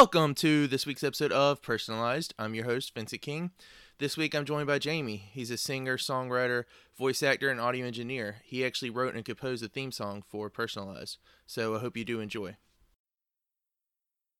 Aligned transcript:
Welcome 0.00 0.34
to 0.36 0.66
this 0.66 0.86
week's 0.86 1.04
episode 1.04 1.30
of 1.30 1.60
Personalized. 1.60 2.32
I'm 2.38 2.54
your 2.54 2.64
host, 2.64 2.94
Vincent 2.94 3.20
King. 3.20 3.50
This 3.98 4.16
week 4.16 4.34
I'm 4.34 4.46
joined 4.46 4.66
by 4.66 4.78
Jamie. 4.78 5.28
He's 5.30 5.50
a 5.50 5.58
singer, 5.58 5.98
songwriter, 5.98 6.64
voice 6.96 7.22
actor, 7.22 7.50
and 7.50 7.60
audio 7.60 7.84
engineer. 7.84 8.36
He 8.42 8.64
actually 8.64 8.88
wrote 8.88 9.14
and 9.14 9.26
composed 9.26 9.62
the 9.62 9.68
theme 9.68 9.92
song 9.92 10.22
for 10.26 10.48
Personalized. 10.48 11.18
So 11.44 11.76
I 11.76 11.80
hope 11.80 11.98
you 11.98 12.06
do 12.06 12.18
enjoy. 12.18 12.56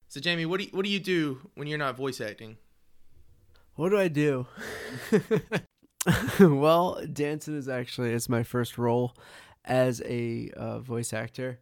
So 0.09 0.19
Jamie, 0.19 0.47
what 0.47 0.61
do 0.61 0.65
you, 0.65 0.71
what 0.73 0.87
do 0.87 0.91
you 0.91 0.99
do 0.99 1.51
when 1.57 1.69
you're 1.69 1.77
not 1.77 1.95
voice 1.95 2.23
acting? 2.23 2.57
What 3.75 3.91
do 3.91 3.99
I 3.99 4.09
do? 4.09 4.47
well, 6.41 7.03
dancing 7.13 7.59
is 7.59 7.69
actually 7.69 8.15
it's 8.15 8.31
my 8.31 8.45
first 8.45 8.79
role 8.79 9.15
as 9.67 10.01
a 10.07 10.51
uh, 10.57 10.79
voice 10.79 11.13
actor. 11.13 11.61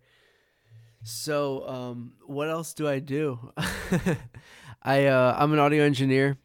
So, 1.02 1.66
um, 1.68 2.12
what 2.26 2.48
else 2.48 2.74
do 2.74 2.88
I 2.88 2.98
do? 2.98 3.52
I 4.82 5.06
uh, 5.06 5.36
I'm 5.38 5.52
an 5.52 5.58
audio 5.58 5.84
engineer. 5.84 6.38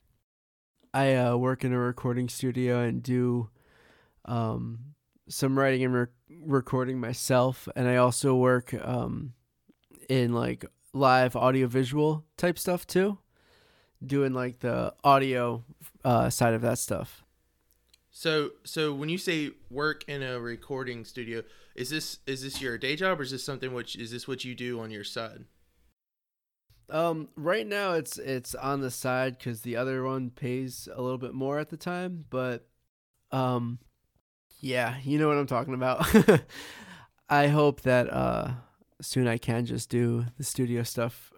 I 0.93 1.15
uh, 1.15 1.35
work 1.35 1.63
in 1.63 1.73
a 1.73 1.79
recording 1.79 2.29
studio 2.29 2.81
and 2.81 3.01
do 3.01 3.49
um, 4.25 4.79
some 5.27 5.57
writing 5.57 5.83
and 5.83 5.93
re- 5.93 6.05
recording 6.45 6.99
myself, 6.99 7.67
and 7.75 7.87
I 7.87 7.95
also 7.97 8.35
work 8.35 8.73
um, 8.73 9.33
in 10.07 10.33
like 10.33 10.65
live 10.93 11.35
audio 11.35 11.67
visual 11.67 12.25
type 12.37 12.59
stuff 12.59 12.85
too, 12.85 13.17
doing 14.05 14.33
like 14.33 14.59
the 14.59 14.93
audio 15.03 15.63
uh, 16.05 16.29
side 16.29 16.53
of 16.53 16.61
that 16.61 16.77
stuff. 16.77 17.23
So 18.11 18.51
so 18.63 18.93
when 18.93 19.09
you 19.09 19.17
say 19.17 19.51
work 19.71 20.03
in 20.07 20.21
a 20.21 20.39
recording 20.39 21.03
studio, 21.05 21.41
is 21.75 21.89
this 21.89 22.19
is 22.27 22.43
this 22.43 22.61
your 22.61 22.77
day 22.77 22.95
job 22.95 23.19
or 23.19 23.23
is 23.23 23.31
this 23.31 23.43
something 23.43 23.73
which 23.73 23.95
is 23.95 24.11
this 24.11 24.27
what 24.27 24.45
you 24.45 24.55
do 24.55 24.79
on 24.79 24.91
your 24.91 25.03
side? 25.03 25.45
Um, 26.89 27.29
right 27.35 27.65
now 27.65 27.93
it's 27.93 28.17
it's 28.17 28.53
on 28.55 28.81
the 28.81 28.91
side 28.91 29.37
because 29.37 29.61
the 29.61 29.75
other 29.77 30.03
one 30.03 30.29
pays 30.29 30.87
a 30.93 31.01
little 31.01 31.17
bit 31.17 31.33
more 31.33 31.59
at 31.59 31.69
the 31.69 31.77
time, 31.77 32.25
but 32.29 32.67
um, 33.31 33.79
yeah, 34.59 34.97
you 35.03 35.17
know 35.17 35.27
what 35.27 35.37
I'm 35.37 35.47
talking 35.47 35.73
about. 35.73 36.05
I 37.29 37.47
hope 37.47 37.81
that 37.81 38.11
uh 38.13 38.51
soon 39.01 39.27
I 39.27 39.37
can 39.37 39.65
just 39.65 39.89
do 39.89 40.25
the 40.37 40.43
studio 40.43 40.83
stuff 40.83 41.33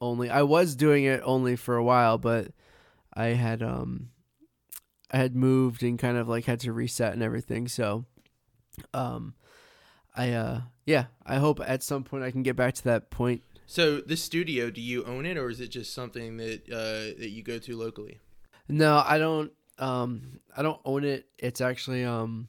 only. 0.00 0.28
I 0.28 0.42
was 0.42 0.76
doing 0.76 1.04
it 1.04 1.22
only 1.24 1.56
for 1.56 1.76
a 1.76 1.84
while, 1.84 2.18
but 2.18 2.48
I 3.14 3.28
had 3.28 3.62
um 3.62 4.10
I 5.10 5.16
had 5.16 5.34
moved 5.34 5.82
and 5.82 5.98
kind 5.98 6.16
of 6.16 6.28
like 6.28 6.44
had 6.44 6.60
to 6.60 6.72
reset 6.72 7.14
and 7.14 7.22
everything. 7.22 7.68
So 7.68 8.04
um 8.92 9.34
I 10.20 10.32
uh 10.32 10.60
yeah, 10.84 11.06
I 11.24 11.36
hope 11.36 11.60
at 11.66 11.82
some 11.82 12.04
point 12.04 12.24
I 12.24 12.30
can 12.30 12.42
get 12.42 12.54
back 12.54 12.74
to 12.74 12.84
that 12.84 13.08
point. 13.08 13.42
So 13.66 14.00
this 14.00 14.22
studio, 14.22 14.68
do 14.70 14.82
you 14.82 15.02
own 15.04 15.24
it 15.24 15.38
or 15.38 15.48
is 15.48 15.60
it 15.60 15.68
just 15.68 15.94
something 15.94 16.36
that 16.36 16.68
uh 16.70 17.18
that 17.18 17.30
you 17.30 17.42
go 17.42 17.58
to 17.58 17.76
locally? 17.76 18.20
No, 18.68 19.02
I 19.06 19.16
don't 19.16 19.50
um 19.78 20.40
I 20.54 20.60
don't 20.60 20.80
own 20.84 21.04
it. 21.04 21.26
It's 21.38 21.62
actually 21.62 22.04
um 22.04 22.48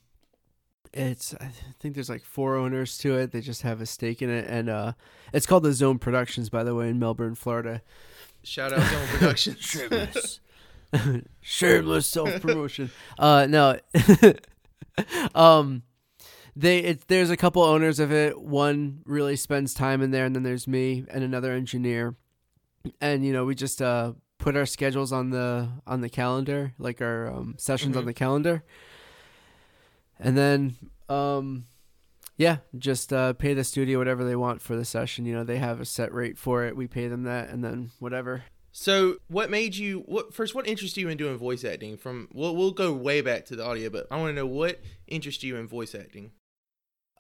it's 0.92 1.34
I 1.36 1.50
think 1.80 1.96
there's 1.96 2.10
like 2.10 2.26
four 2.26 2.58
owners 2.58 2.98
to 3.00 3.16
it. 3.16 3.32
They 3.32 3.40
just 3.40 3.62
have 3.62 3.80
a 3.80 3.86
stake 3.86 4.22
in 4.22 4.30
it 4.30 4.48
and 4.50 4.70
uh 4.70 4.92
it's 5.32 5.46
called 5.46 5.64
the 5.64 5.72
Zone 5.72 5.98
Productions 5.98 6.50
by 6.50 6.66
the 6.66 6.76
way 6.76 6.90
in 6.90 7.00
Melbourne, 7.00 7.36
Florida. 7.36 7.82
Shout 8.44 8.74
out 8.74 8.82
Zone 8.82 9.08
Productions. 9.18 9.60
Shameless. 9.62 10.40
Shameless 11.40 12.06
self 12.06 12.42
promotion. 12.42 12.92
uh 13.18 13.48
no. 13.50 13.80
um 15.36 15.84
they 16.56 16.80
it, 16.80 17.08
there's 17.08 17.30
a 17.30 17.38
couple 17.38 17.62
owners 17.64 18.00
of 18.00 18.12
it. 18.12 18.40
One 18.40 19.02
really 19.06 19.36
spends 19.36 19.74
time 19.74 20.02
in 20.02 20.12
there, 20.12 20.26
and 20.26 20.36
then 20.36 20.44
there's 20.44 20.68
me 20.68 21.06
and 21.10 21.24
another 21.24 21.54
engineer, 21.54 22.16
and 23.00 23.26
you 23.26 23.34
know 23.34 23.46
we 23.46 23.56
just 23.56 23.82
uh, 23.82 24.14
put 24.38 24.58
our 24.58 24.66
schedules 24.66 25.12
on 25.12 25.30
the 25.30 25.70
on 25.88 26.02
the 26.02 26.10
calendar, 26.10 26.74
like 26.78 27.02
our 27.02 27.28
um, 27.28 27.56
sessions 27.58 27.92
mm-hmm. 27.92 28.00
on 28.00 28.06
the 28.06 28.14
calendar, 28.14 28.64
and 30.20 30.38
then 30.38 30.76
um, 31.10 31.66
yeah, 32.38 32.58
just 32.78 33.14
uh, 33.14 33.34
pay 33.34 33.54
the 33.54 33.64
studio 33.64 33.98
whatever 33.98 34.24
they 34.24 34.36
want 34.36 34.62
for 34.62 34.76
the 34.76 34.86
session. 34.86 35.26
You 35.26 35.36
know 35.36 35.44
they 35.44 35.58
have 35.58 35.80
a 35.80 35.86
set 35.86 36.14
rate 36.14 36.38
for 36.38 36.66
it. 36.66 36.76
We 36.76 36.88
pay 36.88 37.08
them 37.08 37.24
that, 37.24 37.50
and 37.50 37.64
then 37.64 37.92
whatever. 38.00 38.44
So, 38.74 39.18
what 39.28 39.50
made 39.50 39.76
you? 39.76 40.00
What 40.06 40.34
first? 40.34 40.56
What 40.56 40.68
interested 40.68 41.02
you 41.02 41.10
in 41.10 41.18
doing 41.18 41.38
voice 41.38 41.64
acting? 41.64 41.98
From 41.98 42.30
we'll 42.34 42.56
we'll 42.56 42.72
go 42.72 42.94
way 42.94 43.22
back 43.22 43.46
to 43.46 43.56
the 43.56 43.66
audio, 43.66 43.90
but 43.90 44.08
I 44.10 44.18
want 44.18 44.30
to 44.30 44.34
know 44.34 44.46
what 44.46 44.82
interested 45.08 45.46
you 45.46 45.58
in 45.58 45.68
voice 45.68 45.94
acting. 45.94 46.32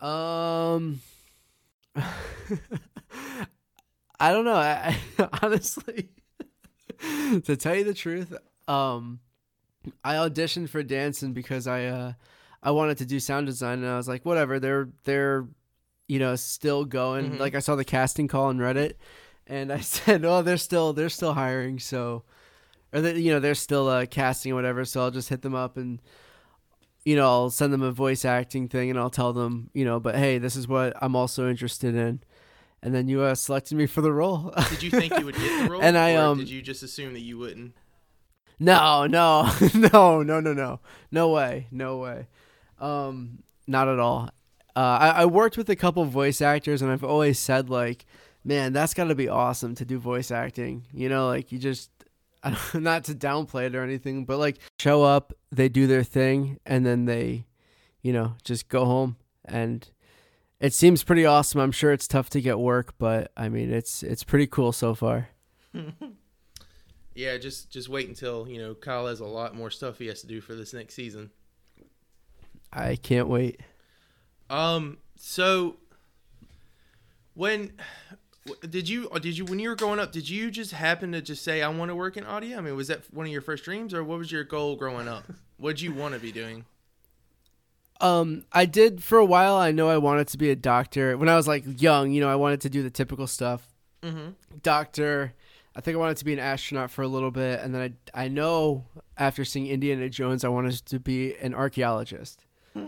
Um, 0.01 1.01
I 4.19 4.31
don't 4.31 4.45
know. 4.45 4.55
I, 4.55 4.97
I 5.19 5.29
honestly, 5.43 6.09
to 6.99 7.55
tell 7.55 7.75
you 7.75 7.83
the 7.83 7.93
truth, 7.93 8.35
um, 8.67 9.19
I 10.03 10.15
auditioned 10.15 10.69
for 10.69 10.83
dancing 10.83 11.33
because 11.33 11.67
I 11.67 11.85
uh 11.85 12.13
I 12.63 12.71
wanted 12.71 12.97
to 12.99 13.05
do 13.05 13.19
sound 13.19 13.47
design, 13.47 13.79
and 13.79 13.87
I 13.87 13.97
was 13.97 14.07
like, 14.07 14.25
whatever. 14.25 14.59
They're 14.59 14.89
they're 15.03 15.47
you 16.07 16.19
know 16.19 16.35
still 16.35 16.85
going. 16.85 17.31
Mm-hmm. 17.31 17.39
Like 17.39 17.55
I 17.55 17.59
saw 17.59 17.75
the 17.75 17.85
casting 17.85 18.27
call 18.27 18.45
on 18.45 18.57
Reddit, 18.57 18.93
and 19.47 19.71
I 19.71 19.79
said, 19.79 20.25
oh, 20.25 20.41
they're 20.41 20.57
still 20.57 20.93
they're 20.93 21.09
still 21.09 21.33
hiring, 21.33 21.79
so 21.79 22.23
or 22.93 23.01
that 23.01 23.17
you 23.17 23.31
know 23.31 23.39
they're 23.39 23.55
still 23.55 23.87
uh, 23.87 24.05
casting 24.05 24.51
or 24.51 24.55
whatever. 24.55 24.85
So 24.85 25.01
I'll 25.01 25.11
just 25.11 25.29
hit 25.29 25.41
them 25.41 25.55
up 25.55 25.77
and 25.77 26.01
you 27.03 27.15
know, 27.15 27.25
I'll 27.25 27.49
send 27.49 27.73
them 27.73 27.81
a 27.81 27.91
voice 27.91 28.25
acting 28.25 28.67
thing 28.67 28.89
and 28.89 28.99
I'll 28.99 29.09
tell 29.09 29.33
them, 29.33 29.69
you 29.73 29.85
know, 29.85 29.99
but 29.99 30.15
hey, 30.15 30.37
this 30.37 30.55
is 30.55 30.67
what 30.67 30.93
I'm 31.01 31.15
also 31.15 31.49
interested 31.49 31.95
in. 31.95 32.21
And 32.83 32.95
then 32.95 33.07
you 33.07 33.21
uh, 33.21 33.35
selected 33.35 33.75
me 33.75 33.85
for 33.85 34.01
the 34.01 34.11
role. 34.11 34.53
did 34.69 34.81
you 34.81 34.89
think 34.89 35.17
you 35.17 35.25
would 35.25 35.35
get 35.35 35.63
the 35.63 35.69
role? 35.71 35.81
and 35.81 35.97
I 35.97 36.15
um, 36.15 36.39
did 36.39 36.49
you 36.49 36.61
just 36.61 36.81
assume 36.81 37.13
that 37.13 37.19
you 37.21 37.37
wouldn't? 37.37 37.73
No, 38.59 39.07
no, 39.07 39.51
no, 39.73 40.21
no, 40.21 40.39
no, 40.39 40.53
no, 40.53 40.79
no 41.11 41.29
way, 41.29 41.67
no 41.71 41.97
way, 41.97 42.27
um, 42.79 43.39
not 43.67 43.87
at 43.87 43.99
all. 43.99 44.29
Uh, 44.75 44.79
I, 44.79 45.09
I 45.09 45.25
worked 45.25 45.57
with 45.57 45.69
a 45.69 45.75
couple 45.75 46.05
voice 46.05 46.41
actors, 46.41 46.81
and 46.81 46.91
I've 46.91 47.03
always 47.03 47.39
said 47.39 47.69
like, 47.69 48.05
man, 48.43 48.71
that's 48.73 48.93
got 48.93 49.05
to 49.05 49.15
be 49.15 49.27
awesome 49.27 49.73
to 49.75 49.85
do 49.85 49.99
voice 49.99 50.29
acting. 50.31 50.85
You 50.93 51.09
know, 51.09 51.27
like 51.27 51.51
you 51.51 51.57
just 51.59 51.89
not 52.73 53.05
to 53.05 53.13
downplay 53.13 53.67
it 53.67 53.75
or 53.75 53.83
anything, 53.83 54.25
but 54.25 54.37
like 54.37 54.57
show 54.79 55.03
up, 55.03 55.33
they 55.51 55.69
do 55.69 55.87
their 55.87 56.03
thing, 56.03 56.59
and 56.65 56.85
then 56.85 57.05
they, 57.05 57.45
you 58.01 58.13
know, 58.13 58.35
just 58.43 58.69
go 58.69 58.85
home. 58.85 59.17
And 59.45 59.87
it 60.59 60.73
seems 60.73 61.03
pretty 61.03 61.25
awesome. 61.25 61.61
I'm 61.61 61.71
sure 61.71 61.91
it's 61.91 62.07
tough 62.07 62.29
to 62.31 62.41
get 62.41 62.59
work, 62.59 62.93
but 62.97 63.31
I 63.37 63.49
mean, 63.49 63.71
it's 63.71 64.03
it's 64.03 64.23
pretty 64.23 64.47
cool 64.47 64.71
so 64.71 64.95
far. 64.95 65.29
yeah, 67.15 67.37
just 67.37 67.69
just 67.69 67.89
wait 67.89 68.07
until 68.07 68.47
you 68.47 68.59
know 68.59 68.73
Kyle 68.73 69.07
has 69.07 69.19
a 69.19 69.25
lot 69.25 69.55
more 69.55 69.69
stuff 69.69 69.97
he 69.97 70.07
has 70.07 70.21
to 70.21 70.27
do 70.27 70.41
for 70.41 70.55
this 70.55 70.73
next 70.73 70.95
season. 70.95 71.31
I 72.73 72.95
can't 72.95 73.27
wait. 73.27 73.59
Um. 74.49 74.97
So 75.15 75.77
when 77.33 77.73
did 78.69 78.89
you 78.89 79.07
did 79.21 79.37
you 79.37 79.45
when 79.45 79.59
you 79.59 79.69
were 79.69 79.75
growing 79.75 79.99
up 79.99 80.11
did 80.11 80.27
you 80.29 80.49
just 80.49 80.71
happen 80.71 81.11
to 81.11 81.21
just 81.21 81.43
say 81.43 81.61
i 81.61 81.67
want 81.69 81.89
to 81.89 81.95
work 81.95 82.17
in 82.17 82.25
audio 82.25 82.57
i 82.57 82.61
mean 82.61 82.75
was 82.75 82.87
that 82.87 83.01
one 83.13 83.25
of 83.25 83.31
your 83.31 83.41
first 83.41 83.63
dreams 83.63 83.93
or 83.93 84.03
what 84.03 84.17
was 84.17 84.31
your 84.31 84.43
goal 84.43 84.75
growing 84.75 85.07
up? 85.07 85.23
What 85.57 85.75
did 85.75 85.81
you 85.81 85.93
want 85.93 86.15
to 86.15 86.19
be 86.19 86.31
doing? 86.31 86.65
Um 87.99 88.45
i 88.51 88.65
did 88.65 89.03
for 89.03 89.19
a 89.19 89.25
while 89.25 89.55
i 89.55 89.71
know 89.71 89.89
i 89.89 89.97
wanted 89.97 90.27
to 90.29 90.37
be 90.37 90.49
a 90.49 90.55
doctor. 90.55 91.17
When 91.17 91.29
i 91.29 91.35
was 91.35 91.47
like 91.47 91.63
young 91.81 92.11
you 92.11 92.21
know 92.21 92.29
i 92.29 92.35
wanted 92.35 92.61
to 92.61 92.69
do 92.69 92.81
the 92.81 92.89
typical 92.89 93.27
stuff. 93.27 93.67
Mm-hmm. 94.01 94.29
doctor 94.63 95.33
i 95.75 95.81
think 95.81 95.93
i 95.95 95.99
wanted 95.99 96.17
to 96.17 96.25
be 96.25 96.33
an 96.33 96.39
astronaut 96.39 96.89
for 96.89 97.03
a 97.03 97.07
little 97.07 97.29
bit 97.29 97.59
and 97.59 97.75
then 97.75 97.95
i 98.15 98.23
i 98.23 98.27
know 98.27 98.85
after 99.15 99.45
seeing 99.45 99.67
indiana 99.67 100.09
jones 100.09 100.43
i 100.43 100.47
wanted 100.49 100.73
to 100.87 100.99
be 100.99 101.35
an 101.35 101.53
archaeologist. 101.53 102.43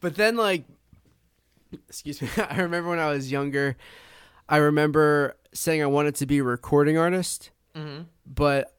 But 0.00 0.16
then 0.16 0.36
like 0.36 0.64
excuse 1.72 2.20
me. 2.20 2.28
I 2.36 2.60
remember 2.60 2.90
when 2.90 2.98
I 2.98 3.10
was 3.10 3.30
younger, 3.30 3.76
I 4.48 4.58
remember 4.58 5.36
saying 5.52 5.82
I 5.82 5.86
wanted 5.86 6.14
to 6.16 6.26
be 6.26 6.38
a 6.38 6.44
recording 6.44 6.98
artist, 6.98 7.50
mm-hmm. 7.74 8.02
but 8.26 8.74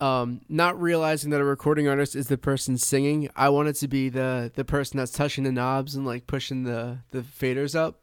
um, 0.00 0.42
not 0.48 0.80
realizing 0.80 1.30
that 1.30 1.40
a 1.40 1.44
recording 1.44 1.88
artist 1.88 2.14
is 2.14 2.28
the 2.28 2.38
person 2.38 2.78
singing. 2.78 3.28
I 3.34 3.48
wanted 3.48 3.74
to 3.76 3.88
be 3.88 4.08
the 4.08 4.52
the 4.54 4.64
person 4.64 4.98
that's 4.98 5.12
touching 5.12 5.44
the 5.44 5.52
knobs 5.52 5.96
and 5.96 6.06
like 6.06 6.26
pushing 6.26 6.64
the 6.64 6.98
the 7.10 7.20
faders 7.20 7.74
up. 7.74 8.00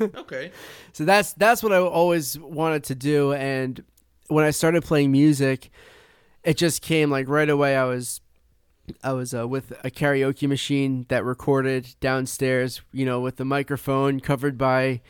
okay. 0.00 0.50
So 0.92 1.04
that's 1.04 1.32
that's 1.34 1.62
what 1.62 1.72
I 1.72 1.78
always 1.78 2.38
wanted 2.38 2.84
to 2.84 2.94
do, 2.94 3.32
and 3.32 3.82
when 4.28 4.44
I 4.44 4.50
started 4.50 4.82
playing 4.82 5.12
music, 5.12 5.70
it 6.42 6.56
just 6.56 6.82
came 6.82 7.10
like 7.10 7.28
right 7.28 7.48
away. 7.48 7.76
I 7.76 7.84
was 7.84 8.20
I 9.02 9.12
was 9.12 9.34
uh, 9.34 9.46
with 9.46 9.72
a 9.84 9.90
karaoke 9.90 10.48
machine 10.48 11.06
that 11.08 11.24
recorded 11.24 11.94
downstairs, 12.00 12.80
you 12.92 13.04
know, 13.04 13.20
with 13.20 13.36
the 13.36 13.44
microphone 13.44 14.20
covered 14.20 14.56
by 14.58 15.00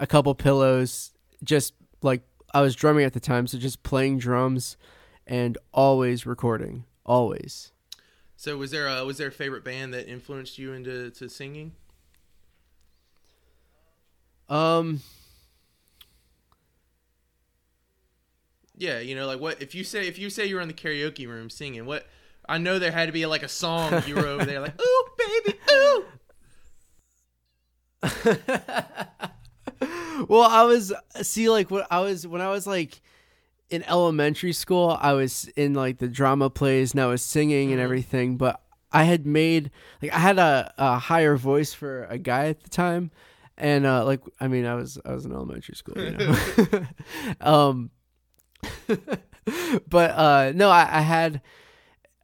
a 0.00 0.06
couple 0.06 0.34
pillows. 0.34 1.12
Just 1.42 1.74
like 2.02 2.22
I 2.52 2.60
was 2.60 2.74
drumming 2.74 3.04
at 3.04 3.12
the 3.12 3.20
time, 3.20 3.46
so 3.46 3.58
just 3.58 3.82
playing 3.82 4.18
drums 4.18 4.76
and 5.26 5.58
always 5.72 6.26
recording, 6.26 6.84
always. 7.04 7.72
So 8.36 8.56
was 8.56 8.70
there 8.70 8.86
a 8.86 9.04
was 9.04 9.18
there 9.18 9.28
a 9.28 9.32
favorite 9.32 9.64
band 9.64 9.94
that 9.94 10.08
influenced 10.08 10.58
you 10.58 10.72
into 10.72 11.10
to 11.10 11.28
singing? 11.28 11.72
Um 14.48 15.00
Yeah, 18.76 18.98
you 18.98 19.14
know, 19.14 19.26
like 19.26 19.40
what 19.40 19.62
if 19.62 19.74
you 19.74 19.84
say 19.84 20.08
if 20.08 20.18
you 20.18 20.30
say 20.30 20.46
you're 20.46 20.60
in 20.60 20.68
the 20.68 20.74
karaoke 20.74 21.28
room 21.28 21.48
singing, 21.48 21.86
what 21.86 22.06
I 22.48 22.58
know 22.58 22.78
there 22.78 22.92
had 22.92 23.06
to 23.06 23.12
be 23.12 23.26
like 23.26 23.42
a 23.42 23.48
song 23.48 24.02
you 24.06 24.14
were 24.16 24.26
over 24.26 24.44
there 24.44 24.60
like, 24.60 24.80
ooh 24.80 25.04
baby, 25.18 25.58
ooh. 25.70 26.04
well, 30.28 30.42
I 30.42 30.62
was 30.64 30.92
see 31.22 31.48
like 31.48 31.70
when 31.70 31.84
I 31.90 32.00
was 32.00 32.26
when 32.26 32.40
I 32.40 32.50
was 32.50 32.66
like 32.66 33.00
in 33.70 33.82
elementary 33.84 34.52
school, 34.52 34.96
I 35.00 35.12
was 35.14 35.48
in 35.56 35.74
like 35.74 35.98
the 35.98 36.08
drama 36.08 36.50
plays 36.50 36.92
and 36.92 37.00
I 37.00 37.06
was 37.06 37.22
singing 37.22 37.72
and 37.72 37.80
Mhm. 37.80 37.84
everything, 37.84 38.36
but 38.36 38.60
I 38.92 39.04
had 39.04 39.26
made 39.26 39.70
like 40.02 40.12
I 40.14 40.18
had 40.18 40.38
a, 40.38 40.72
a 40.78 40.98
higher 40.98 41.36
voice 41.36 41.72
for 41.74 42.04
a 42.04 42.18
guy 42.18 42.46
at 42.48 42.62
the 42.62 42.70
time. 42.70 43.10
And 43.56 43.86
uh 43.86 44.04
like 44.04 44.20
I 44.40 44.48
mean 44.48 44.66
I 44.66 44.74
was 44.74 44.98
I 45.04 45.12
was 45.14 45.24
in 45.24 45.32
elementary 45.32 45.76
school, 45.76 45.94
you 45.98 46.10
know. 46.10 46.36
um 47.46 47.90
but 49.88 50.10
uh 50.10 50.52
no, 50.54 50.70
I, 50.70 50.98
I 50.98 51.00
had 51.00 51.40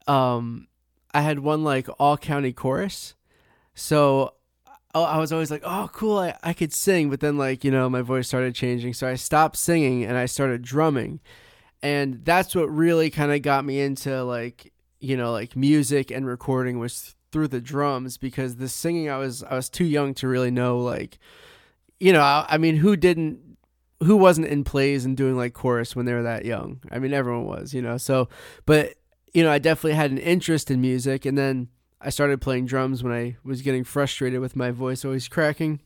um 0.07 0.69
I 1.13 1.23
had 1.23 1.41
one 1.41 1.65
like 1.65 1.89
all 1.99 2.17
county 2.17 2.53
chorus. 2.53 3.15
So 3.75 4.35
I 4.93 5.19
was 5.19 5.33
always 5.33 5.53
like, 5.53 5.63
oh, 5.65 5.89
cool, 5.93 6.19
I, 6.19 6.37
I 6.43 6.53
could 6.53 6.73
sing. 6.73 7.11
But 7.11 7.21
then, 7.21 7.39
like, 7.39 7.63
you 7.63 7.71
know, 7.71 7.89
my 7.89 8.03
voice 8.03 8.27
started 8.27 8.55
changing. 8.55 8.95
So 8.95 9.07
I 9.07 9.15
stopped 9.15 9.57
singing 9.57 10.05
and 10.05 10.17
I 10.17 10.27
started 10.27 10.63
drumming. 10.63 11.21
And 11.83 12.25
that's 12.25 12.55
what 12.55 12.69
really 12.69 13.09
kind 13.09 13.33
of 13.33 13.41
got 13.43 13.65
me 13.65 13.81
into, 13.81 14.25
like, 14.25 14.73
you 14.99 15.17
know, 15.17 15.33
like 15.33 15.57
music 15.57 16.11
and 16.11 16.27
recording 16.27 16.79
was 16.79 17.15
through 17.31 17.49
the 17.49 17.61
drums 17.61 18.19
because 18.19 18.57
the 18.57 18.69
singing, 18.69 19.09
I 19.09 19.17
was, 19.17 19.45
I 19.45 19.55
was 19.55 19.69
too 19.69 19.85
young 19.85 20.13
to 20.15 20.29
really 20.29 20.51
know, 20.51 20.79
like, 20.79 21.19
you 22.01 22.13
know, 22.13 22.21
I, 22.21 22.47
I 22.49 22.59
mean, 22.59 22.77
who 22.77 22.97
didn't, 22.97 23.39
who 24.03 24.17
wasn't 24.17 24.49
in 24.49 24.65
plays 24.65 25.05
and 25.05 25.17
doing 25.17 25.37
like 25.37 25.55
chorus 25.55 25.95
when 25.95 26.05
they 26.05 26.13
were 26.13 26.25
that 26.25 26.45
young? 26.45 26.81
I 26.91 26.99
mean, 26.99 27.15
everyone 27.15 27.47
was, 27.47 27.73
you 27.73 27.81
know, 27.81 27.97
so, 27.97 28.29
but, 28.67 28.95
you 29.33 29.43
know, 29.43 29.51
I 29.51 29.59
definitely 29.59 29.95
had 29.95 30.11
an 30.11 30.19
interest 30.19 30.71
in 30.71 30.81
music. 30.81 31.25
And 31.25 31.37
then, 31.37 31.69
I 32.01 32.09
started 32.11 32.41
playing 32.41 32.67
drums 32.67 33.03
when 33.03 33.13
I 33.13 33.37
was 33.45 33.61
getting 33.61 33.85
frustrated 33.85 34.41
with 34.41 34.57
my 34.57 34.71
voice 34.71 35.05
always 35.05 35.29
cracking. 35.29 35.81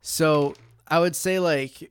So 0.00 0.54
I 0.86 1.00
would 1.00 1.16
say 1.16 1.38
like 1.40 1.90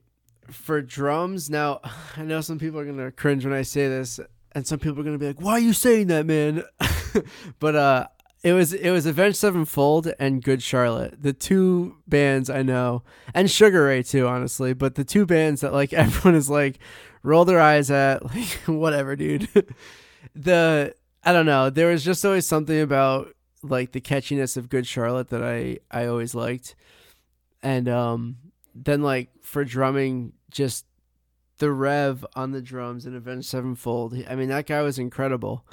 for 0.50 0.80
drums, 0.80 1.50
now 1.50 1.80
I 2.16 2.22
know 2.22 2.40
some 2.40 2.58
people 2.58 2.80
are 2.80 2.86
gonna 2.86 3.12
cringe 3.12 3.44
when 3.44 3.54
I 3.54 3.62
say 3.62 3.88
this, 3.88 4.18
and 4.52 4.66
some 4.66 4.78
people 4.78 5.00
are 5.00 5.04
gonna 5.04 5.18
be 5.18 5.26
like, 5.26 5.40
"Why 5.40 5.52
are 5.52 5.60
you 5.60 5.74
saying 5.74 6.06
that, 6.06 6.24
man?" 6.24 6.62
but 7.58 7.76
uh, 7.76 8.06
it 8.42 8.54
was 8.54 8.72
it 8.72 8.90
was 8.90 9.04
Avenged 9.04 9.36
Sevenfold 9.36 10.12
and 10.18 10.42
Good 10.42 10.62
Charlotte, 10.62 11.22
the 11.22 11.34
two 11.34 11.96
bands 12.06 12.48
I 12.48 12.62
know, 12.62 13.02
and 13.34 13.50
Sugar 13.50 13.84
Ray 13.84 14.02
too, 14.02 14.26
honestly. 14.26 14.72
But 14.72 14.94
the 14.94 15.04
two 15.04 15.26
bands 15.26 15.60
that 15.60 15.74
like 15.74 15.92
everyone 15.92 16.34
is 16.34 16.48
like 16.48 16.78
roll 17.22 17.44
their 17.44 17.60
eyes 17.60 17.90
at, 17.90 18.24
like 18.34 18.48
whatever, 18.66 19.16
dude. 19.16 19.48
the 20.34 20.94
I 21.24 21.32
don't 21.32 21.46
know. 21.46 21.70
There 21.70 21.88
was 21.88 22.04
just 22.04 22.24
always 22.24 22.46
something 22.46 22.80
about 22.80 23.34
like 23.62 23.92
the 23.92 24.00
catchiness 24.00 24.56
of 24.56 24.68
Good 24.68 24.86
Charlotte 24.86 25.28
that 25.28 25.42
I 25.42 25.78
I 25.90 26.06
always 26.06 26.34
liked, 26.34 26.74
and 27.62 27.88
um 27.88 28.36
then 28.74 29.02
like 29.02 29.30
for 29.42 29.64
drumming, 29.64 30.32
just 30.50 30.86
the 31.58 31.70
rev 31.70 32.26
on 32.34 32.50
the 32.50 32.62
drums 32.62 33.06
in 33.06 33.14
Avenged 33.14 33.48
Sevenfold. 33.48 34.14
I 34.28 34.34
mean 34.34 34.48
that 34.48 34.66
guy 34.66 34.82
was 34.82 34.98
incredible. 34.98 35.64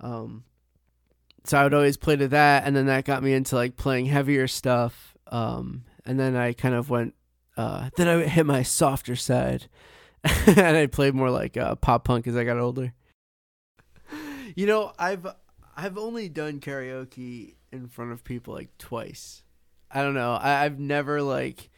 Um, 0.00 0.44
so 1.44 1.58
I 1.58 1.62
would 1.64 1.74
always 1.74 1.96
play 1.96 2.16
to 2.16 2.28
that, 2.28 2.64
and 2.66 2.74
then 2.74 2.86
that 2.86 3.04
got 3.04 3.22
me 3.22 3.32
into 3.32 3.54
like 3.54 3.76
playing 3.76 4.06
heavier 4.06 4.46
stuff. 4.46 5.16
Um, 5.28 5.84
and 6.04 6.18
then 6.18 6.36
I 6.36 6.52
kind 6.52 6.74
of 6.74 6.90
went. 6.90 7.14
Uh, 7.56 7.90
then 7.96 8.08
I 8.08 8.24
hit 8.24 8.46
my 8.46 8.62
softer 8.62 9.14
side, 9.14 9.68
and 10.46 10.76
I 10.76 10.86
played 10.86 11.14
more 11.14 11.30
like 11.30 11.56
uh, 11.56 11.74
pop 11.74 12.04
punk 12.04 12.26
as 12.26 12.36
I 12.36 12.44
got 12.44 12.58
older. 12.58 12.92
You 14.54 14.66
know, 14.66 14.92
I've 14.98 15.26
I've 15.76 15.98
only 15.98 16.28
done 16.28 16.60
karaoke 16.60 17.54
in 17.72 17.88
front 17.88 18.12
of 18.12 18.24
people 18.24 18.54
like 18.54 18.76
twice. 18.78 19.42
I 19.90 20.02
don't 20.02 20.14
know. 20.14 20.32
I, 20.32 20.64
I've 20.64 20.78
never 20.78 21.22
like 21.22 21.70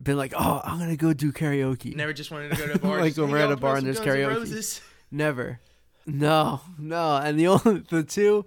been 0.00 0.16
like, 0.16 0.34
oh, 0.36 0.60
I'm 0.62 0.78
gonna 0.78 0.96
go 0.96 1.12
do 1.12 1.32
karaoke. 1.32 1.96
Never 1.96 2.12
just 2.12 2.30
wanted 2.30 2.52
to 2.52 2.56
go 2.56 2.66
to 2.66 2.74
a 2.74 2.78
bar. 2.80 3.00
Like 3.00 3.16
when 3.16 3.30
we're 3.30 3.38
at 3.38 3.50
a 3.50 3.56
bar 3.56 3.76
and 3.76 3.86
there's 3.86 3.98
Guns 3.98 4.08
N' 4.08 4.16
karaoke. 4.16 4.36
Roses?" 4.36 4.80
Never. 5.10 5.60
No, 6.06 6.60
no. 6.78 7.16
And 7.16 7.38
the 7.38 7.48
only 7.48 7.82
the 7.88 8.02
two 8.02 8.44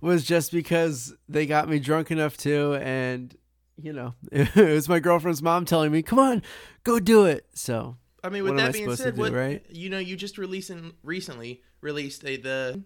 was 0.00 0.24
just 0.24 0.52
because 0.52 1.14
they 1.28 1.46
got 1.46 1.68
me 1.68 1.80
drunk 1.80 2.10
enough 2.10 2.36
to, 2.38 2.74
and 2.74 3.36
you 3.76 3.92
know, 3.92 4.14
it 4.32 4.54
was 4.54 4.88
my 4.88 5.00
girlfriend's 5.00 5.42
mom 5.42 5.64
telling 5.64 5.92
me, 5.92 6.02
"Come 6.02 6.18
on, 6.18 6.42
go 6.84 7.00
do 7.00 7.24
it." 7.24 7.46
So 7.54 7.96
I 8.22 8.28
mean, 8.28 8.44
What 8.44 8.54
with 8.54 8.62
I 8.62 8.66
that 8.66 8.72
being 8.74 8.94
said, 8.96 9.14
do, 9.16 9.20
what 9.22 9.32
right? 9.32 9.64
you 9.70 9.88
know, 9.90 9.98
you 9.98 10.16
just 10.16 10.36
releasing 10.38 10.92
recently 11.02 11.62
released 11.80 12.24
a 12.24 12.36
the 12.36 12.82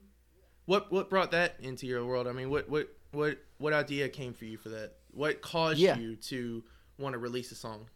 what 0.66 0.90
what 0.92 1.10
brought 1.10 1.30
that 1.32 1.56
into 1.60 1.86
your 1.86 2.04
world? 2.04 2.26
I 2.26 2.32
mean, 2.32 2.50
what 2.50 2.68
what 2.68 2.88
what 3.12 3.38
what 3.58 3.72
idea 3.72 4.08
came 4.08 4.32
for 4.32 4.44
you 4.44 4.56
for 4.56 4.68
that? 4.70 4.92
What 5.10 5.42
caused 5.42 5.78
Yeah. 5.80 5.96
you 5.98 6.16
to 6.16 6.64
want 6.98 7.14
to 7.14 7.18
release 7.18 7.50
a 7.52 7.54
song? 7.56 7.86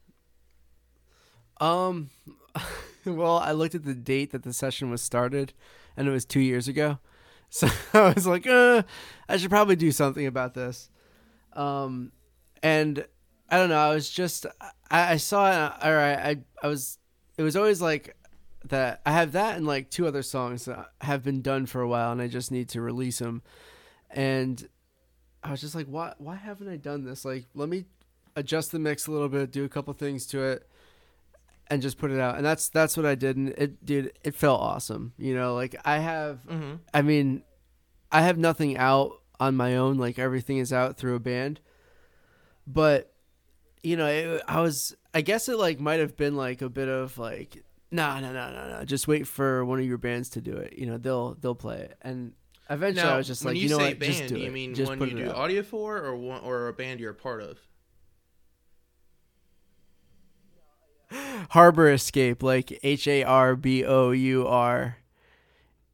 Um, 1.60 2.10
well, 3.04 3.38
I 3.38 3.52
looked 3.52 3.74
at 3.74 3.84
the 3.84 3.94
date 3.94 4.30
that 4.32 4.42
the 4.42 4.52
session 4.52 4.90
was 4.90 5.02
started, 5.02 5.52
and 5.96 6.06
it 6.08 6.10
was 6.10 6.24
two 6.24 6.40
years 6.40 6.68
ago. 6.68 6.98
So 7.50 7.66
I 7.94 8.12
was 8.12 8.26
like, 8.26 8.46
uh, 8.46 8.82
I 9.26 9.38
should 9.38 9.48
probably 9.48 9.74
do 9.74 9.90
something 9.90 10.26
about 10.26 10.52
this. 10.52 10.90
Um, 11.54 12.12
and 12.62 13.06
I 13.48 13.56
don't 13.56 13.70
know. 13.70 13.78
I 13.78 13.94
was 13.94 14.10
just, 14.10 14.44
I, 14.90 15.12
I 15.14 15.16
saw 15.16 15.48
it. 15.50 15.72
All 15.82 15.94
right, 15.94 16.18
I, 16.18 16.36
I 16.62 16.68
was. 16.68 16.98
It 17.38 17.42
was 17.42 17.56
always 17.56 17.80
like 17.80 18.14
that. 18.66 19.00
I 19.06 19.12
have 19.12 19.32
that 19.32 19.56
and 19.56 19.66
like 19.66 19.88
two 19.90 20.06
other 20.06 20.22
songs 20.22 20.66
that 20.66 20.90
have 21.00 21.22
been 21.24 21.40
done 21.40 21.64
for 21.66 21.80
a 21.80 21.88
while, 21.88 22.12
and 22.12 22.20
I 22.20 22.28
just 22.28 22.50
need 22.52 22.68
to 22.70 22.80
release 22.82 23.20
them. 23.20 23.40
And 24.10 24.68
I 25.42 25.50
was 25.52 25.60
just 25.62 25.74
like, 25.74 25.86
why? 25.86 26.12
Why 26.18 26.34
haven't 26.36 26.68
I 26.68 26.76
done 26.76 27.04
this? 27.04 27.24
Like, 27.24 27.46
let 27.54 27.68
me 27.70 27.84
adjust 28.36 28.72
the 28.72 28.78
mix 28.78 29.06
a 29.06 29.12
little 29.12 29.28
bit, 29.28 29.50
do 29.50 29.64
a 29.64 29.68
couple 29.68 29.92
things 29.94 30.26
to 30.26 30.42
it 30.42 30.68
and 31.70 31.82
just 31.82 31.98
put 31.98 32.10
it 32.10 32.18
out 32.18 32.36
and 32.36 32.46
that's 32.46 32.70
that's 32.70 32.96
what 32.96 33.04
i 33.04 33.14
did 33.14 33.36
and 33.36 33.50
it 33.50 33.84
dude 33.84 34.10
it 34.24 34.34
felt 34.34 34.58
awesome 34.58 35.12
you 35.18 35.34
know 35.34 35.54
like 35.54 35.76
i 35.84 35.98
have 35.98 36.38
Mm-hmm. 36.46 36.76
i 36.94 37.02
mean 37.02 37.42
i 38.10 38.22
have 38.22 38.38
nothing 38.38 38.78
out 38.78 39.20
on 39.38 39.54
my 39.54 39.76
own 39.76 39.98
like 39.98 40.18
everything 40.18 40.56
is 40.56 40.72
out 40.72 40.96
through 40.96 41.14
a 41.14 41.20
band 41.20 41.60
but 42.66 43.12
you 43.82 43.96
know 43.98 44.06
it, 44.06 44.42
i 44.48 44.62
was 44.62 44.96
i 45.18 45.20
guess 45.20 45.48
it 45.48 45.58
like 45.58 45.80
might 45.80 45.98
have 45.98 46.16
been 46.16 46.36
like 46.36 46.62
a 46.62 46.68
bit 46.68 46.88
of 46.88 47.18
like 47.18 47.64
no 47.90 48.20
no 48.20 48.32
no 48.32 48.52
no 48.52 48.68
no 48.68 48.84
just 48.84 49.08
wait 49.08 49.26
for 49.26 49.64
one 49.64 49.80
of 49.80 49.84
your 49.84 49.98
bands 49.98 50.28
to 50.28 50.40
do 50.40 50.56
it 50.56 50.78
you 50.78 50.86
know 50.86 50.96
they'll 50.96 51.34
they'll 51.34 51.56
play 51.56 51.78
it. 51.78 51.98
And 52.02 52.34
eventually 52.70 53.04
Now, 53.04 53.14
i 53.14 53.16
was 53.16 53.26
just 53.26 53.44
like 53.44 53.56
you, 53.56 53.62
you 53.62 53.68
know 53.70 53.78
say 53.78 53.88
what? 53.88 53.98
Band, 53.98 54.12
just 54.12 54.28
do 54.28 54.36
do 54.36 54.40
you 54.40 54.50
mean 54.52 54.74
just 54.76 54.88
one 54.88 55.00
you 55.00 55.16
do 55.16 55.30
audio 55.30 55.62
for, 55.62 55.96
or 55.98 56.14
one 56.14 56.40
or 56.42 56.68
a 56.68 56.72
band 56.72 57.00
you're 57.00 57.10
a 57.10 57.14
part 57.14 57.42
of? 57.42 57.58
harbour 61.50 61.90
escape 61.90 62.42
like 62.42 62.78
h-a-r-b-o-u-r 62.82 63.38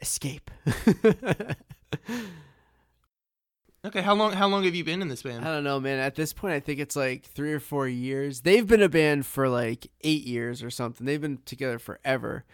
escape 0.00 0.50
Okay, 3.84 4.00
how 4.00 4.14
long 4.14 4.32
how 4.32 4.48
long 4.48 4.64
have 4.64 4.74
you 4.74 4.82
been 4.82 5.02
in 5.02 5.08
this 5.08 5.22
band? 5.22 5.44
I 5.44 5.52
don't 5.52 5.64
know, 5.64 5.78
man. 5.78 5.98
At 5.98 6.14
this 6.14 6.32
point, 6.32 6.54
I 6.54 6.60
think 6.60 6.80
it's 6.80 6.96
like 6.96 7.24
three 7.24 7.52
or 7.52 7.60
four 7.60 7.86
years. 7.86 8.40
They've 8.40 8.66
been 8.66 8.80
a 8.82 8.88
band 8.88 9.26
for 9.26 9.48
like 9.48 9.90
eight 10.00 10.24
years 10.24 10.62
or 10.62 10.70
something. 10.70 11.06
They've 11.06 11.20
been 11.20 11.38
together 11.44 11.78
forever, 11.78 12.44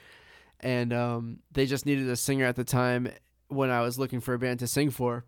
and 0.58 0.92
um, 0.92 1.38
they 1.52 1.66
just 1.66 1.86
needed 1.86 2.08
a 2.08 2.16
singer 2.16 2.46
at 2.46 2.56
the 2.56 2.64
time 2.64 3.12
when 3.46 3.70
I 3.70 3.82
was 3.82 3.98
looking 3.98 4.20
for 4.20 4.34
a 4.34 4.38
band 4.40 4.58
to 4.58 4.66
sing 4.66 4.90
for, 4.90 5.24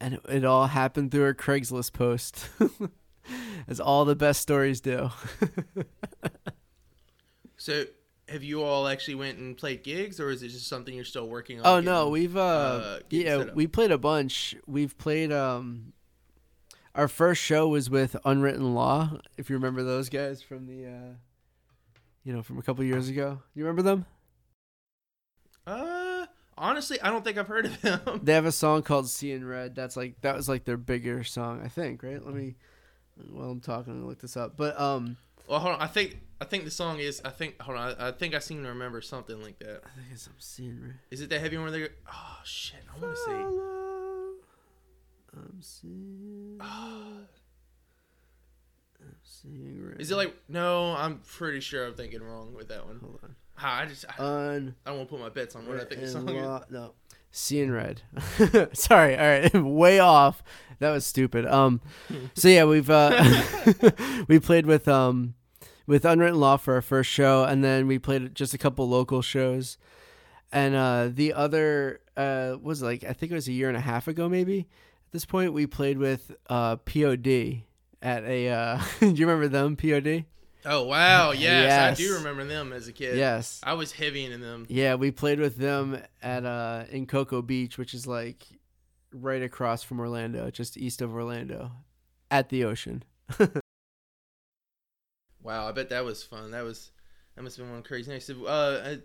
and 0.00 0.14
it, 0.14 0.20
it 0.28 0.44
all 0.44 0.66
happened 0.66 1.12
through 1.12 1.28
a 1.28 1.34
Craigslist 1.34 1.94
post, 1.94 2.50
as 3.68 3.80
all 3.80 4.04
the 4.04 4.16
best 4.16 4.42
stories 4.42 4.82
do. 4.82 5.10
So, 7.60 7.84
have 8.30 8.44
you 8.44 8.62
all 8.62 8.86
actually 8.86 9.16
went 9.16 9.38
and 9.38 9.56
played 9.56 9.82
gigs, 9.82 10.20
or 10.20 10.30
is 10.30 10.42
it 10.42 10.48
just 10.48 10.68
something 10.68 10.94
you're 10.94 11.04
still 11.04 11.28
working 11.28 11.60
on? 11.60 11.66
oh 11.66 11.80
no, 11.80 12.08
we've 12.08 12.36
uh, 12.36 12.40
uh, 12.40 12.98
yeah, 13.10 13.44
we 13.54 13.66
played 13.66 13.90
a 13.90 13.98
bunch. 13.98 14.54
We've 14.66 14.96
played 14.96 15.32
um. 15.32 15.92
Our 16.94 17.08
first 17.08 17.40
show 17.40 17.68
was 17.68 17.88
with 17.88 18.16
Unwritten 18.24 18.74
Law, 18.74 19.18
if 19.36 19.48
you 19.48 19.54
remember 19.56 19.84
those 19.84 20.08
guys 20.08 20.42
from 20.42 20.66
the, 20.66 20.86
uh, 20.88 21.14
you 22.24 22.32
know, 22.32 22.42
from 22.42 22.58
a 22.58 22.62
couple 22.62 22.82
years 22.82 23.08
ago. 23.08 23.40
You 23.54 23.62
remember 23.62 23.82
them? 23.82 24.06
Uh, 25.64 26.26
honestly, 26.58 27.00
I 27.00 27.10
don't 27.10 27.24
think 27.24 27.38
I've 27.38 27.46
heard 27.46 27.66
of 27.66 27.80
them. 27.82 28.20
They 28.24 28.32
have 28.32 28.44
a 28.46 28.52
song 28.52 28.82
called 28.82 29.08
"Seeing 29.08 29.44
Red." 29.44 29.74
That's 29.74 29.96
like 29.96 30.20
that 30.22 30.36
was 30.36 30.48
like 30.48 30.64
their 30.64 30.76
bigger 30.76 31.22
song, 31.24 31.62
I 31.64 31.68
think. 31.68 32.02
Right? 32.02 32.24
Let 32.24 32.34
me. 32.34 32.56
While 33.28 33.50
I'm 33.50 33.60
talking, 33.60 33.92
I'm 33.92 33.98
gonna 34.00 34.08
look 34.08 34.20
this 34.20 34.36
up. 34.36 34.56
But 34.56 34.78
um, 34.80 35.16
well, 35.46 35.60
hold 35.60 35.74
on. 35.74 35.80
I 35.80 35.86
think 35.86 36.18
I 36.40 36.46
think 36.46 36.64
the 36.64 36.70
song 36.70 36.98
is. 36.98 37.20
I 37.24 37.30
think 37.30 37.60
hold 37.60 37.76
on. 37.76 37.94
I, 37.98 38.08
I 38.08 38.12
think 38.12 38.34
I 38.34 38.38
seem 38.38 38.62
to 38.62 38.68
remember 38.70 39.00
something 39.00 39.42
like 39.42 39.58
that. 39.58 39.82
I 39.84 40.00
think 40.00 40.06
it's 40.12 40.28
seeing 40.38 40.80
red. 40.82 40.94
Is 41.10 41.20
it 41.20 41.28
that 41.30 41.40
heavy 41.40 41.56
one 41.56 41.64
where 41.64 41.72
they? 41.72 41.80
go, 41.80 41.88
Oh 42.10 42.38
shit! 42.44 42.80
I 42.88 42.98
want 42.98 43.14
to 43.14 43.20
see. 43.20 43.30
Follow, 43.30 44.32
I'm 45.36 45.58
seeing. 45.60 46.58
I'm 46.60 47.26
seeing 49.22 49.86
red. 49.86 50.00
Is 50.00 50.10
it 50.10 50.16
like 50.16 50.34
no? 50.48 50.94
I'm 50.96 51.18
pretty 51.18 51.60
sure 51.60 51.86
I'm 51.86 51.94
thinking 51.94 52.22
wrong 52.22 52.54
with 52.54 52.68
that 52.68 52.86
one. 52.86 53.00
Hold 53.00 53.20
on. 53.22 53.36
I 53.62 53.86
just 53.86 54.06
I, 54.18 54.22
Un. 54.22 54.74
I 54.86 54.90
don't 54.90 54.98
want 54.98 55.08
to 55.10 55.14
put 55.16 55.20
my 55.20 55.28
bets 55.28 55.54
on 55.54 55.66
what 55.66 55.76
I 55.76 55.84
think 55.84 56.00
the 56.00 56.08
song 56.08 56.28
is. 56.28 56.70
No. 56.70 56.92
Seeing 57.32 57.70
red. 57.70 58.02
Sorry. 58.72 59.16
All 59.16 59.26
right. 59.26 59.54
Way 59.62 59.98
off. 59.98 60.42
That 60.78 60.90
was 60.90 61.06
stupid. 61.06 61.46
Um. 61.46 61.80
So 62.34 62.48
yeah, 62.48 62.64
we've 62.64 62.88
uh, 62.88 63.42
we 64.28 64.38
played 64.38 64.64
with 64.66 64.88
um, 64.88 65.34
with 65.90 66.04
Unwritten 66.04 66.38
Law 66.38 66.56
for 66.56 66.74
our 66.74 66.82
first 66.82 67.10
show, 67.10 67.42
and 67.42 67.64
then 67.64 67.88
we 67.88 67.98
played 67.98 68.32
just 68.36 68.54
a 68.54 68.58
couple 68.58 68.88
local 68.88 69.22
shows, 69.22 69.76
and 70.52 70.76
uh, 70.76 71.08
the 71.12 71.32
other 71.32 72.00
uh 72.16 72.54
was 72.62 72.80
like 72.80 73.02
I 73.02 73.12
think 73.12 73.32
it 73.32 73.34
was 73.34 73.48
a 73.48 73.52
year 73.52 73.66
and 73.66 73.76
a 73.76 73.80
half 73.80 74.06
ago, 74.06 74.28
maybe. 74.28 74.60
At 74.60 75.12
this 75.12 75.24
point, 75.24 75.52
we 75.52 75.66
played 75.66 75.98
with 75.98 76.30
uh 76.48 76.76
POD 76.76 77.62
at 78.00 78.22
a. 78.22 78.48
Uh, 78.48 78.80
do 79.00 79.08
you 79.08 79.26
remember 79.26 79.48
them? 79.48 79.74
POD. 79.74 80.26
Oh 80.64 80.84
wow, 80.84 81.32
yes, 81.32 81.98
I 81.98 82.00
do 82.00 82.14
remember 82.14 82.44
them 82.44 82.72
as 82.72 82.86
a 82.86 82.92
kid. 82.92 83.16
Yes. 83.16 83.60
I 83.64 83.72
was 83.72 83.90
heavy 83.90 84.24
into 84.24 84.38
them. 84.38 84.66
Yeah, 84.68 84.94
we 84.94 85.10
played 85.10 85.40
with 85.40 85.56
them 85.56 86.00
at 86.22 86.46
uh 86.46 86.84
in 86.92 87.06
Cocoa 87.06 87.42
Beach, 87.42 87.78
which 87.78 87.94
is 87.94 88.06
like 88.06 88.46
right 89.12 89.42
across 89.42 89.82
from 89.82 89.98
Orlando, 89.98 90.52
just 90.52 90.76
east 90.76 91.02
of 91.02 91.12
Orlando, 91.12 91.72
at 92.30 92.48
the 92.48 92.62
ocean. 92.62 93.02
Wow, 95.50 95.66
I 95.66 95.72
bet 95.72 95.88
that 95.88 96.04
was 96.04 96.22
fun. 96.22 96.52
That 96.52 96.62
was 96.62 96.92
that 97.34 97.42
must 97.42 97.56
have 97.56 97.66
been 97.66 97.72
one 97.74 97.82
crazy 97.82 98.08
night. 98.08 98.22
So, 98.22 98.44
uh, 98.44 98.84
I, 98.86 98.98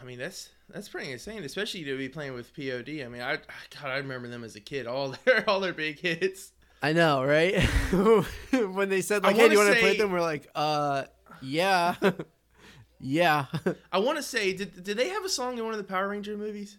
I 0.00 0.04
mean 0.04 0.20
that's 0.20 0.50
that's 0.68 0.88
pretty 0.88 1.10
insane, 1.10 1.42
especially 1.42 1.82
to 1.82 1.98
be 1.98 2.08
playing 2.08 2.32
with 2.34 2.54
POD. 2.54 3.02
I 3.04 3.08
mean, 3.08 3.22
I 3.22 3.38
God, 3.74 3.90
I 3.90 3.96
remember 3.96 4.28
them 4.28 4.44
as 4.44 4.54
a 4.54 4.60
kid. 4.60 4.86
All 4.86 5.16
their 5.24 5.50
all 5.50 5.58
their 5.58 5.72
big 5.72 5.98
hits. 5.98 6.52
I 6.80 6.92
know, 6.92 7.24
right? 7.24 7.60
when 8.52 8.88
they 8.88 9.00
said 9.00 9.24
like, 9.24 9.34
"Hey, 9.34 9.48
do 9.48 9.54
you 9.54 9.58
wanna 9.58 9.74
play 9.74 9.96
them?" 9.96 10.12
We're 10.12 10.20
like, 10.20 10.48
"Uh, 10.54 11.06
yeah, 11.42 11.96
yeah." 13.00 13.46
I 13.90 13.98
want 13.98 14.18
to 14.18 14.22
say, 14.22 14.52
did 14.52 14.84
did 14.84 14.96
they 14.96 15.08
have 15.08 15.24
a 15.24 15.28
song 15.28 15.58
in 15.58 15.64
one 15.64 15.72
of 15.72 15.78
the 15.78 15.84
Power 15.84 16.08
Ranger 16.08 16.36
movies? 16.36 16.78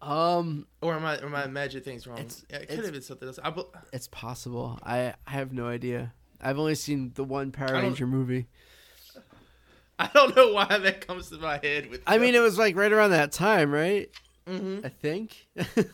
um, 0.00 0.66
Or 0.80 0.94
am 0.94 1.04
I 1.04 1.18
am 1.18 1.34
I 1.34 1.44
imagining 1.44 1.84
things 1.84 2.06
wrong? 2.06 2.20
It 2.48 2.70
could 2.70 2.82
have 2.82 2.92
been 2.94 3.02
something 3.02 3.28
else. 3.28 3.38
I, 3.44 3.52
it's 3.92 4.08
possible. 4.08 4.78
I 4.82 5.12
I 5.26 5.32
have 5.32 5.52
no 5.52 5.66
idea. 5.66 6.14
I've 6.40 6.58
only 6.58 6.74
seen 6.74 7.12
the 7.14 7.24
one 7.24 7.52
Power 7.52 7.74
Ranger 7.74 8.06
movie. 8.06 8.48
I 9.98 10.08
don't 10.14 10.34
know 10.34 10.52
why 10.52 10.78
that 10.78 11.06
comes 11.06 11.28
to 11.28 11.36
my 11.36 11.60
head. 11.62 11.90
With 11.90 12.02
I 12.06 12.18
mean, 12.18 12.34
it 12.34 12.40
was 12.40 12.58
like 12.58 12.74
right 12.74 12.92
around 12.92 13.10
that 13.10 13.32
time, 13.32 13.70
right? 13.70 14.10
hmm 14.46 14.80
I 14.82 14.88
think. 14.88 15.46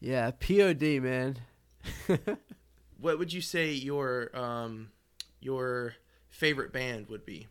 yeah, 0.00 0.30
POD, 0.38 1.02
man. 1.02 1.36
what 3.00 3.18
would 3.18 3.32
you 3.32 3.40
say 3.40 3.72
your 3.72 4.30
um 4.36 4.90
your 5.40 5.94
favorite 6.28 6.72
band 6.72 7.08
would 7.08 7.24
be? 7.24 7.46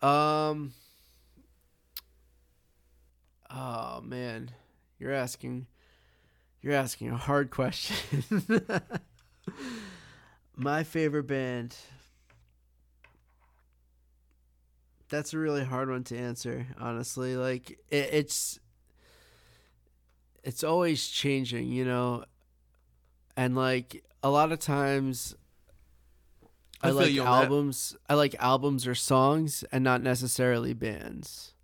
Um. 0.00 0.72
Oh 3.50 4.00
man, 4.02 4.50
you're 4.98 5.12
asking, 5.12 5.66
you're 6.62 6.72
asking 6.72 7.10
a 7.10 7.16
hard 7.16 7.50
question. 7.50 7.96
My 10.56 10.84
favorite 10.84 11.26
band. 11.26 11.76
That's 15.08 15.34
a 15.34 15.38
really 15.38 15.64
hard 15.64 15.90
one 15.90 16.04
to 16.04 16.16
answer, 16.16 16.66
honestly. 16.78 17.36
Like 17.36 17.72
it, 17.90 18.08
it's, 18.12 18.58
it's 20.42 20.64
always 20.64 21.08
changing, 21.08 21.68
you 21.68 21.84
know, 21.84 22.24
and 23.36 23.54
like 23.56 24.04
a 24.22 24.30
lot 24.30 24.52
of 24.52 24.58
times. 24.58 25.34
I 26.82 26.88
I, 26.88 26.90
like 26.90 27.10
on 27.10 27.16
that. 27.16 27.26
albums. 27.26 27.96
I 28.08 28.14
like 28.14 28.34
albums 28.38 28.86
or 28.86 28.94
songs, 28.94 29.64
and 29.72 29.82
not 29.82 30.02
necessarily 30.02 30.74
bands. 30.74 31.54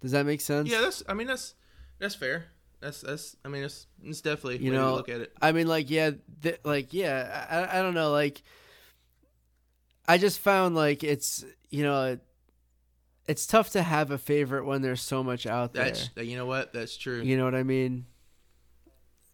Does 0.00 0.12
that 0.12 0.24
make 0.24 0.40
sense? 0.40 0.70
Yeah, 0.70 0.80
that's. 0.80 1.02
I 1.08 1.14
mean, 1.14 1.26
that's 1.26 1.54
that's 1.98 2.14
fair. 2.14 2.46
That's 2.80 3.02
that's. 3.02 3.36
I 3.44 3.48
mean, 3.48 3.62
it's 3.64 3.86
it's 4.02 4.20
definitely 4.20 4.58
You 4.64 4.72
know, 4.72 4.94
look 4.94 5.08
at 5.08 5.20
it. 5.20 5.32
I 5.40 5.52
mean, 5.52 5.66
like, 5.66 5.90
yeah, 5.90 6.12
th- 6.42 6.60
like, 6.64 6.92
yeah. 6.94 7.46
I, 7.72 7.78
I 7.78 7.82
don't 7.82 7.94
know. 7.94 8.10
Like, 8.10 8.42
I 10.08 10.18
just 10.18 10.40
found 10.40 10.74
like 10.74 11.04
it's 11.04 11.44
you 11.68 11.82
know, 11.84 12.18
it's 13.26 13.46
tough 13.46 13.70
to 13.70 13.82
have 13.82 14.10
a 14.10 14.18
favorite 14.18 14.64
when 14.64 14.80
there's 14.82 15.02
so 15.02 15.22
much 15.22 15.46
out 15.46 15.74
there. 15.74 15.84
That's 15.84 16.10
you 16.16 16.36
know 16.36 16.46
what? 16.46 16.72
That's 16.72 16.96
true. 16.96 17.20
You 17.20 17.36
know 17.36 17.44
what 17.44 17.54
I 17.54 17.62
mean? 17.62 18.06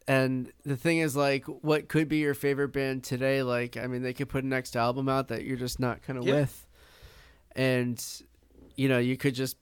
And 0.09 0.51
the 0.63 0.77
thing 0.77 0.99
is, 0.99 1.15
like, 1.17 1.43
what 1.45 1.89
could 1.89 2.07
be 2.07 2.17
your 2.17 2.33
favorite 2.33 2.69
band 2.69 3.03
today? 3.03 3.43
Like, 3.43 3.75
I 3.75 3.87
mean, 3.87 4.03
they 4.03 4.13
could 4.13 4.29
put 4.29 4.43
a 4.45 4.47
next 4.47 4.77
album 4.77 5.09
out 5.09 5.27
that 5.29 5.43
you're 5.43 5.57
just 5.57 5.79
not 5.81 6.01
kind 6.01 6.17
of 6.17 6.25
Yeah. 6.25 6.35
with, 6.35 6.65
and 7.55 8.03
you 8.75 8.87
know, 8.87 8.99
you 8.99 9.17
could 9.17 9.35
just 9.35 9.57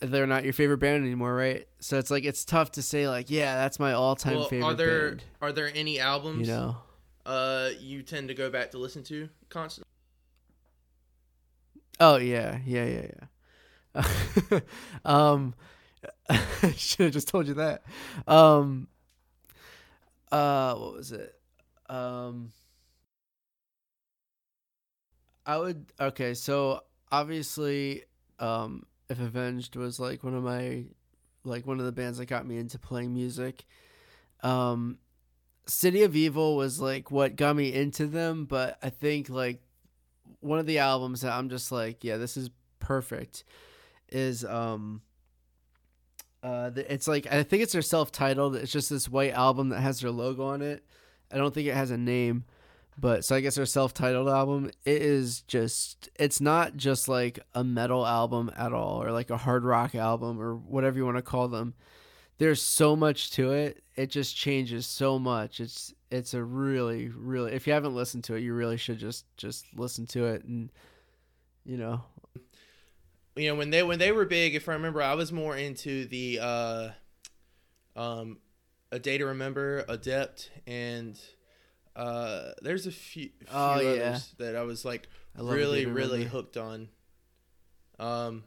they're 0.00 0.26
not 0.26 0.44
your 0.44 0.52
favorite 0.52 0.78
band 0.78 1.04
anymore, 1.04 1.34
right? 1.34 1.66
So 1.80 1.98
it's 1.98 2.10
like 2.10 2.24
it's 2.24 2.44
tough 2.44 2.72
to 2.72 2.82
say, 2.82 3.08
like, 3.08 3.30
yeah, 3.30 3.54
that's 3.56 3.78
my 3.78 3.92
all-time 3.92 4.34
well, 4.34 4.48
favorite 4.48 4.66
are 4.66 4.74
there 4.74 5.08
band. 5.10 5.24
are 5.40 5.52
there 5.52 5.70
any 5.74 6.00
albums 6.00 6.48
You 6.48 6.54
know? 6.54 6.76
uh 7.26 7.70
you 7.80 8.02
tend 8.02 8.28
to 8.28 8.34
go 8.34 8.50
back 8.50 8.70
to 8.72 8.78
listen 8.78 9.02
to 9.04 9.28
constantly? 9.48 9.88
Oh 12.00 12.16
yeah, 12.16 12.58
yeah, 12.66 12.84
yeah, 12.84 13.06
yeah. 14.52 14.60
um, 15.04 15.54
I 16.28 16.72
should 16.76 17.04
have 17.04 17.12
just 17.12 17.28
told 17.28 17.46
you 17.46 17.54
that. 17.54 17.84
Um, 18.26 18.88
uh, 20.32 20.74
what 20.74 20.92
was 20.94 21.12
it? 21.12 21.34
Um, 21.88 22.50
I 25.46 25.58
would 25.58 25.86
okay. 26.00 26.34
So 26.34 26.80
obviously, 27.12 28.02
um, 28.40 28.84
if 29.08 29.20
Avenged 29.20 29.76
was 29.76 30.00
like 30.00 30.24
one 30.24 30.34
of 30.34 30.42
my, 30.42 30.84
like 31.44 31.66
one 31.66 31.78
of 31.78 31.86
the 31.86 31.92
bands 31.92 32.18
that 32.18 32.26
got 32.26 32.46
me 32.46 32.56
into 32.58 32.78
playing 32.78 33.12
music, 33.12 33.64
um, 34.42 34.98
City 35.66 36.02
of 36.02 36.14
Evil 36.14 36.56
was 36.56 36.80
like 36.80 37.10
what 37.10 37.36
got 37.36 37.56
me 37.56 37.72
into 37.72 38.06
them. 38.06 38.44
But 38.44 38.78
I 38.82 38.90
think 38.90 39.28
like 39.30 39.62
one 40.40 40.58
of 40.58 40.66
the 40.66 40.78
albums 40.78 41.22
that 41.22 41.32
I'm 41.32 41.48
just 41.48 41.72
like, 41.72 42.04
yeah, 42.04 42.16
this 42.16 42.36
is 42.36 42.50
perfect 42.78 43.44
is 44.10 44.44
um 44.44 45.00
uh 46.42 46.70
it's 46.76 47.08
like 47.08 47.26
I 47.32 47.42
think 47.42 47.62
it's 47.62 47.72
their 47.72 47.82
self-titled. 47.82 48.56
It's 48.56 48.70
just 48.70 48.90
this 48.90 49.08
white 49.08 49.32
album 49.32 49.70
that 49.70 49.80
has 49.80 50.00
their 50.00 50.10
logo 50.10 50.44
on 50.44 50.60
it. 50.60 50.84
I 51.32 51.38
don't 51.38 51.54
think 51.54 51.66
it 51.66 51.74
has 51.74 51.90
a 51.90 51.96
name, 51.96 52.44
but 52.98 53.24
so 53.24 53.36
I 53.36 53.40
guess 53.40 53.56
their 53.56 53.66
self-titled 53.66 54.28
album 54.28 54.70
it 54.84 55.02
is 55.02 55.42
just 55.42 56.08
it's 56.16 56.40
not 56.40 56.76
just 56.76 57.08
like 57.08 57.40
a 57.54 57.64
metal 57.64 58.06
album 58.06 58.50
at 58.56 58.72
all 58.72 59.02
or 59.02 59.10
like 59.10 59.30
a 59.30 59.36
hard 59.36 59.64
rock 59.64 59.94
album 59.94 60.40
or 60.40 60.54
whatever 60.56 60.96
you 60.96 61.04
want 61.04 61.16
to 61.16 61.22
call 61.22 61.48
them. 61.48 61.74
There's 62.38 62.60
so 62.62 62.96
much 62.96 63.30
to 63.32 63.52
it. 63.52 63.82
It 63.94 64.10
just 64.10 64.36
changes 64.36 64.86
so 64.86 65.18
much. 65.18 65.60
It's 65.60 65.94
it's 66.10 66.34
a 66.34 66.42
really 66.42 67.08
really 67.08 67.52
if 67.52 67.66
you 67.66 67.72
haven't 67.72 67.94
listened 67.94 68.24
to 68.24 68.34
it, 68.34 68.40
you 68.40 68.54
really 68.54 68.76
should 68.76 68.98
just 68.98 69.24
just 69.36 69.66
listen 69.76 70.06
to 70.08 70.26
it 70.26 70.44
and 70.44 70.70
you 71.64 71.76
know 71.76 72.02
You 73.36 73.48
know 73.48 73.56
when 73.56 73.70
they 73.70 73.82
when 73.82 73.98
they 73.98 74.12
were 74.12 74.26
big, 74.26 74.54
if 74.54 74.68
I 74.68 74.74
remember, 74.74 75.02
I 75.02 75.14
was 75.14 75.32
more 75.32 75.56
into 75.56 76.04
the 76.06 76.38
uh, 76.40 76.88
um, 77.96 78.38
a 78.92 78.98
day 79.00 79.18
to 79.18 79.26
remember, 79.26 79.84
adept, 79.88 80.50
and 80.68 81.18
uh, 81.96 82.50
there's 82.62 82.86
a 82.86 82.90
few, 82.90 83.30
few 83.38 83.46
Oh, 83.52 83.80
yeah. 83.80 83.88
others 83.90 84.34
that 84.38 84.56
I 84.56 84.62
was 84.62 84.84
like 84.84 85.08
I 85.36 85.42
love 85.42 85.54
A 85.54 85.56
Day 85.56 85.60
really 85.62 85.86
really 85.86 86.24
hooked 86.24 86.56
on. 86.56 86.88
Um, 87.98 88.44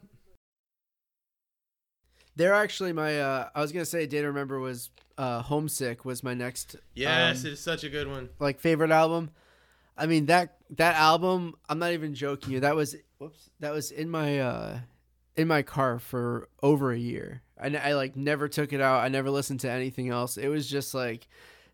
They're 2.36 2.54
actually 2.54 2.92
my. 2.92 3.20
Uh, 3.20 3.48
I 3.54 3.60
was 3.60 3.72
gonna 3.72 3.84
say, 3.84 4.06
Day 4.06 4.20
to 4.20 4.28
Remember 4.28 4.60
was 4.60 4.90
uh, 5.16 5.42
Homesick 5.42 6.04
was 6.04 6.22
my 6.22 6.34
next. 6.34 6.76
yes, 6.94 7.44
um, 7.44 7.50
it's 7.52 7.60
such 7.60 7.82
a 7.84 7.88
good 7.88 8.06
one. 8.08 8.28
like 8.38 8.60
favorite 8.60 8.90
album. 8.92 9.30
I 9.96 10.06
mean 10.06 10.26
that 10.26 10.56
that 10.76 10.94
album. 10.94 11.54
I'm 11.68 11.78
not 11.80 11.92
even 11.92 12.14
joking 12.14 12.52
you. 12.52 12.60
That 12.60 12.76
was 12.76 12.94
whoops. 13.18 13.50
That 13.58 13.72
was 13.72 13.90
in 13.90 14.08
my 14.08 14.38
uh, 14.38 14.78
in 15.36 15.48
my 15.48 15.62
car 15.62 15.98
for 15.98 16.48
over 16.62 16.92
a 16.92 16.98
year. 16.98 17.42
i 17.60 17.94
like 17.94 18.14
never 18.14 18.46
took 18.48 18.72
it 18.72 18.80
out. 18.80 19.02
I 19.02 19.08
never 19.08 19.30
listened 19.30 19.60
to 19.60 19.70
anything 19.70 20.10
else. 20.10 20.36
It 20.36 20.48
was 20.48 20.68
just 20.68 20.94
like 20.94 21.26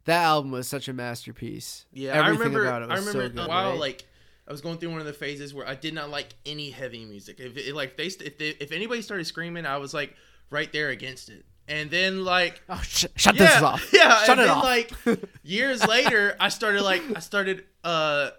that 0.06 0.22
album 0.22 0.50
was 0.50 0.68
such 0.68 0.88
a 0.88 0.92
masterpiece. 0.92 1.86
Yeah, 1.92 2.10
Everything 2.12 2.24
I 2.24 2.30
remember. 2.44 2.66
about 2.66 2.82
it 2.82 2.88
was 2.88 2.96
I 2.96 2.98
remember 3.00 3.20
so 3.20 3.26
a 3.26 3.28
good, 3.30 3.48
while 3.48 3.70
right? 3.70 3.80
like 3.80 4.04
I 4.46 4.52
was 4.52 4.60
going 4.60 4.78
through 4.78 4.90
one 4.90 5.00
of 5.00 5.06
the 5.06 5.12
phases 5.14 5.54
where 5.54 5.66
I 5.66 5.74
did 5.74 5.94
not 5.94 6.10
like 6.10 6.34
any 6.44 6.70
heavy 6.70 7.04
music. 7.04 7.40
If 7.40 7.56
it, 7.56 7.74
like 7.74 7.96
they 7.96 8.06
if 8.06 8.38
they, 8.38 8.48
if 8.60 8.72
anybody 8.72 9.00
started 9.02 9.24
screaming, 9.26 9.64
I 9.66 9.78
was 9.78 9.94
like 9.94 10.14
right 10.50 10.70
there 10.72 10.90
against 10.90 11.30
it. 11.30 11.44
And 11.66 11.90
then 11.90 12.24
like 12.24 12.60
Oh, 12.68 12.80
sh- 12.84 13.06
shut 13.16 13.36
yeah, 13.36 13.54
this 13.54 13.62
off. 13.62 13.90
yeah, 13.92 14.18
shut 14.24 14.38
and 14.38 14.40
it 14.40 14.44
then, 14.44 14.50
off. 14.56 14.64
like 14.64 14.92
years 15.42 15.86
later, 15.86 16.36
I 16.38 16.50
started 16.50 16.82
like 16.82 17.02
I 17.16 17.20
started 17.20 17.64
uh 17.82 18.30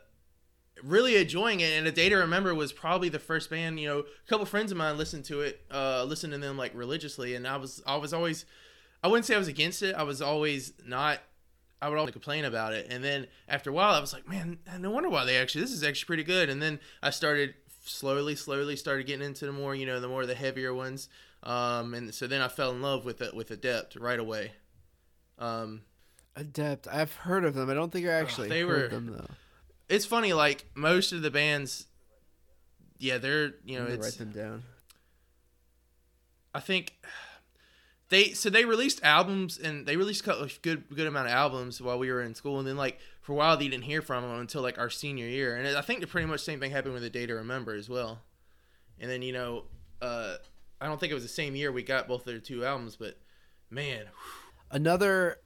really 0.83 1.15
enjoying 1.17 1.61
it. 1.61 1.71
And 1.71 1.87
a 1.87 1.91
day 1.91 2.09
to 2.09 2.17
remember 2.17 2.53
was 2.53 2.71
probably 2.71 3.09
the 3.09 3.17
first 3.17 3.49
band. 3.49 3.79
You 3.79 3.87
know, 3.87 3.99
a 3.99 4.29
couple 4.29 4.45
friends 4.45 4.71
of 4.71 4.77
mine 4.77 4.97
listened 4.97 5.25
to 5.25 5.41
it, 5.41 5.61
uh, 5.71 6.03
listened 6.03 6.33
to 6.33 6.37
them 6.39 6.57
like 6.57 6.73
religiously, 6.75 7.33
and 7.35 7.47
I 7.47 7.57
was 7.57 7.81
I 7.87 7.95
was 7.97 8.13
always 8.13 8.45
I 9.03 9.07
wouldn't 9.07 9.25
say 9.25 9.33
I 9.33 9.39
was 9.39 9.47
against 9.47 9.81
it. 9.81 9.95
I 9.95 10.03
was 10.03 10.21
always 10.21 10.73
not 10.85 11.19
I 11.81 11.89
would 11.89 11.97
always 11.97 12.13
complain 12.13 12.45
about 12.45 12.73
it. 12.73 12.87
And 12.89 13.03
then 13.03 13.27
after 13.47 13.69
a 13.69 13.73
while, 13.73 13.93
I 13.93 13.99
was 13.99 14.13
like, 14.13 14.27
man, 14.27 14.59
no 14.79 14.89
wonder 14.89 15.09
why 15.09 15.25
they 15.25 15.37
actually 15.37 15.61
this 15.61 15.71
is 15.71 15.83
actually 15.83 16.07
pretty 16.07 16.23
good. 16.23 16.49
And 16.49 16.61
then 16.61 16.79
I 17.03 17.09
started 17.09 17.53
slowly, 17.85 18.35
slowly 18.35 18.75
started 18.75 19.05
getting 19.05 19.25
into 19.25 19.45
the 19.45 19.51
more 19.51 19.75
you 19.75 19.85
know 19.85 19.99
the 19.99 20.07
more 20.07 20.25
the 20.25 20.35
heavier 20.35 20.73
ones. 20.73 21.09
Um, 21.43 21.93
and 21.93 22.13
so 22.13 22.25
then 22.27 22.41
I 22.41 22.47
fell 22.47 22.71
in 22.71 22.81
love 22.81 23.05
with 23.05 23.21
it 23.21 23.35
with 23.35 23.51
Adept 23.51 23.95
right 23.97 24.17
away. 24.19 24.53
Um, 25.37 25.81
Adept. 26.35 26.87
I've 26.87 27.13
heard 27.13 27.45
of 27.45 27.53
them. 27.53 27.69
I 27.69 27.73
don't 27.75 27.91
think 27.91 28.07
I 28.07 28.11
actually 28.13 28.49
they 28.49 28.61
heard 28.61 28.83
were- 28.83 28.87
them 28.87 29.07
though. 29.17 29.27
it's 29.89 30.05
funny, 30.05 30.33
like 30.33 30.65
most 30.73 31.11
of 31.11 31.21
the 31.21 31.29
bands, 31.29 31.85
yeah, 32.97 33.17
they're 33.19 33.53
you 33.63 33.75
know 33.75 33.81
I'm 33.81 33.85
gonna 33.87 33.93
it's 33.99 34.05
write 34.05 34.17
them 34.17 34.31
down. 34.31 34.63
I 36.53 36.61
think 36.61 36.93
they 38.09 38.31
so 38.33 38.49
they 38.49 38.65
released 38.65 39.03
albums 39.03 39.57
and 39.57 39.85
they 39.85 39.97
released 39.97 40.25
a 40.27 40.49
good 40.61 40.83
good 40.95 41.07
amount 41.07 41.27
of 41.27 41.33
albums 41.33 41.81
while 41.81 41.97
we 41.99 42.11
were 42.11 42.21
in 42.21 42.35
school. 42.35 42.59
And 42.59 42.67
then 42.67 42.77
like 42.77 42.99
for 43.21 43.31
a 43.33 43.35
while 43.35 43.57
they 43.57 43.67
didn't 43.67 43.85
hear 43.85 44.01
from 44.01 44.23
them 44.23 44.39
until 44.39 44.61
like 44.61 44.77
our 44.77 44.89
senior 44.89 45.25
year. 45.27 45.55
And 45.55 45.67
I 45.77 45.81
think 45.81 46.01
the 46.01 46.07
pretty 46.07 46.27
much 46.27 46.41
same 46.41 46.59
thing 46.59 46.71
happened 46.71 46.93
with 46.93 47.03
the 47.03 47.09
Day 47.09 47.25
to 47.25 47.33
Remember 47.35 47.73
as 47.73 47.89
well, 47.89 48.21
and 48.99 49.09
then 49.09 49.21
you 49.21 49.33
know 49.33 49.63
uh, 50.01 50.35
I 50.79 50.85
don't 50.87 50.99
think 50.99 51.11
it 51.11 51.15
was 51.15 51.23
the 51.23 51.29
same 51.29 51.55
year 51.55 51.71
we 51.71 51.81
got 51.83 52.07
both 52.07 52.21
of 52.21 52.25
their 52.25 52.39
two 52.39 52.63
albums 52.65 52.95
but 52.95 53.17
man 53.69 54.05
Another, 54.71 55.37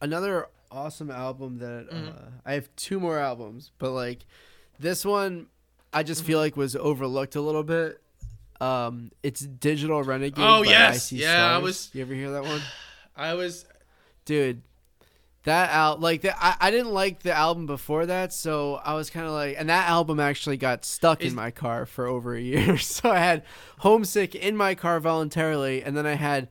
another 0.00 0.46
awesome 0.70 1.10
album 1.10 1.58
that 1.58 1.88
uh, 1.90 2.30
I 2.44 2.52
have 2.52 2.68
two 2.76 3.00
more 3.00 3.18
albums, 3.18 3.72
but 3.78 3.90
like 3.92 4.24
this 4.78 5.04
one, 5.04 5.46
I 5.92 6.02
just 6.02 6.20
Mm-hmm. 6.20 6.26
feel 6.26 6.38
like 6.38 6.56
was 6.56 6.76
overlooked 6.76 7.34
a 7.34 7.40
little 7.40 7.62
bit. 7.64 8.00
Um, 8.60 9.10
it's 9.22 9.40
Digital 9.40 10.02
Renegade. 10.02 10.44
Oh, 10.44 10.64
by 10.64 10.70
yes. 10.70 11.12
IC 11.12 11.18
Yeah, 11.20 11.54
I 11.54 11.58
was- 11.58 11.90
You 11.92 12.02
ever 12.02 12.14
hear 12.14 12.30
that 12.32 12.42
one? 12.44 12.60
I 13.16 13.34
was 13.34 13.64
dude 14.24 14.60
that 15.44 15.70
out 15.70 16.00
like 16.00 16.22
that 16.22 16.36
I, 16.40 16.56
I 16.60 16.70
didn't 16.72 16.92
like 16.92 17.22
the 17.22 17.32
album 17.32 17.66
before 17.66 18.04
that 18.06 18.32
so 18.32 18.74
i 18.84 18.94
was 18.94 19.08
kind 19.10 19.24
of 19.24 19.32
like 19.32 19.54
and 19.56 19.68
that 19.68 19.88
album 19.88 20.18
actually 20.18 20.56
got 20.56 20.84
stuck 20.84 21.22
Is- 21.22 21.30
in 21.32 21.36
my 21.36 21.52
car 21.52 21.86
for 21.86 22.06
over 22.08 22.34
a 22.34 22.40
year 22.40 22.76
so 22.78 23.08
i 23.10 23.18
had 23.20 23.44
homesick 23.78 24.34
in 24.34 24.56
my 24.56 24.74
car 24.74 24.98
voluntarily 24.98 25.84
and 25.84 25.96
then 25.96 26.04
i 26.04 26.14
had 26.14 26.48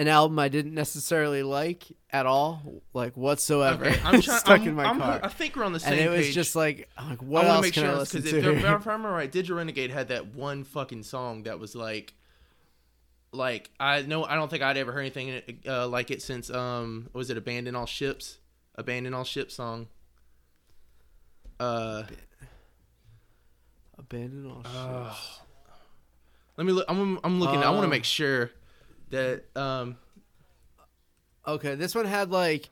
an 0.00 0.08
album 0.08 0.38
i 0.38 0.48
didn't 0.48 0.74
necessarily 0.74 1.42
like 1.42 1.84
at 2.10 2.24
all 2.26 2.82
like 2.94 3.16
whatsoever 3.16 3.84
okay 3.84 4.00
I'm 4.02 4.20
trying 4.22 4.38
stuck 4.38 4.60
I'm, 4.62 4.68
in 4.68 4.74
my 4.74 4.84
I'm- 4.86 4.98
car 4.98 5.20
I 5.22 5.28
think 5.28 5.54
we're 5.54 5.64
on 5.64 5.72
the 5.72 5.78
same 5.80 5.92
and 5.92 6.00
it 6.00 6.08
was 6.10 6.26
page. 6.26 6.34
just 6.34 6.56
like 6.56 6.88
I'm 6.96 7.10
like 7.10 7.22
what 7.22 7.44
I 7.44 7.48
else 7.48 7.56
to 7.58 7.62
make 7.62 7.74
can 7.74 7.82
sure 7.82 7.90
i 7.90 7.92
because 7.98 8.14
listen 8.14 8.38
if, 8.38 8.44
to 8.44 8.50
if 8.56 8.64
I 8.64 8.72
remember 8.72 9.10
right, 9.20 9.30
Digital 9.30 9.58
Renegade 9.58 9.90
had 9.90 10.08
that 10.08 10.34
one 10.34 10.64
fucking 10.64 11.02
song 11.04 11.42
that 11.44 11.58
was 11.58 11.76
like, 11.76 12.14
like 13.32 13.70
I 13.78 14.02
know 14.02 14.24
I 14.24 14.34
don't 14.34 14.48
think 14.50 14.62
I'd 14.62 14.76
ever 14.78 14.90
heard 14.92 15.00
anything 15.00 15.42
uh, 15.68 15.86
like 15.86 16.10
it 16.10 16.22
since 16.22 16.50
um 16.50 17.08
was 17.12 17.28
it 17.30 17.36
Abandon 17.36 17.76
All 17.76 17.86
Ships, 17.86 18.38
Abandon 18.76 19.12
All 19.14 19.24
Ships 19.24 19.54
song. 19.54 19.86
Uh, 21.60 22.04
abandon 23.98 24.50
all 24.50 24.62
shit 24.62 24.72
uh, 24.74 25.14
let 26.56 26.66
me 26.66 26.72
look. 26.72 26.86
I'm 26.88 27.18
I'm 27.22 27.38
looking. 27.40 27.62
I 27.62 27.68
want 27.70 27.80
to 27.80 27.84
Um, 27.84 27.90
make 27.90 28.04
sure 28.04 28.50
that 29.10 29.44
um 29.56 29.96
Okay, 31.46 31.74
this 31.74 31.94
one 31.94 32.04
had 32.04 32.30
like, 32.30 32.68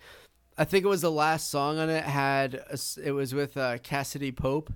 I 0.57 0.64
think 0.64 0.85
it 0.85 0.88
was 0.88 1.01
the 1.01 1.11
last 1.11 1.51
song 1.51 1.79
on 1.79 1.88
it 1.88 2.05
had 2.05 2.55
a 2.55 2.79
it 3.03 3.12
was 3.12 3.35
with 3.35 3.57
uh, 3.57 3.79
Cassadee 3.79 4.35
Pope, 4.35 4.72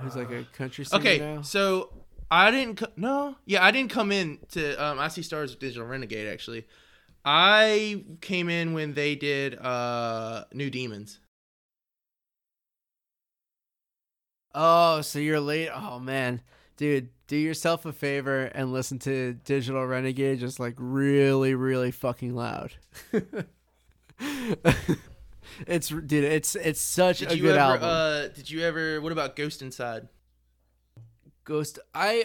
who's 0.00 0.16
like 0.16 0.30
a 0.30 0.44
country 0.52 0.84
singer 0.84 1.00
okay. 1.00 1.18
now. 1.18 1.42
So 1.42 1.92
I 2.30 2.50
didn't 2.50 2.76
co- 2.76 2.92
no 2.96 3.36
yeah 3.44 3.64
I 3.64 3.70
didn't 3.70 3.90
come 3.90 4.10
in 4.10 4.38
to 4.52 4.74
um 4.84 4.98
I 4.98 5.08
see 5.08 5.22
stars 5.22 5.50
with 5.50 5.60
Digital 5.60 5.86
Renegade 5.86 6.28
actually. 6.28 6.66
I 7.24 8.04
came 8.20 8.48
in 8.48 8.72
when 8.72 8.94
they 8.94 9.14
did 9.14 9.58
uh 9.58 10.44
New 10.52 10.70
Demons. 10.70 11.20
Oh, 14.54 15.02
so 15.02 15.18
you're 15.18 15.40
late. 15.40 15.68
Oh 15.72 15.98
man, 15.98 16.40
dude, 16.76 17.10
do 17.28 17.36
yourself 17.36 17.84
a 17.86 17.92
favor 17.92 18.44
and 18.44 18.72
listen 18.72 18.98
to 19.00 19.34
Digital 19.44 19.84
Renegade 19.86 20.38
just 20.40 20.60
like 20.60 20.74
really, 20.78 21.54
really 21.54 21.90
fucking 21.90 22.34
loud. 22.34 22.72
it's 25.66 25.88
dude, 25.88 26.12
it's 26.24 26.54
it's 26.56 26.80
such 26.80 27.18
Did 27.20 27.32
a 27.32 27.36
you 27.36 27.42
good 27.42 27.56
ever? 27.56 27.60
album. 27.84 27.88
Uh, 27.88 28.28
did 28.28 28.50
you 28.50 28.62
ever? 28.62 29.00
What 29.00 29.12
about 29.12 29.36
Ghost 29.36 29.62
Inside? 29.62 30.08
Ghost, 31.44 31.78
I, 31.94 32.24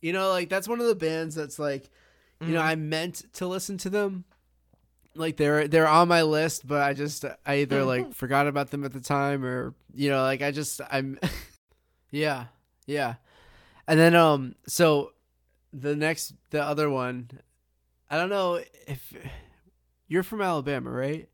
you 0.00 0.12
know, 0.12 0.28
like 0.30 0.48
that's 0.48 0.66
one 0.68 0.80
of 0.80 0.86
the 0.86 0.94
bands 0.94 1.34
that's 1.34 1.58
like, 1.58 1.88
you 2.40 2.48
know, 2.48 2.60
Mhm. 2.60 2.64
I 2.64 2.74
meant 2.74 3.22
to 3.34 3.46
listen 3.46 3.78
to 3.78 3.90
them. 3.90 4.24
Like 5.16 5.36
they're 5.36 5.68
they're 5.68 5.86
on 5.86 6.08
my 6.08 6.22
list, 6.22 6.66
but 6.66 6.82
I 6.82 6.92
just 6.92 7.24
I 7.46 7.58
either 7.58 7.84
like 7.84 8.12
forgot 8.14 8.48
about 8.48 8.70
them 8.70 8.84
at 8.84 8.92
the 8.92 9.00
time 9.00 9.44
or 9.44 9.72
you 9.94 10.10
know 10.10 10.22
like 10.22 10.42
I 10.42 10.50
just 10.50 10.80
I'm, 10.90 11.18
yeah 12.10 12.46
yeah, 12.86 13.14
and 13.86 13.98
then 13.98 14.14
um 14.14 14.54
so, 14.66 15.12
the 15.72 15.94
next 15.96 16.34
the 16.50 16.62
other 16.62 16.88
one, 16.90 17.30
I 18.10 18.16
don't 18.16 18.28
know 18.30 18.60
if 18.86 19.12
you're 20.08 20.22
from 20.22 20.40
Alabama, 20.42 20.90
right? 20.90 21.28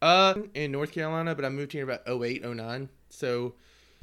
Uh, 0.00 0.34
in 0.54 0.70
North 0.72 0.92
Carolina, 0.92 1.34
but 1.34 1.44
I 1.44 1.48
moved 1.48 1.72
here 1.72 1.82
about 1.82 2.02
08, 2.08 2.44
09. 2.44 2.88
So 3.10 3.54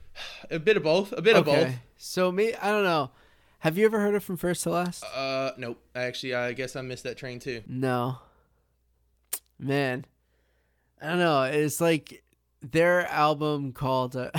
a 0.51 0.60
bit 0.60 0.77
of 0.77 0.84
both. 0.84 1.12
A 1.13 1.21
bit 1.21 1.36
of 1.36 1.45
both. 1.45 1.73
So 1.97 2.31
me, 2.31 2.53
I 2.53 2.69
don't 2.69 2.84
know. 2.84 3.12
Have 3.60 3.77
you 3.77 3.86
ever 3.86 3.99
heard 3.99 4.13
of 4.13 4.23
From 4.23 4.38
First 4.38 4.63
to 4.63 4.69
Last? 4.69 5.03
Uh, 5.03 5.51
nope. 5.58 5.81
Actually, 5.95 6.36
I 6.36 6.53
guess 6.53 6.75
I 6.75 6.81
missed 6.81 7.03
that 7.03 7.17
train 7.17 7.39
too. 7.39 7.63
No. 7.67 8.19
Man. 9.58 10.05
I 11.01 11.10
don't 11.10 11.19
know. 11.19 11.43
It's 11.43 11.81
like 11.81 12.23
their 12.62 13.08
album 13.08 13.71
called 13.71 14.15
uh, 14.15 14.31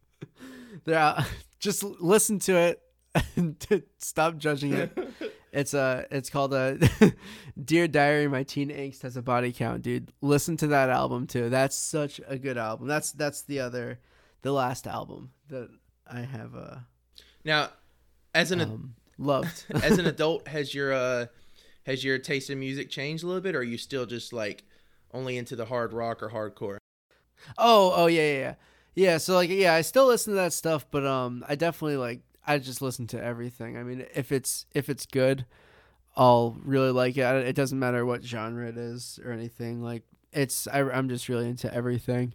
their 0.84 0.96
al- 0.96 1.24
just 1.60 1.84
listen 1.84 2.38
to 2.40 2.56
it 2.56 2.82
and 3.36 3.56
stop 3.98 4.36
judging 4.36 4.74
it. 4.74 4.96
It's 5.52 5.74
uh 5.74 6.04
it's 6.12 6.30
called 6.30 6.54
a 6.54 6.78
Dear 7.64 7.88
Diary 7.88 8.28
My 8.28 8.44
Teen 8.44 8.68
Angst 8.68 9.02
Has 9.02 9.16
a 9.16 9.22
Body 9.22 9.52
Count, 9.52 9.82
dude. 9.82 10.12
Listen 10.20 10.56
to 10.58 10.68
that 10.68 10.90
album 10.90 11.26
too. 11.26 11.48
That's 11.48 11.74
such 11.74 12.20
a 12.28 12.38
good 12.38 12.56
album. 12.56 12.86
That's 12.86 13.10
that's 13.10 13.42
the 13.42 13.58
other 13.58 13.98
the 14.42 14.52
last 14.52 14.86
album 14.86 15.32
that 15.48 15.68
I 16.06 16.20
have 16.20 16.54
uh 16.54 16.76
now, 17.44 17.70
as 18.32 18.52
an 18.52 18.60
um, 18.60 18.94
loved. 19.18 19.64
as 19.82 19.98
an 19.98 20.06
adult, 20.06 20.46
has 20.46 20.72
your 20.72 20.92
uh 20.92 21.26
has 21.84 22.04
your 22.04 22.18
taste 22.18 22.50
in 22.50 22.60
music 22.60 22.88
changed 22.88 23.24
a 23.24 23.26
little 23.26 23.42
bit, 23.42 23.56
or 23.56 23.58
are 23.58 23.64
you 23.64 23.76
still 23.76 24.06
just 24.06 24.32
like 24.32 24.62
only 25.12 25.36
into 25.36 25.56
the 25.56 25.64
hard 25.64 25.92
rock 25.92 26.22
or 26.22 26.30
hardcore? 26.30 26.78
Oh, 27.58 27.92
oh 27.96 28.06
yeah, 28.06 28.22
yeah, 28.22 28.38
yeah. 28.38 28.54
Yeah, 29.00 29.16
so 29.16 29.34
like 29.34 29.48
yeah, 29.48 29.72
I 29.72 29.80
still 29.80 30.06
listen 30.06 30.32
to 30.34 30.36
that 30.36 30.52
stuff, 30.52 30.84
but 30.90 31.06
um 31.06 31.42
I 31.48 31.54
definitely 31.54 31.96
like 31.96 32.20
I 32.46 32.58
just 32.58 32.82
listen 32.82 33.06
to 33.08 33.22
everything. 33.22 33.78
I 33.78 33.82
mean, 33.82 34.04
if 34.14 34.30
it's 34.30 34.66
if 34.74 34.90
it's 34.90 35.06
good, 35.06 35.46
I'll 36.16 36.58
really 36.62 36.90
like 36.90 37.16
it. 37.16 37.22
I- 37.22 37.38
It 37.38 37.56
doesn't 37.56 37.78
matter 37.78 38.04
what 38.04 38.22
genre 38.22 38.68
it 38.68 38.76
is 38.76 39.18
or 39.24 39.32
anything. 39.32 39.82
Like 39.82 40.02
it's 40.32 40.68
I, 40.68 40.80
I'm 40.82 41.08
just 41.08 41.30
really 41.30 41.48
into 41.48 41.72
everything. 41.72 42.34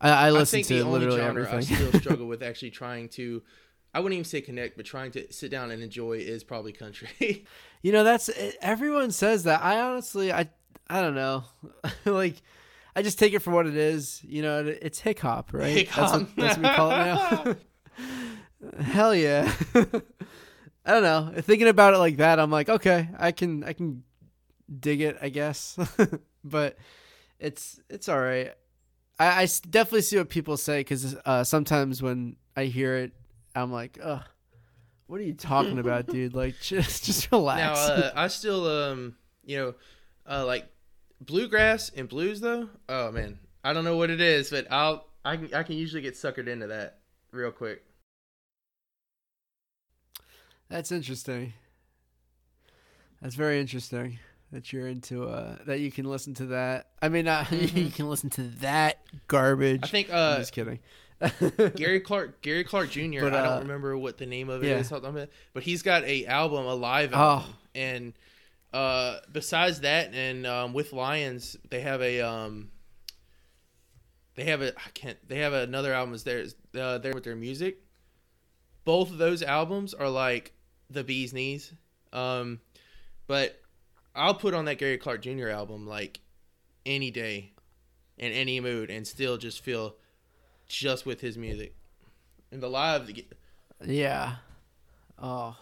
I, 0.00 0.10
I 0.10 0.26
I 0.26 0.30
listen 0.32 0.64
think 0.64 0.66
to 0.68 0.84
literally 0.84 1.20
genre 1.20 1.44
I 1.44 1.46
everything. 1.54 1.76
still 1.76 2.00
struggle 2.00 2.26
with 2.32 2.42
actually 2.42 2.72
trying 2.72 3.08
to. 3.10 3.40
I 3.94 4.00
wouldn't 4.00 4.14
even 4.14 4.24
say 4.24 4.40
connect, 4.40 4.76
but 4.76 4.86
trying 4.86 5.12
to 5.12 5.32
sit 5.32 5.52
down 5.52 5.70
and 5.70 5.82
enjoy 5.84 6.14
is 6.14 6.42
probably 6.42 6.72
country. 6.72 7.44
you 7.82 7.92
know, 7.92 8.02
that's 8.02 8.28
everyone 8.60 9.12
says 9.12 9.44
that. 9.44 9.62
I 9.62 9.78
honestly, 9.80 10.32
I 10.32 10.50
I 10.90 11.00
don't 11.00 11.14
know, 11.14 11.44
like. 12.06 12.42
I 12.94 13.02
just 13.02 13.18
take 13.18 13.32
it 13.32 13.40
for 13.40 13.50
what 13.50 13.66
it 13.66 13.76
is. 13.76 14.20
You 14.24 14.42
know, 14.42 14.66
it's 14.66 15.00
hip 15.00 15.20
hop, 15.20 15.52
right? 15.52 15.88
That's, 15.94 16.12
what, 16.12 16.36
that's 16.36 16.58
what 16.58 16.70
we 16.70 16.76
call 16.76 16.90
it 16.90 16.96
now. 16.96 17.56
Hell 18.80 19.14
yeah. 19.14 19.52
I 20.84 20.90
don't 20.90 21.02
know. 21.02 21.32
Thinking 21.42 21.68
about 21.68 21.94
it 21.94 21.98
like 21.98 22.16
that, 22.16 22.40
I'm 22.40 22.50
like, 22.50 22.68
okay, 22.68 23.08
I 23.18 23.32
can 23.32 23.64
I 23.64 23.72
can 23.72 24.02
dig 24.80 25.00
it, 25.00 25.16
I 25.22 25.28
guess. 25.28 25.78
but 26.44 26.76
it's 27.38 27.80
it's 27.88 28.08
all 28.08 28.20
right. 28.20 28.52
I 29.18 29.46
definitely 29.70 30.02
see 30.02 30.16
what 30.16 30.28
people 30.28 30.56
say 30.56 30.80
because 30.80 31.14
uh, 31.24 31.44
sometimes 31.44 32.02
when 32.02 32.36
I 32.56 32.64
hear 32.64 32.96
it, 32.96 33.12
I'm 33.54 33.70
like, 33.70 33.98
ugh, 34.02 34.22
what 35.06 35.20
are 35.20 35.24
you 35.24 35.34
talking 35.34 35.78
about, 35.78 36.06
dude? 36.06 36.34
Like, 36.34 36.58
just 36.60 37.04
just 37.04 37.30
now, 37.30 37.38
relax. 37.38 37.78
uh, 37.78 38.12
I 38.16 38.26
still 38.28 38.66
um, 38.66 39.14
you 39.44 39.58
know, 39.58 39.74
uh, 40.26 40.44
like 40.44 40.66
bluegrass 41.26 41.90
and 41.90 42.08
blues 42.08 42.40
though. 42.40 42.68
Oh 42.88 43.10
man, 43.12 43.38
I 43.64 43.72
don't 43.72 43.84
know 43.84 43.96
what 43.96 44.10
it 44.10 44.20
is, 44.20 44.50
but 44.50 44.66
I'll 44.70 45.06
I 45.24 45.36
can 45.36 45.54
I 45.54 45.62
can 45.62 45.76
usually 45.76 46.02
get 46.02 46.14
suckered 46.14 46.48
into 46.48 46.66
that 46.68 46.98
real 47.32 47.50
quick. 47.52 47.82
That's 50.68 50.90
interesting. 50.92 51.52
That's 53.20 53.34
very 53.34 53.60
interesting 53.60 54.18
that 54.52 54.72
you're 54.72 54.88
into 54.88 55.24
uh 55.24 55.56
that 55.66 55.80
you 55.80 55.90
can 55.92 56.04
listen 56.06 56.34
to 56.34 56.46
that. 56.46 56.88
I 57.00 57.08
mean, 57.08 57.28
uh, 57.28 57.44
you 57.50 57.58
Mhm. 57.68 57.94
can 57.94 58.08
listen 58.08 58.30
to 58.30 58.42
that 58.60 58.98
garbage. 59.28 59.80
I 59.82 59.86
think 59.86 60.10
I'm 60.10 60.16
uh, 60.16 60.36
just 60.38 60.52
kidding. 60.52 60.80
Gary 61.76 62.00
Clark 62.00 62.42
Gary 62.42 62.64
Clark 62.64 62.90
Jr. 62.90 63.20
But, 63.20 63.34
I 63.34 63.38
uh, 63.38 63.42
don't 63.54 63.62
remember 63.62 63.96
what 63.96 64.18
the 64.18 64.26
name 64.26 64.48
of 64.50 64.64
it 64.64 64.68
yeah. 64.68 64.78
is, 64.78 64.90
hold 64.90 65.04
on 65.04 65.10
a 65.10 65.14
minute, 65.14 65.32
but 65.54 65.62
he's 65.62 65.82
got 65.82 66.02
a 66.04 66.26
album, 66.26 66.64
a 66.66 66.74
live 66.74 67.12
Oh. 67.12 67.16
album, 67.16 67.54
and 67.76 68.12
uh, 68.72 69.18
besides 69.30 69.80
that, 69.80 70.14
and 70.14 70.46
um, 70.46 70.72
with 70.72 70.92
Lions, 70.92 71.56
they 71.70 71.80
have 71.80 72.00
a 72.00 72.20
um, 72.20 72.70
they 74.34 74.44
have 74.44 74.62
a 74.62 74.68
I 74.76 74.90
can't 74.94 75.18
they 75.28 75.38
have 75.38 75.52
another 75.52 75.92
album 75.92 76.14
is 76.14 76.24
there 76.24 76.44
uh, 76.78 76.98
there 76.98 77.12
with 77.12 77.24
their 77.24 77.36
music. 77.36 77.78
Both 78.84 79.10
of 79.10 79.18
those 79.18 79.42
albums 79.42 79.94
are 79.94 80.08
like 80.08 80.52
the 80.90 81.04
bee's 81.04 81.32
knees. 81.32 81.72
Um, 82.12 82.60
but 83.26 83.60
I'll 84.14 84.34
put 84.34 84.54
on 84.54 84.64
that 84.66 84.78
Gary 84.78 84.98
Clark 84.98 85.22
Jr. 85.22 85.48
album 85.48 85.86
like 85.86 86.20
any 86.84 87.10
day, 87.10 87.52
in 88.18 88.32
any 88.32 88.60
mood, 88.60 88.90
and 88.90 89.06
still 89.06 89.36
just 89.36 89.62
feel 89.62 89.96
just 90.66 91.06
with 91.06 91.20
his 91.20 91.38
music. 91.38 91.74
And 92.50 92.62
the 92.62 92.68
live, 92.68 93.10
Yeah. 93.84 94.36
Oh. 95.18 95.56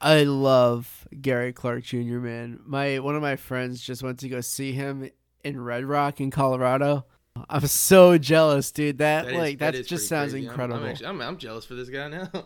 I 0.00 0.22
love 0.24 1.06
Gary 1.20 1.52
Clark 1.52 1.84
Jr. 1.84 2.18
Man. 2.18 2.60
My 2.64 2.98
one 3.00 3.16
of 3.16 3.22
my 3.22 3.36
friends 3.36 3.80
just 3.80 4.02
went 4.02 4.20
to 4.20 4.28
go 4.28 4.40
see 4.40 4.72
him 4.72 5.10
in 5.44 5.60
Red 5.60 5.84
Rock 5.84 6.20
in 6.20 6.30
Colorado. 6.30 7.04
I'm 7.48 7.66
so 7.66 8.18
jealous, 8.18 8.70
dude. 8.72 8.98
That, 8.98 9.26
That 9.26 9.32
is- 9.32 9.38
like 9.38 9.58
that 9.58 9.74
that, 9.74 9.86
just 9.86 10.08
sounds 10.08 10.32
crazy. 10.32 10.46
I'm- 10.46 10.50
incredible. 10.52 10.80
I'm, 10.84 10.90
actually, 10.90 11.06
I'm, 11.06 11.20
I'm 11.20 11.36
jealous 11.36 11.64
for 11.64 11.74
this 11.74 11.88
guy 11.88 12.08
now. 12.08 12.30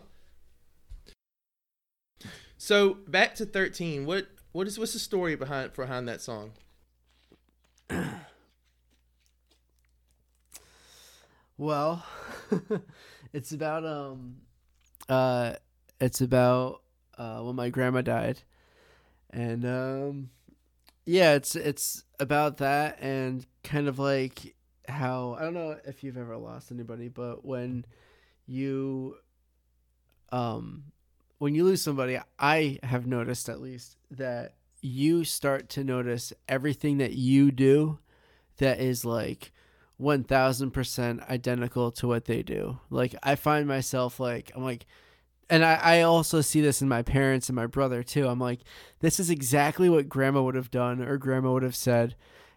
so 2.57 2.95
back 3.07 3.35
to 3.35 3.45
thirteen. 3.45 4.05
What 4.05 4.27
what 4.51 4.67
is 4.67 4.77
what's 4.79 4.93
the 4.93 4.99
story 4.99 5.35
behind 5.35 5.73
behind 5.73 6.07
that 6.07 6.21
song? 6.21 6.51
Well, 11.57 12.03
it's 13.33 13.51
about 13.51 13.85
um 13.85 14.37
uh 15.07 15.53
it's 15.99 16.21
about 16.21 16.81
uh 17.17 17.39
when 17.39 17.55
my 17.55 17.69
grandma 17.69 18.01
died. 18.01 18.41
And 19.29 19.65
um 19.65 20.29
yeah, 21.05 21.33
it's 21.33 21.55
it's 21.55 22.03
about 22.19 22.57
that 22.57 22.99
and 23.01 23.45
kind 23.63 23.87
of 23.87 23.99
like 23.99 24.55
how 24.87 25.35
I 25.39 25.43
don't 25.43 25.53
know 25.53 25.77
if 25.85 26.03
you've 26.03 26.17
ever 26.17 26.37
lost 26.37 26.71
anybody, 26.71 27.09
but 27.09 27.45
when 27.45 27.85
you 28.45 29.15
um 30.31 30.85
when 31.39 31.55
you 31.55 31.65
lose 31.65 31.81
somebody, 31.81 32.19
I 32.39 32.79
have 32.83 33.05
noticed 33.05 33.49
at 33.49 33.59
least 33.61 33.97
that 34.11 34.53
you 34.81 35.23
start 35.23 35.69
to 35.69 35.83
notice 35.83 36.31
everything 36.47 36.97
that 36.97 37.13
you 37.13 37.51
do 37.51 37.99
that 38.57 38.79
is 38.79 39.03
like 39.03 39.51
1000% 39.99 41.29
identical 41.29 41.91
to 41.91 42.07
what 42.07 42.25
they 42.25 42.43
do. 42.43 42.79
Like 42.89 43.15
I 43.23 43.35
find 43.35 43.67
myself 43.67 44.19
like 44.19 44.51
I'm 44.55 44.63
like 44.63 44.85
and 45.49 45.63
I, 45.63 45.75
I 45.75 46.01
also 46.01 46.41
see 46.41 46.61
this 46.61 46.81
in 46.81 46.87
my 46.87 47.01
parents 47.01 47.49
and 47.49 47.55
my 47.55 47.67
brother 47.67 48.03
too. 48.03 48.27
I'm 48.27 48.39
like, 48.39 48.61
this 48.99 49.19
is 49.19 49.29
exactly 49.29 49.89
what 49.89 50.09
grandma 50.09 50.41
would 50.41 50.55
have 50.55 50.71
done 50.71 51.01
or 51.01 51.17
grandma 51.17 51.53
would 51.53 51.63
have 51.63 51.75
said. 51.75 52.15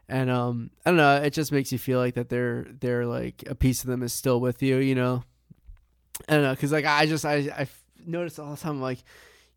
And 0.08 0.30
um 0.30 0.70
I 0.84 0.90
don't 0.90 0.96
know, 0.96 1.16
it 1.16 1.32
just 1.32 1.52
makes 1.52 1.72
you 1.72 1.78
feel 1.78 1.98
like 1.98 2.14
that 2.14 2.28
they're 2.28 2.66
they're 2.80 3.06
like 3.06 3.44
a 3.48 3.54
piece 3.54 3.82
of 3.82 3.90
them 3.90 4.02
is 4.02 4.12
still 4.12 4.40
with 4.40 4.62
you, 4.62 4.76
you 4.76 4.94
know. 4.94 5.24
I 6.28 6.34
don't 6.34 6.42
know, 6.42 6.56
cause 6.56 6.72
like 6.72 6.84
I 6.84 7.06
just 7.06 7.24
I 7.24 7.36
I 7.56 7.68
notice 8.06 8.38
all 8.38 8.52
the 8.52 8.56
time 8.60 8.80
like 8.80 9.02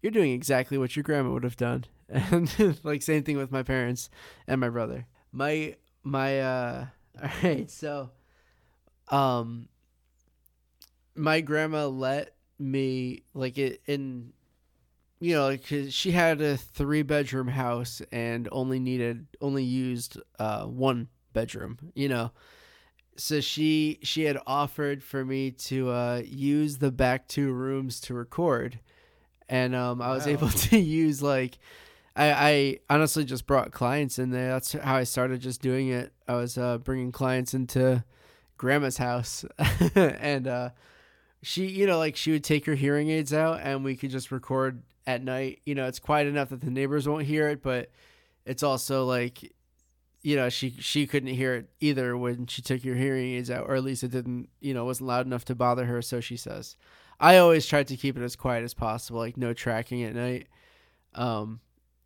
you're 0.02 0.12
doing 0.12 0.32
exactly 0.32 0.78
what 0.78 0.96
your 0.96 1.04
grandma 1.04 1.32
would 1.32 1.44
have 1.44 1.58
done, 1.58 1.86
and 2.10 2.80
like 2.84 3.02
same 3.02 3.24
thing 3.24 3.38
with 3.38 3.52
my 3.52 3.63
parents 3.63 4.10
and 4.48 4.60
my 4.60 4.70
brother. 4.70 5.06
My 5.32 5.76
my 6.04 6.39
uh 6.39 6.86
all 7.24 7.30
right, 7.44 7.70
so 7.70 8.10
um 9.10 9.70
my 11.15 11.42
grandma 11.42 11.88
let 11.88 12.34
me 12.60 13.24
like 13.34 13.58
it 13.58 13.82
in 13.88 14.34
you 15.19 15.34
know 15.34 15.58
cuz 15.58 15.93
she 15.93 16.12
had 16.12 16.41
a 16.41 16.58
3 16.58 17.02
bedroom 17.04 17.48
house 17.50 18.02
and 18.12 18.48
only 18.52 18.80
needed 18.80 19.28
only 19.41 19.63
used 19.63 20.17
uh 20.39 20.65
one 20.65 21.08
bedroom, 21.34 21.78
you 21.93 22.10
know. 22.10 22.32
So 23.17 23.41
she 23.41 24.00
she 24.04 24.24
had 24.24 24.38
offered 24.48 25.04
for 25.04 25.26
me 25.26 25.52
to 25.52 25.89
uh 25.89 26.22
use 26.26 26.78
the 26.78 26.91
back 26.91 27.28
two 27.28 27.52
rooms 27.52 28.00
to 28.02 28.13
record 28.13 28.80
and 29.50 29.76
um 29.76 30.02
I 30.02 30.12
was 30.12 30.26
Wow. 30.26 30.34
able 30.34 30.50
to 30.69 30.78
use 30.80 31.22
like 31.22 31.58
I, 32.15 32.32
I 32.32 32.80
honestly 32.89 33.24
just 33.24 33.45
brought 33.45 33.72
clients 33.72 34.19
in 34.19 34.32
there. 34.32 34.50
That's 34.52 34.74
how 34.74 34.95
I 34.95 35.04
started 35.06 35.39
just 35.39 35.62
doing 35.62 35.88
it. 35.89 36.12
I 36.28 36.34
was 36.36 36.58
uh, 36.58 36.78
bringing 36.80 37.13
clients 37.13 37.54
into 37.54 38.04
grandma's 38.58 38.98
house, 38.98 39.45
and 39.95 40.45
uh, 40.45 40.69
she, 41.41 41.67
you 41.67 41.88
know, 41.88 41.97
like 41.97 42.15
she 42.15 42.32
would 42.32 42.43
take 42.43 42.65
her 42.65 42.75
hearing 42.75 43.10
aids 43.10 43.34
out, 43.34 43.62
and 43.62 43.84
we 43.84 43.95
could 43.95 44.12
just 44.12 44.32
record 44.32 44.84
at 45.08 45.23
night. 45.23 45.60
You 45.65 45.75
know, 45.75 45.88
it's 45.88 45.99
quiet 45.99 46.28
enough 46.28 46.49
that 46.49 46.62
the 46.62 46.71
neighbors 46.71 47.08
won't 47.08 47.25
hear 47.25 47.49
it, 47.49 47.63
but 47.63 47.91
it's 48.45 48.63
also 48.63 49.06
like, 49.06 49.54
you 50.21 50.36
know, 50.36 50.49
she 50.49 50.71
she 50.80 51.08
couldn't 51.08 51.34
hear 51.34 51.56
it 51.56 51.69
either 51.80 52.17
when 52.17 52.47
she 52.47 52.62
took 52.62 52.84
your 52.84 52.95
hearing 52.95 53.34
aids 53.34 53.49
out, 53.49 53.67
or 53.67 53.75
at 53.75 53.84
least 53.84 54.04
it 54.04 54.12
didn't, 54.12 54.49
you 54.60 54.73
know, 54.73 54.86
wasn't 54.86 55.08
loud 55.08 55.25
enough 55.25 55.45
to 55.45 55.56
bother 55.56 55.86
her. 55.86 56.02
So 56.02 56.19
she 56.19 56.38
says. 56.38 56.75
I 57.19 57.38
always 57.38 57.65
tried 57.65 57.88
to 57.88 57.97
keep 57.97 58.17
it 58.17 58.23
as 58.23 58.38
quiet 58.38 58.63
as 58.63 58.73
possible, 58.73 59.19
like 59.19 59.36
no 59.36 59.54
tracking 59.54 60.04
at 60.04 60.15
night. 60.15 60.47
Um, 61.15 61.60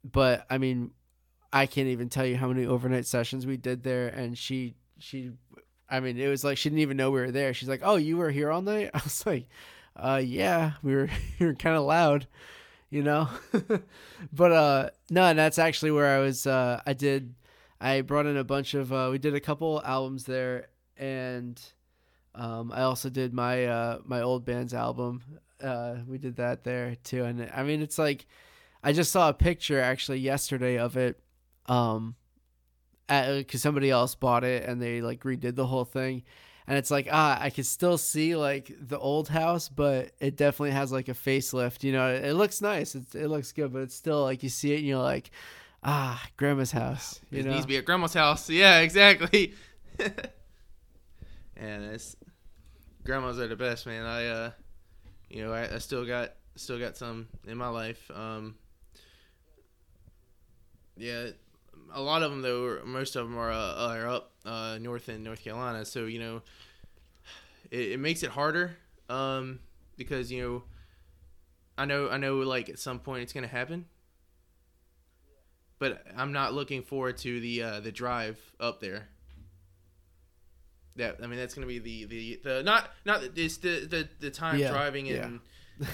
but 0.04 0.46
I 0.50 0.58
mean, 0.58 0.92
I 1.52 1.68
can't 1.68 1.88
even 1.90 2.10
tell 2.10 2.26
you 2.26 2.36
how 2.36 2.48
many 2.48 2.66
overnight 2.66 3.06
sessions 3.06 3.46
we 3.46 3.58
did 3.58 3.84
there. 3.84 4.08
And 4.08 4.36
she, 4.36 4.74
she, 4.98 5.32
I 5.90 6.00
mean, 6.00 6.18
it 6.18 6.28
was 6.28 6.44
like 6.44 6.58
she 6.58 6.70
didn't 6.70 6.82
even 6.82 6.98
know 6.98 7.12
we 7.12 7.22
were 7.22 7.32
there. 7.32 7.54
She's 7.54 7.70
like, 7.70 7.82
"Oh, 7.84 7.96
you 7.96 8.18
were 8.18 8.32
here 8.32 8.52
all 8.52 8.62
night." 8.62 8.92
I 8.94 9.02
was 9.04 9.26
like, 9.26 9.48
"Uh, 9.96 10.22
yeah, 10.24 10.74
we 10.82 10.96
were. 10.96 11.10
we 11.40 11.46
were 11.46 11.54
kind 11.54 11.76
of 11.76 11.84
loud, 11.84 12.28
you 12.90 13.04
know." 13.04 13.30
but 14.34 14.52
uh, 14.52 14.90
no, 15.10 15.26
and 15.26 15.38
that's 15.38 15.60
actually 15.60 15.92
where 15.92 16.18
I 16.18 16.20
was. 16.20 16.48
Uh, 16.48 16.82
I 16.86 16.94
did. 16.94 17.36
I 17.80 18.02
brought 18.02 18.26
in 18.26 18.38
a 18.38 18.44
bunch 18.44 18.74
of. 18.74 18.92
Uh, 18.92 19.10
we 19.12 19.18
did 19.18 19.36
a 19.36 19.40
couple 19.40 19.82
albums 19.86 20.26
there, 20.26 20.68
and 20.98 21.62
um, 22.36 22.72
I 22.72 22.84
also 22.84 23.10
did 23.10 23.34
my 23.34 23.66
uh 23.66 24.00
my 24.06 24.22
old 24.22 24.46
band's 24.46 24.74
album. 24.74 25.22
Uh, 25.62 25.98
we 26.08 26.18
did 26.18 26.38
that 26.38 26.64
there 26.64 26.96
too, 27.04 27.24
and 27.26 27.50
I 27.54 27.64
mean, 27.64 27.82
it's 27.82 27.98
like. 27.98 28.26
I 28.86 28.92
just 28.92 29.14
saw 29.14 29.30
a 29.30 29.34
picture 29.34 29.80
actually 29.80 30.20
yesterday 30.20 30.78
of 30.78 30.98
it, 30.98 31.18
um, 31.68 32.16
because 33.08 33.62
somebody 33.62 33.90
else 33.90 34.16
bought 34.16 34.44
it 34.44 34.64
and 34.68 34.82
they 34.82 35.02
like 35.02 35.24
redid 35.24 35.56
the 35.56 35.66
whole 35.68 35.86
thing, 35.86 36.24
and 36.68 36.78
it's 36.78 36.92
like 36.92 37.08
ah, 37.12 37.38
I 37.40 37.50
can 37.50 37.64
still 37.64 37.98
see 37.98 38.36
like 38.36 38.74
the 38.80 38.98
old 38.98 39.28
house, 39.30 39.70
but 39.70 40.12
it 40.20 40.36
definitely 40.36 40.72
has 40.72 40.92
like 40.92 41.10
a 41.10 41.14
facelift. 41.14 41.84
You 41.84 41.92
know, 41.92 42.14
it, 42.14 42.26
it 42.26 42.34
looks 42.36 42.62
nice, 42.62 42.96
it, 42.96 43.14
it 43.16 43.28
looks 43.28 43.52
good, 43.52 43.74
but 43.74 43.82
it's 43.82 43.96
still 43.96 44.24
like 44.24 44.44
you 44.44 44.50
see 44.50 44.74
it 44.74 44.78
and 44.78 44.88
you're 44.88 45.02
like, 45.02 45.32
ah, 45.84 46.24
grandma's 46.38 46.72
house. 46.72 47.20
You 47.30 47.40
it 47.40 47.46
know, 47.46 47.52
needs 47.52 47.64
to 47.64 47.68
be 47.68 47.78
at 47.78 47.86
grandma's 47.86 48.14
house. 48.14 48.50
Yeah, 48.50 48.80
exactly. 48.80 49.54
and 51.58 51.84
it's 51.86 52.16
grandmas 53.04 53.40
are 53.40 53.48
the 53.48 53.56
best, 53.56 53.86
man. 53.86 54.06
I 54.06 54.26
uh, 54.28 54.52
you 55.30 55.44
know, 55.44 55.54
I, 55.54 55.76
I 55.76 55.78
still 55.80 56.06
got 56.06 56.34
still 56.56 56.80
got 56.80 56.98
some 56.98 57.28
in 57.48 57.58
my 57.58 57.68
life. 57.68 58.10
Um, 58.14 58.56
yeah, 60.96 61.30
a 61.94 62.02
lot 62.02 62.24
of 62.24 62.32
them 62.32 62.42
though, 62.42 62.66
are- 62.66 62.86
most 62.86 63.16
of 63.16 63.28
them 63.28 63.38
are 63.38 63.52
uh, 63.52 63.76
are 63.96 64.08
up 64.08 64.32
uh, 64.46 64.78
north 64.82 65.10
in 65.10 65.24
North 65.24 65.44
Carolina. 65.44 65.86
So 65.86 66.06
you 66.06 66.20
know, 66.20 66.42
it, 67.72 67.94
it 67.94 68.00
makes 68.00 68.24
it 68.24 68.30
harder 68.32 68.78
um, 69.10 69.60
because 69.98 70.32
you 70.32 70.42
know, 70.42 70.64
I 71.78 71.86
know 71.86 72.10
I 72.10 72.18
know 72.18 72.38
like 72.38 72.70
at 72.70 72.80
some 72.80 73.00
point 73.00 73.24
it's 73.24 73.34
gonna 73.34 73.48
happen. 73.48 73.86
But 75.80 76.06
I'm 76.16 76.32
not 76.32 76.54
looking 76.54 76.82
forward 76.82 77.18
to 77.20 77.40
the 77.40 77.62
uh, 77.64 77.80
the 77.82 77.92
drive 77.92 78.40
up 78.60 78.80
there. 78.80 79.10
That 80.96 81.18
I 81.24 81.28
mean, 81.28 81.40
that's 81.40 81.54
gonna 81.56 81.68
be 81.68 81.80
the 81.80 82.06
the, 82.06 82.40
the 82.44 82.64
not 82.64 82.90
not 83.06 83.24
it's 83.36 83.58
the 83.58 83.86
the, 83.86 84.08
the 84.20 84.30
time 84.30 84.60
Yeah, 84.60 84.70
driving 84.70 85.08
yeah. 85.08 85.26
and 85.26 85.40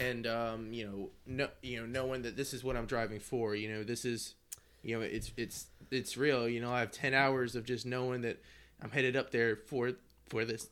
and 0.01 0.27
um 0.27 0.73
you 0.73 0.85
know 0.85 1.09
no 1.25 1.47
you 1.61 1.79
know 1.79 1.85
knowing 1.85 2.21
that 2.23 2.35
this 2.35 2.53
is 2.53 2.63
what 2.63 2.75
I'm 2.75 2.85
driving 2.85 3.19
for. 3.19 3.55
You 3.55 3.69
know 3.73 3.83
this 3.83 4.03
is 4.05 4.35
you 4.83 4.97
know 4.97 5.01
it's 5.01 5.31
it's 5.37 5.67
it's 5.91 6.17
real. 6.17 6.47
You 6.47 6.61
know 6.61 6.71
I 6.71 6.79
have 6.81 6.91
ten 6.91 7.13
hours 7.13 7.55
of 7.55 7.65
just 7.65 7.85
knowing 7.85 8.21
that 8.21 8.41
I'm 8.81 8.91
headed 8.91 9.15
up 9.15 9.31
there 9.31 9.55
for 9.55 9.91
for 10.29 10.45
this. 10.45 10.69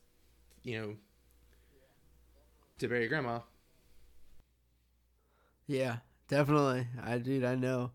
You 0.63 0.79
know 0.79 0.95
to 2.79 2.87
bury 2.87 3.07
grandma. 3.07 3.39
Yeah, 5.65 5.97
definitely. 6.27 6.87
I 7.03 7.17
dude, 7.17 7.43
I 7.43 7.55
know. 7.55 7.91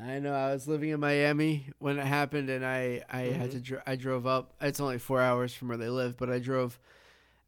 I 0.00 0.18
know. 0.18 0.34
I 0.34 0.52
was 0.52 0.66
living 0.66 0.90
in 0.90 1.00
Miami 1.00 1.70
when 1.78 1.98
it 1.98 2.06
happened, 2.06 2.50
and 2.50 2.64
I 2.64 3.02
I 3.10 3.20
had 3.20 3.52
to 3.52 3.58
mm-hmm. 3.58 3.74
dr- 3.74 3.82
I 3.86 3.96
drove 3.96 4.26
up. 4.26 4.54
It's 4.60 4.80
only 4.80 4.98
four 4.98 5.20
hours 5.20 5.54
from 5.54 5.68
where 5.68 5.76
they 5.76 5.88
live, 5.88 6.16
but 6.16 6.30
I 6.30 6.40
drove, 6.40 6.78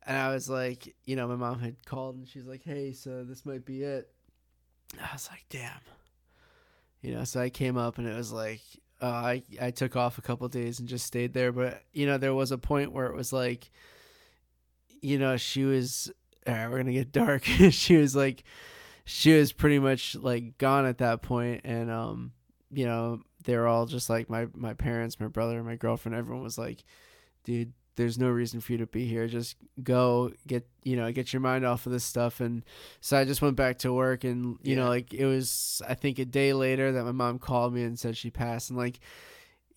and 0.06 0.16
I 0.16 0.32
was 0.32 0.48
like, 0.48 0.94
you 1.04 1.16
know, 1.16 1.26
my 1.26 1.36
mom 1.36 1.58
had 1.58 1.84
called, 1.84 2.16
and 2.16 2.28
she's 2.28 2.46
like, 2.46 2.62
"Hey, 2.62 2.92
so 2.92 3.24
this 3.24 3.44
might 3.44 3.64
be 3.64 3.82
it." 3.82 4.08
I 5.00 5.12
was 5.12 5.28
like, 5.30 5.44
"Damn," 5.50 5.80
you 7.06 7.14
know. 7.14 7.24
So 7.24 7.40
I 7.40 7.50
came 7.50 7.76
up, 7.76 7.98
and 7.98 8.06
it 8.06 8.16
was 8.16 8.32
like, 8.32 8.60
uh, 9.00 9.06
I 9.06 9.42
I 9.60 9.70
took 9.70 9.96
off 9.96 10.18
a 10.18 10.22
couple 10.22 10.48
days 10.48 10.80
and 10.80 10.88
just 10.88 11.06
stayed 11.06 11.32
there, 11.32 11.52
but 11.52 11.82
you 11.92 12.06
know, 12.06 12.18
there 12.18 12.34
was 12.34 12.52
a 12.52 12.58
point 12.58 12.92
where 12.92 13.06
it 13.06 13.14
was 13.14 13.32
like, 13.32 13.70
you 15.00 15.18
know, 15.18 15.36
she 15.36 15.64
was. 15.64 16.10
All 16.46 16.54
right, 16.54 16.70
we're 16.70 16.78
gonna 16.78 16.92
get 16.92 17.10
dark. 17.10 17.42
she 17.70 17.96
was 17.96 18.14
like 18.14 18.44
she 19.04 19.36
was 19.36 19.52
pretty 19.52 19.78
much 19.78 20.14
like 20.14 20.58
gone 20.58 20.86
at 20.86 20.98
that 20.98 21.22
point 21.22 21.62
and 21.64 21.90
um 21.90 22.32
you 22.72 22.84
know, 22.84 23.20
they're 23.44 23.66
all 23.66 23.86
just 23.86 24.10
like 24.10 24.28
my 24.28 24.46
my 24.54 24.74
parents, 24.74 25.18
my 25.18 25.28
brother, 25.28 25.62
my 25.62 25.76
girlfriend. 25.76 26.16
Everyone 26.16 26.42
was 26.42 26.58
like, 26.58 26.84
dude, 27.44 27.72
there's 27.96 28.18
no 28.18 28.28
reason 28.28 28.60
for 28.60 28.72
you 28.72 28.78
to 28.78 28.86
be 28.86 29.06
here. 29.06 29.26
Just 29.26 29.56
go 29.82 30.32
get 30.46 30.66
you 30.84 30.96
know 30.96 31.10
get 31.12 31.32
your 31.32 31.40
mind 31.40 31.64
off 31.66 31.86
of 31.86 31.92
this 31.92 32.04
stuff. 32.04 32.40
And 32.40 32.64
so 33.00 33.16
I 33.18 33.24
just 33.24 33.42
went 33.42 33.56
back 33.56 33.78
to 33.78 33.92
work, 33.92 34.22
and 34.24 34.58
you 34.62 34.76
Yeah. 34.76 34.82
know, 34.84 34.88
like 34.88 35.12
it 35.12 35.26
was 35.26 35.82
I 35.88 35.94
think 35.94 36.18
a 36.18 36.24
day 36.24 36.52
later 36.52 36.92
that 36.92 37.04
my 37.04 37.12
mom 37.12 37.38
called 37.38 37.74
me 37.74 37.82
and 37.82 37.98
said 37.98 38.16
she 38.16 38.30
passed, 38.30 38.70
and 38.70 38.78
like. 38.78 38.98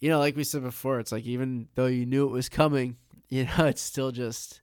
You 0.02 0.10
know, 0.10 0.20
like 0.20 0.38
we 0.38 0.46
said 0.46 0.64
before, 0.64 1.02
it's 1.02 1.12
like 1.12 1.26
even 1.26 1.68
though 1.76 1.88
you 1.88 2.06
knew 2.06 2.26
it 2.26 2.32
was 2.32 2.48
coming, 2.48 2.96
you 3.28 3.44
know, 3.44 3.66
it's 3.66 3.82
still 3.82 4.14
just, 4.14 4.62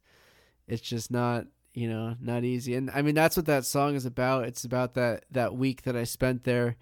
it's 0.66 0.80
just 0.80 1.10
not, 1.10 1.44
you 1.74 1.90
know, 1.90 2.16
not 2.22 2.42
easy. 2.42 2.74
And 2.74 2.90
I 2.90 3.02
mean, 3.02 3.14
that's 3.14 3.36
what 3.36 3.44
that 3.44 3.66
song 3.66 3.96
is 3.96 4.06
about. 4.06 4.46
It's 4.46 4.64
about 4.64 4.94
that 4.94 5.26
that 5.32 5.54
week 5.54 5.82
that 5.82 5.94
I 5.94 6.04
spent 6.04 6.44
there, 6.44 6.76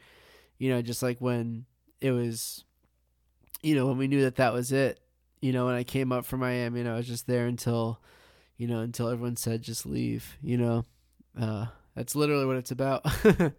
you 0.56 0.70
know, 0.70 0.82
just 0.82 1.02
like 1.02 1.18
when 1.20 1.64
it 2.00 2.12
was, 2.12 2.62
you 3.60 3.74
know, 3.74 3.88
when 3.88 3.98
we 3.98 4.06
knew 4.06 4.22
that 4.22 4.36
that 4.36 4.52
was 4.52 4.70
it. 4.70 5.00
You 5.44 5.52
know, 5.52 5.66
when 5.66 5.74
I 5.74 5.84
came 5.84 6.10
up 6.10 6.24
from 6.24 6.40
Miami, 6.40 6.80
and 6.80 6.88
I 6.88 6.96
was 6.96 7.06
just 7.06 7.26
there 7.26 7.44
until, 7.44 8.00
you 8.56 8.66
know, 8.66 8.80
until 8.80 9.10
everyone 9.10 9.36
said 9.36 9.60
just 9.60 9.84
leave. 9.84 10.38
You 10.40 10.56
know, 10.56 10.84
uh, 11.38 11.66
that's 11.94 12.16
literally 12.16 12.46
what 12.46 12.56
it's 12.56 12.70
about. 12.70 13.04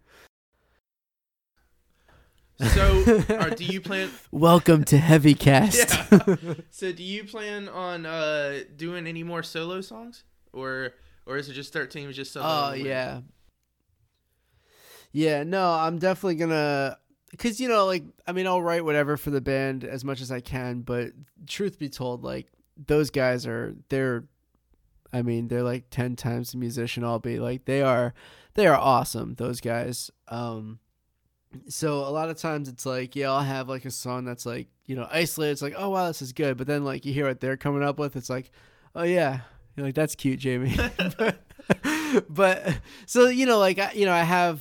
So, 2.58 3.22
or 3.38 3.50
do 3.50 3.64
you 3.64 3.82
plan? 3.82 4.08
Welcome 4.30 4.82
to 4.84 4.96
Heavy 4.96 5.34
Cast. 5.46 5.90
Yeah. 6.10 6.54
So, 6.70 6.90
do 6.90 7.02
you 7.02 7.24
plan 7.24 7.68
on 7.68 8.06
uh 8.06 8.60
doing 8.74 9.06
any 9.06 9.22
more 9.22 9.42
solo 9.42 9.82
songs, 9.82 10.24
or 10.54 10.94
or 11.26 11.36
is 11.36 11.50
it 11.50 11.52
just 11.52 11.74
thirteen? 11.74 12.06
Was 12.06 12.16
just 12.16 12.32
something? 12.32 12.50
Oh 12.50 12.72
yeah. 12.72 13.20
Yeah, 15.12 15.42
no, 15.44 15.70
I'm 15.70 15.98
definitely 15.98 16.36
gonna 16.36 16.96
cuz 17.38 17.60
you 17.60 17.68
know 17.68 17.86
like 17.86 18.04
I 18.26 18.32
mean 18.32 18.46
I'll 18.46 18.62
write 18.62 18.84
whatever 18.84 19.16
for 19.16 19.30
the 19.30 19.40
band 19.40 19.84
as 19.84 20.04
much 20.04 20.20
as 20.20 20.30
I 20.30 20.40
can, 20.40 20.80
but 20.80 21.12
truth 21.46 21.78
be 21.78 21.88
told 21.88 22.24
like 22.24 22.48
those 22.76 23.10
guys 23.10 23.46
are 23.46 23.74
they're 23.88 24.24
I 25.12 25.22
mean 25.22 25.48
they're 25.48 25.62
like 25.62 25.90
10 25.90 26.16
times 26.16 26.52
the 26.52 26.58
musician 26.58 27.04
I'll 27.04 27.18
be. 27.18 27.38
Like 27.38 27.64
they 27.64 27.82
are 27.82 28.14
they 28.54 28.66
are 28.66 28.76
awesome 28.76 29.34
those 29.34 29.60
guys. 29.60 30.10
Um 30.28 30.80
so 31.68 32.00
a 32.00 32.10
lot 32.10 32.28
of 32.28 32.36
times 32.36 32.68
it's 32.68 32.84
like 32.84 33.16
yeah 33.16 33.30
I'll 33.30 33.40
have 33.40 33.68
like 33.68 33.84
a 33.84 33.90
song 33.90 34.24
that's 34.24 34.44
like 34.44 34.68
you 34.84 34.94
know 34.94 35.08
isolated 35.10 35.52
it's 35.52 35.62
like 35.62 35.74
oh 35.76 35.90
wow 35.90 36.06
this 36.08 36.22
is 36.22 36.32
good 36.32 36.56
but 36.56 36.66
then 36.66 36.84
like 36.84 37.04
you 37.04 37.12
hear 37.12 37.26
what 37.26 37.40
they're 37.40 37.56
coming 37.56 37.82
up 37.82 37.98
with 37.98 38.16
it's 38.16 38.28
like 38.28 38.50
oh 38.94 39.04
yeah 39.04 39.40
you're 39.74 39.86
like 39.86 39.94
that's 39.94 40.14
cute 40.14 40.38
Jamie 40.38 40.76
but 42.28 42.78
so 43.06 43.28
you 43.28 43.46
know 43.46 43.58
like 43.58 43.78
I, 43.78 43.92
you 43.92 44.06
know 44.06 44.12
I 44.12 44.22
have 44.22 44.60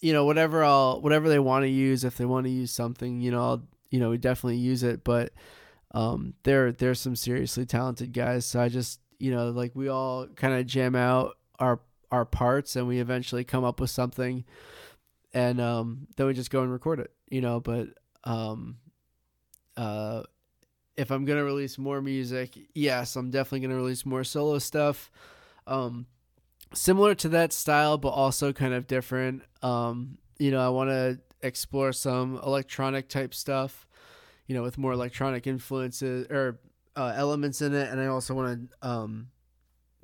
you 0.00 0.12
know 0.12 0.24
whatever 0.24 0.64
I'll 0.64 1.00
whatever 1.00 1.28
they 1.28 1.38
want 1.38 1.64
to 1.64 1.68
use 1.68 2.04
if 2.04 2.16
they 2.16 2.24
want 2.24 2.46
to 2.46 2.50
use 2.50 2.70
something 2.70 3.20
you 3.20 3.30
know 3.30 3.42
I'll 3.42 3.62
you 3.90 4.00
know 4.00 4.10
we 4.10 4.18
definitely 4.18 4.56
use 4.56 4.82
it 4.82 5.04
but 5.04 5.32
um 5.92 6.34
there 6.44 6.72
there's 6.72 7.00
some 7.00 7.16
seriously 7.16 7.66
talented 7.66 8.12
guys 8.12 8.46
so 8.46 8.60
I 8.60 8.68
just 8.68 9.00
you 9.18 9.30
know 9.30 9.50
like 9.50 9.72
we 9.74 9.88
all 9.88 10.26
kind 10.28 10.54
of 10.54 10.66
jam 10.66 10.94
out 10.94 11.36
our 11.58 11.80
our 12.10 12.24
parts 12.24 12.76
and 12.76 12.88
we 12.88 13.00
eventually 13.00 13.44
come 13.44 13.64
up 13.64 13.80
with 13.80 13.90
something 13.90 14.44
and 15.32 15.60
um 15.60 16.06
then 16.16 16.26
we 16.26 16.34
just 16.34 16.50
go 16.50 16.62
and 16.62 16.72
record 16.72 17.00
it 17.00 17.12
you 17.28 17.40
know 17.40 17.60
but 17.60 17.88
um 18.24 18.76
uh 19.76 20.22
if 21.00 21.10
I'm 21.10 21.24
gonna 21.24 21.44
release 21.44 21.78
more 21.78 22.02
music, 22.02 22.58
yes, 22.74 23.16
I'm 23.16 23.30
definitely 23.30 23.60
gonna 23.60 23.76
release 23.76 24.04
more 24.04 24.22
solo 24.22 24.58
stuff. 24.58 25.10
Um, 25.66 26.04
similar 26.72 27.14
to 27.16 27.28
that 27.30 27.52
style, 27.52 27.98
but 27.98 28.08
also 28.10 28.52
kind 28.52 28.74
of 28.74 28.86
different. 28.86 29.42
Um, 29.62 30.18
you 30.38 30.50
know, 30.50 30.60
I 30.64 30.68
want 30.70 30.90
to 30.90 31.18
explore 31.42 31.92
some 31.92 32.36
electronic 32.44 33.08
type 33.08 33.34
stuff. 33.34 33.86
You 34.46 34.54
know, 34.56 34.62
with 34.62 34.78
more 34.78 34.92
electronic 34.92 35.46
influences 35.46 36.26
or 36.28 36.58
uh, 36.96 37.12
elements 37.14 37.62
in 37.62 37.72
it, 37.74 37.88
and 37.90 38.00
I 38.00 38.06
also 38.06 38.34
want 38.34 38.70
to 38.82 38.88
um, 38.88 39.28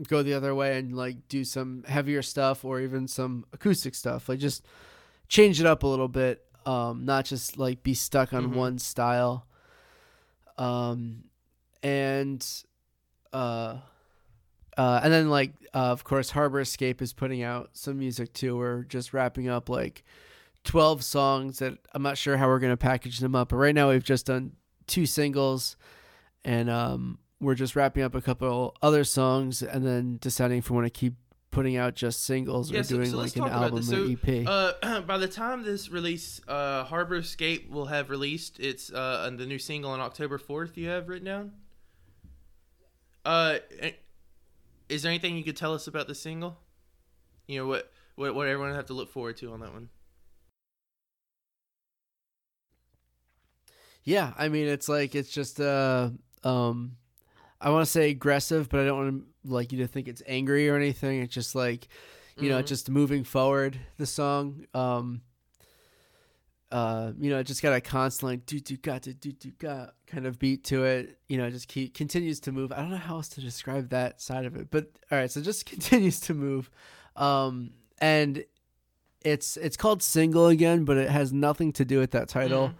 go 0.08 0.22
the 0.22 0.34
other 0.34 0.54
way 0.54 0.78
and 0.78 0.94
like 0.96 1.26
do 1.28 1.42
some 1.44 1.82
heavier 1.88 2.22
stuff 2.22 2.64
or 2.64 2.80
even 2.80 3.08
some 3.08 3.44
acoustic 3.52 3.94
stuff. 3.96 4.28
Like 4.28 4.38
just 4.38 4.64
change 5.28 5.58
it 5.58 5.66
up 5.66 5.82
a 5.82 5.86
little 5.86 6.06
bit. 6.08 6.44
Um, 6.64 7.04
not 7.04 7.24
just 7.24 7.58
like 7.58 7.82
be 7.82 7.94
stuck 7.94 8.32
on 8.32 8.50
Mhm. 8.50 8.54
one 8.54 8.78
style 8.78 9.46
um 10.58 11.24
and 11.82 12.46
uh 13.32 13.76
uh 14.76 15.00
and 15.02 15.12
then 15.12 15.28
like 15.30 15.52
uh, 15.74 15.78
of 15.92 16.04
course 16.04 16.30
harbour 16.30 16.60
escape 16.60 17.00
is 17.02 17.12
putting 17.12 17.42
out 17.42 17.70
some 17.72 17.98
music 17.98 18.32
too 18.32 18.56
we're 18.56 18.82
just 18.84 19.12
wrapping 19.12 19.48
up 19.48 19.68
like 19.68 20.04
12 20.64 21.02
songs 21.04 21.58
that 21.60 21.78
i'm 21.94 22.02
not 22.02 22.18
sure 22.18 22.36
how 22.36 22.46
we're 22.48 22.58
going 22.58 22.72
to 22.72 22.76
package 22.76 23.18
them 23.20 23.34
up 23.34 23.48
but 23.50 23.56
right 23.56 23.74
now 23.74 23.90
we've 23.90 24.04
just 24.04 24.26
done 24.26 24.52
two 24.86 25.06
singles 25.06 25.76
and 26.44 26.68
um 26.70 27.18
we're 27.40 27.54
just 27.54 27.76
wrapping 27.76 28.02
up 28.02 28.14
a 28.14 28.20
couple 28.22 28.74
other 28.82 29.04
songs 29.04 29.62
and 29.62 29.84
then 29.86 30.18
deciding 30.20 30.58
if 30.58 30.70
we 30.70 30.74
want 30.74 30.86
to 30.86 30.90
keep 30.90 31.14
putting 31.50 31.76
out 31.76 31.94
just 31.94 32.24
singles 32.24 32.70
Yeah, 32.70 32.80
or 32.80 32.82
so- 32.82 32.96
doing 32.96 33.10
so 33.10 33.16
like 33.18 33.36
an 33.36 33.44
album 33.44 33.78
or 33.78 33.82
So, 33.82 34.04
ep 34.10 34.46
Uh, 34.46 35.00
by 35.06 35.16
the 35.18 35.28
time 35.28 35.62
this 35.62 35.88
release, 35.90 36.38
uh, 36.46 36.84
Harbour 36.84 37.16
Escape 37.16 37.70
will 37.70 37.86
have 37.86 38.10
released 38.10 38.58
its 38.60 38.92
uh 38.92 39.24
and 39.26 39.38
the 39.38 39.46
new 39.46 39.58
single 39.58 39.90
on 39.90 40.00
October 40.00 40.36
fourth. 40.38 40.76
You 40.76 40.88
have 40.88 41.08
written 41.08 41.24
down. 41.26 41.52
Uh, 43.24 43.58
is 44.88 45.02
there 45.02 45.10
anything 45.10 45.36
you 45.36 45.44
could 45.44 45.56
tell 45.56 45.74
us 45.74 45.86
about 45.86 46.06
the 46.08 46.14
single? 46.14 46.58
You 47.46 47.58
know 47.60 47.66
what 47.66 47.92
what 48.16 48.34
what 48.34 48.46
everyone 48.48 48.74
have 48.74 48.86
to 48.86 48.94
look 48.94 49.08
forward 49.10 49.36
to 49.38 49.52
on 49.52 49.60
that 49.60 49.72
one. 49.72 49.88
Yeah, 54.04 54.32
I 54.38 54.48
mean 54.48 54.66
it's 54.68 54.88
like 54.88 55.14
it's 55.14 55.30
just 55.30 55.60
uh 55.60 56.10
um 56.44 56.96
I 57.60 57.70
want 57.70 57.84
to 57.84 57.90
say 57.90 58.10
aggressive, 58.10 58.68
but 58.68 58.80
I 58.80 58.84
don't 58.84 58.98
want 58.98 59.24
to 59.46 59.52
like 59.52 59.72
you 59.72 59.78
to 59.78 59.86
think 59.86 60.08
it's 60.08 60.22
angry 60.26 60.68
or 60.68 60.76
anything. 60.76 61.20
It's 61.20 61.34
just 61.34 61.54
like 61.54 61.88
you 62.38 62.50
know, 62.50 62.62
Mhm. 62.62 62.66
just 62.66 62.90
moving 62.90 63.24
forward 63.24 63.78
the 63.96 64.06
song. 64.06 64.66
Um 64.74 65.22
uh 66.72 67.12
you 67.20 67.30
know, 67.30 67.38
it 67.38 67.44
just 67.44 67.62
got 67.62 67.72
a 67.74 67.80
constant 67.80 68.30
like 68.32 68.46
do 68.46 68.58
do 68.58 68.76
got 68.76 69.02
do 69.02 69.12
do 69.12 69.32
do 69.32 69.50
got 69.58 69.94
kind 70.06 70.26
of 70.26 70.38
beat 70.38 70.64
to 70.64 70.84
it. 70.84 71.18
You 71.28 71.38
know, 71.38 71.48
just 71.50 71.68
keep 71.68 71.94
continues 71.94 72.40
to 72.40 72.52
move. 72.52 72.72
I 72.72 72.76
don't 72.76 72.90
know 72.90 72.96
how 72.96 73.16
else 73.16 73.28
to 73.30 73.40
describe 73.40 73.90
that 73.90 74.20
side 74.20 74.46
of 74.46 74.56
it. 74.56 74.70
But 74.70 74.90
all 75.10 75.18
right, 75.18 75.30
so 75.30 75.40
just 75.40 75.64
continues 75.72 76.20
to 76.20 76.34
move. 76.34 76.70
Um 77.14 77.70
and 77.98 78.44
it's 79.22 79.56
it's 79.56 79.76
called 79.76 80.02
single 80.02 80.46
again, 80.48 80.84
but 80.84 80.96
it 80.96 81.08
has 81.10 81.32
nothing 81.32 81.72
to 81.74 81.84
do 81.84 81.98
with 81.98 82.10
that 82.12 82.28
title 82.28 82.68
Mhm. 82.68 82.74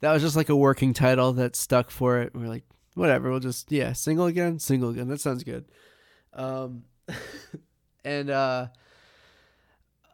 that 0.00 0.12
was 0.12 0.22
just 0.22 0.36
like 0.36 0.48
a 0.48 0.56
working 0.56 0.92
title 0.94 1.32
that 1.34 1.56
stuck 1.56 1.90
for 1.90 2.20
it. 2.20 2.32
And 2.34 2.42
we're 2.42 2.48
like, 2.48 2.64
whatever, 2.94 3.30
we'll 3.30 3.40
just 3.40 3.72
yeah, 3.72 3.92
single 3.94 4.26
again, 4.26 4.58
single 4.58 4.90
again. 4.90 5.08
That 5.08 5.20
sounds 5.20 5.44
good. 5.44 5.64
Um, 6.32 6.84
and 8.04 8.30
uh, 8.30 8.68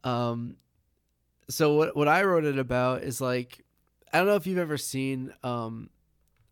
um, 0.04 0.56
so 1.48 1.74
what 1.74 1.96
what 1.96 2.08
I 2.08 2.22
wrote 2.24 2.44
it 2.44 2.58
about 2.58 3.02
is 3.02 3.20
like, 3.20 3.64
I 4.12 4.18
don't 4.18 4.26
know 4.26 4.36
if 4.36 4.46
you've 4.46 4.58
ever 4.58 4.76
seen 4.76 5.32
um, 5.42 5.90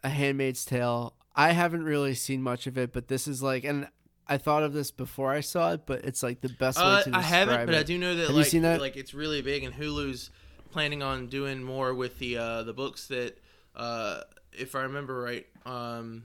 a 0.03 0.09
Handmaid's 0.09 0.65
Tale. 0.65 1.15
I 1.35 1.53
haven't 1.53 1.85
really 1.85 2.15
seen 2.15 2.43
much 2.43 2.67
of 2.67 2.79
it, 2.79 2.93
but 2.93 3.09
this 3.09 3.27
is 3.27 3.43
like, 3.43 3.65
and 3.65 3.89
I 4.29 4.39
thought 4.39 4.63
of 4.63 4.73
this 4.73 4.91
before 4.91 5.33
I 5.33 5.41
saw 5.41 5.73
it, 5.73 5.83
but 5.85 6.05
it's 6.05 6.23
like 6.23 6.41
the 6.41 6.49
best 6.49 6.79
way 6.79 6.85
Uh, 6.85 7.03
to 7.03 7.17
I 7.17 7.23
haven't, 7.23 7.67
but 7.67 7.75
it. 7.75 7.79
I 7.79 7.83
do 7.83 7.99
know 7.99 8.15
that 8.15 8.29
Have 8.29 8.37
like 8.37 8.51
that? 8.51 8.81
like 8.81 8.97
it's 8.97 9.15
really 9.15 9.43
big, 9.43 9.65
and 9.65 9.75
Hulu's 9.75 10.31
planning 10.71 11.03
on 11.03 11.27
doing 11.29 11.63
more 11.63 11.93
with 11.95 12.19
the 12.19 12.37
uh, 12.39 12.63
the 12.63 12.73
books 12.73 13.09
that, 13.09 13.39
uh, 13.75 14.21
if 14.53 14.75
I 14.75 14.83
remember 14.83 15.21
right, 15.21 15.47
um, 15.67 16.25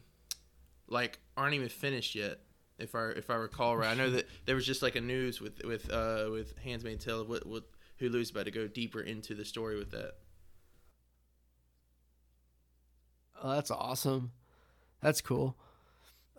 like 0.87 1.19
aren't 1.35 1.55
even 1.55 1.69
finished 1.69 2.15
yet. 2.15 2.39
If 2.77 2.95
I 2.95 3.09
if 3.09 3.29
I 3.29 3.35
recall 3.35 3.75
right, 3.75 3.89
I 3.89 3.93
know 3.95 4.09
that 4.11 4.27
there 4.45 4.55
was 4.55 4.65
just 4.65 4.81
like 4.81 4.95
a 4.95 5.01
news 5.01 5.41
with 5.41 5.63
with 5.65 5.91
uh, 5.91 6.27
with 6.31 6.57
Handmaid's 6.59 7.03
Tale. 7.03 7.25
What 7.25 7.45
what 7.45 7.63
Hulu's 7.99 8.29
about 8.29 8.45
to 8.45 8.51
go 8.51 8.67
deeper 8.67 9.01
into 9.01 9.33
the 9.35 9.45
story 9.45 9.77
with 9.77 9.91
that. 9.91 10.13
Oh, 13.41 13.51
that's 13.51 13.71
awesome. 13.71 14.31
That's 15.01 15.21
cool. 15.21 15.55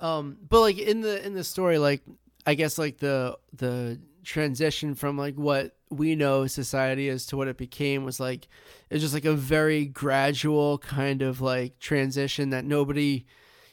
Um, 0.01 0.38
but 0.49 0.61
like 0.61 0.79
in 0.79 1.01
the 1.01 1.25
in 1.25 1.35
the 1.35 1.44
story, 1.44 1.79
like 1.79 2.03
I 2.46 2.55
guess 2.55 2.79
like 2.79 2.99
the 2.99 3.38
the 3.55 4.01
transition 4.23 4.94
from 4.94 5.16
like 5.16 5.35
what 5.35 5.77
we 5.90 6.14
know 6.14 6.46
society 6.46 7.09
is 7.09 7.25
to 7.27 7.37
what 7.37 7.49
it 7.49 7.57
became 7.57 8.05
was 8.05 8.20
like 8.20 8.46
it's 8.90 9.01
just 9.01 9.14
like 9.14 9.25
a 9.25 9.33
very 9.33 9.87
gradual 9.87 10.77
kind 10.79 11.23
of 11.23 11.40
like 11.40 11.79
transition 11.79 12.51
that 12.51 12.64
nobody 12.66 13.25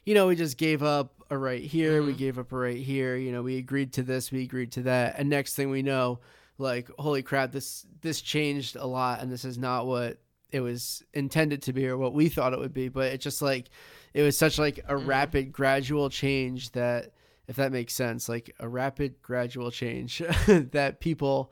you 0.06 0.13
know 0.15 0.26
we 0.28 0.36
just 0.36 0.58
gave 0.58 0.82
up 0.82 1.13
a 1.30 1.38
right 1.38 1.62
here 1.63 2.02
we 2.02 2.13
Mhm. 2.13 2.17
gave 2.17 2.39
up 2.39 2.52
a 2.54 2.58
right 2.58 2.78
here 2.78 3.17
you 3.17 3.30
know 3.34 3.41
we 3.43 3.58
agreed 3.58 3.91
to 3.93 4.04
this 4.04 4.32
we 4.32 4.41
agreed 4.43 4.71
to 4.71 4.82
that 4.84 5.15
and 5.19 5.30
next 5.30 5.56
thing 5.56 5.69
we 5.69 5.82
know 5.84 6.19
like 6.58 6.89
holy 6.98 7.22
crap 7.22 7.52
this 7.52 7.86
this 8.02 8.22
changed 8.22 8.76
a 8.76 8.86
lot 8.86 9.22
and 9.22 9.32
this 9.32 9.46
is 9.46 9.58
not 9.58 9.86
what 9.86 10.17
it 10.52 10.62
was 10.62 11.04
intended 11.13 11.62
to 11.62 11.74
be 11.74 11.88
or 11.88 11.98
what 11.98 12.13
we 12.13 12.30
thought 12.30 12.54
it 12.54 12.60
would 12.60 12.74
be 12.74 12.88
but 12.89 13.12
it 13.12 13.22
just 13.22 13.41
like 13.41 13.70
it 14.13 14.22
was 14.24 14.38
such 14.38 14.58
like 14.58 14.80
a 14.88 14.93
Mhm. 14.96 15.06
rapid 15.08 15.52
gradual 15.52 16.10
change 16.10 16.72
that 16.72 17.12
if 17.48 17.56
that 17.58 17.72
makes 17.72 17.93
sense 17.93 18.28
like 18.28 18.56
a 18.60 18.67
rapid 18.67 19.22
gradual 19.22 19.72
change 19.72 20.20
that 20.48 21.00
people 21.00 21.52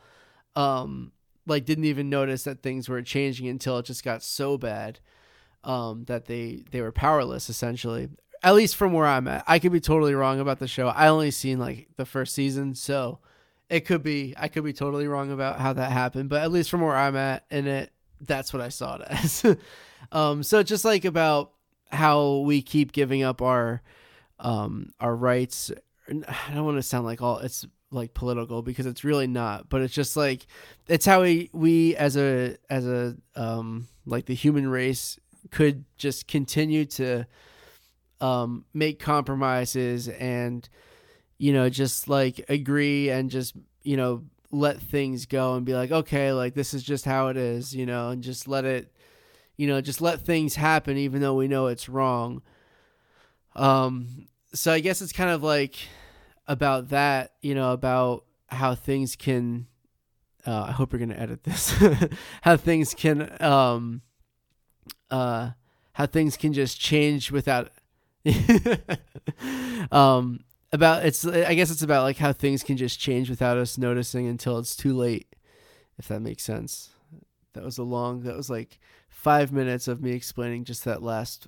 um 0.56 1.12
like 1.46 1.66
didn't 1.66 1.86
even 1.86 2.10
notice 2.10 2.44
that 2.46 2.64
things 2.64 2.90
were 2.90 3.02
changing 3.02 3.48
until 3.48 3.78
it 3.78 3.86
just 3.86 4.04
got 4.04 4.24
so 4.24 4.58
bad 4.58 5.00
um, 5.64 6.06
that 6.06 6.26
they 6.26 6.64
they 6.72 6.82
were 6.82 6.92
powerless 6.92 7.50
essentially. 7.50 8.10
At 8.44 8.54
least 8.56 8.76
from 8.76 8.94
where 8.94 9.08
I'm 9.08 9.28
at, 9.28 9.44
I 9.48 9.58
could 9.58 9.72
be 9.72 9.80
totally 9.80 10.14
wrong 10.14 10.40
about 10.40 10.60
the 10.60 10.68
show. 10.68 10.88
I 10.90 11.08
only 11.08 11.32
seen 11.32 11.58
like 11.60 11.88
the 11.98 12.06
first 12.06 12.34
season, 12.36 12.76
so 12.76 13.20
it 13.70 13.82
could 13.82 14.04
be 14.04 14.34
I 14.38 14.48
could 14.48 14.64
be 14.64 14.74
totally 14.74 15.08
wrong 15.08 15.32
about 15.32 15.60
how 15.60 15.74
that 15.74 15.92
happened. 15.92 16.30
But 16.30 16.44
at 16.44 16.52
least 16.52 16.70
from 16.70 16.82
where 16.82 16.96
I'm 16.96 17.16
at 17.16 17.46
in 17.50 17.68
it, 17.68 17.92
that's 18.22 18.54
what 18.54 18.62
I 18.62 18.70
saw 18.70 18.96
it 18.98 19.02
as. 19.10 19.58
um, 20.12 20.44
so 20.44 20.64
just 20.64 20.86
like 20.86 21.06
about 21.06 21.52
how 21.92 22.38
we 22.40 22.62
keep 22.62 22.92
giving 22.92 23.24
up 23.24 23.42
our 23.42 23.82
um, 24.40 24.92
our 25.00 25.16
rights. 25.16 25.72
I 26.08 26.54
don't 26.54 26.66
want 26.66 26.78
to 26.78 26.84
sound 26.84 27.06
like 27.06 27.22
all 27.22 27.40
it's 27.40 27.66
like 27.92 28.14
political 28.14 28.62
because 28.62 28.86
it's 28.86 29.04
really 29.04 29.28
not 29.28 29.70
but 29.70 29.82
it's 29.82 29.94
just 29.94 30.18
like 30.18 30.46
it's 30.88 31.06
how 31.06 31.22
we 31.22 31.50
we 31.54 31.96
as 31.96 32.18
a 32.18 32.58
as 32.70 32.86
a 32.86 33.16
um 33.36 33.88
like 34.06 34.26
the 34.26 34.36
human 34.36 34.68
race 34.68 35.20
could 35.50 35.86
just 35.98 36.28
continue 36.28 36.84
to 36.86 37.26
um 38.22 38.66
make 38.74 39.00
compromises 39.00 40.10
and 40.10 40.68
you 41.38 41.54
know 41.54 41.70
just 41.70 42.08
like 42.08 42.44
agree 42.50 43.10
and 43.10 43.30
just 43.30 43.56
you 43.84 43.98
know 43.98 44.24
let 44.52 44.80
things 44.80 45.26
go 45.26 45.56
and 45.56 45.66
be 45.66 45.74
like 45.74 45.92
okay 45.92 46.32
like 46.32 46.54
this 46.54 46.74
is 46.74 46.84
just 46.84 47.06
how 47.06 47.28
it 47.28 47.38
is 47.38 47.76
you 47.76 47.86
know 47.86 48.10
and 48.10 48.24
just 48.24 48.48
let 48.48 48.64
it 48.64 48.94
you 49.58 49.68
know 49.68 49.82
just 49.82 50.02
let 50.02 50.22
things 50.22 50.56
happen 50.56 50.98
even 50.98 51.22
though 51.22 51.34
we 51.34 51.48
know 51.48 51.68
it's 51.68 51.90
wrong 51.90 52.42
um 53.56 54.28
so 54.54 54.72
i 54.72 54.80
guess 54.80 55.02
it's 55.02 55.12
kind 55.12 55.30
of 55.30 55.44
like 55.44 55.76
about 56.48 56.90
that, 56.90 57.34
you 57.42 57.56
know, 57.56 57.72
about 57.74 58.26
how 58.48 58.76
things 58.76 59.16
can. 59.16 59.68
Uh, 60.46 60.66
I 60.70 60.72
hope 60.72 60.92
you're 60.92 61.00
gonna 61.00 61.16
edit 61.16 61.44
this. 61.44 61.74
how 62.44 62.56
things 62.56 62.94
can, 62.94 63.36
um, 63.42 64.02
uh, 65.10 65.52
how 65.94 66.06
things 66.06 66.38
can 66.38 66.54
just 66.54 66.80
change 66.80 67.32
without. 67.32 67.72
um, 69.92 70.42
about 70.76 71.06
it's. 71.06 71.26
I 71.26 71.56
guess 71.56 71.72
it's 71.72 71.82
about 71.82 72.04
like 72.04 72.18
how 72.18 72.32
things 72.34 72.62
can 72.62 72.78
just 72.78 73.00
change 73.00 73.30
without 73.30 73.58
us 73.58 73.78
noticing 73.78 74.28
until 74.28 74.60
it's 74.60 74.76
too 74.76 74.94
late. 74.96 75.36
If 75.98 76.08
that 76.10 76.20
makes 76.20 76.44
sense. 76.44 76.92
That 77.54 77.64
was 77.64 77.78
a 77.78 77.84
long. 77.84 78.22
That 78.22 78.36
was 78.36 78.50
like 78.50 78.80
five 79.10 79.52
minutes 79.52 79.88
of 79.88 80.02
me 80.02 80.12
explaining 80.12 80.66
just 80.66 80.86
that 80.86 81.02
last 81.02 81.48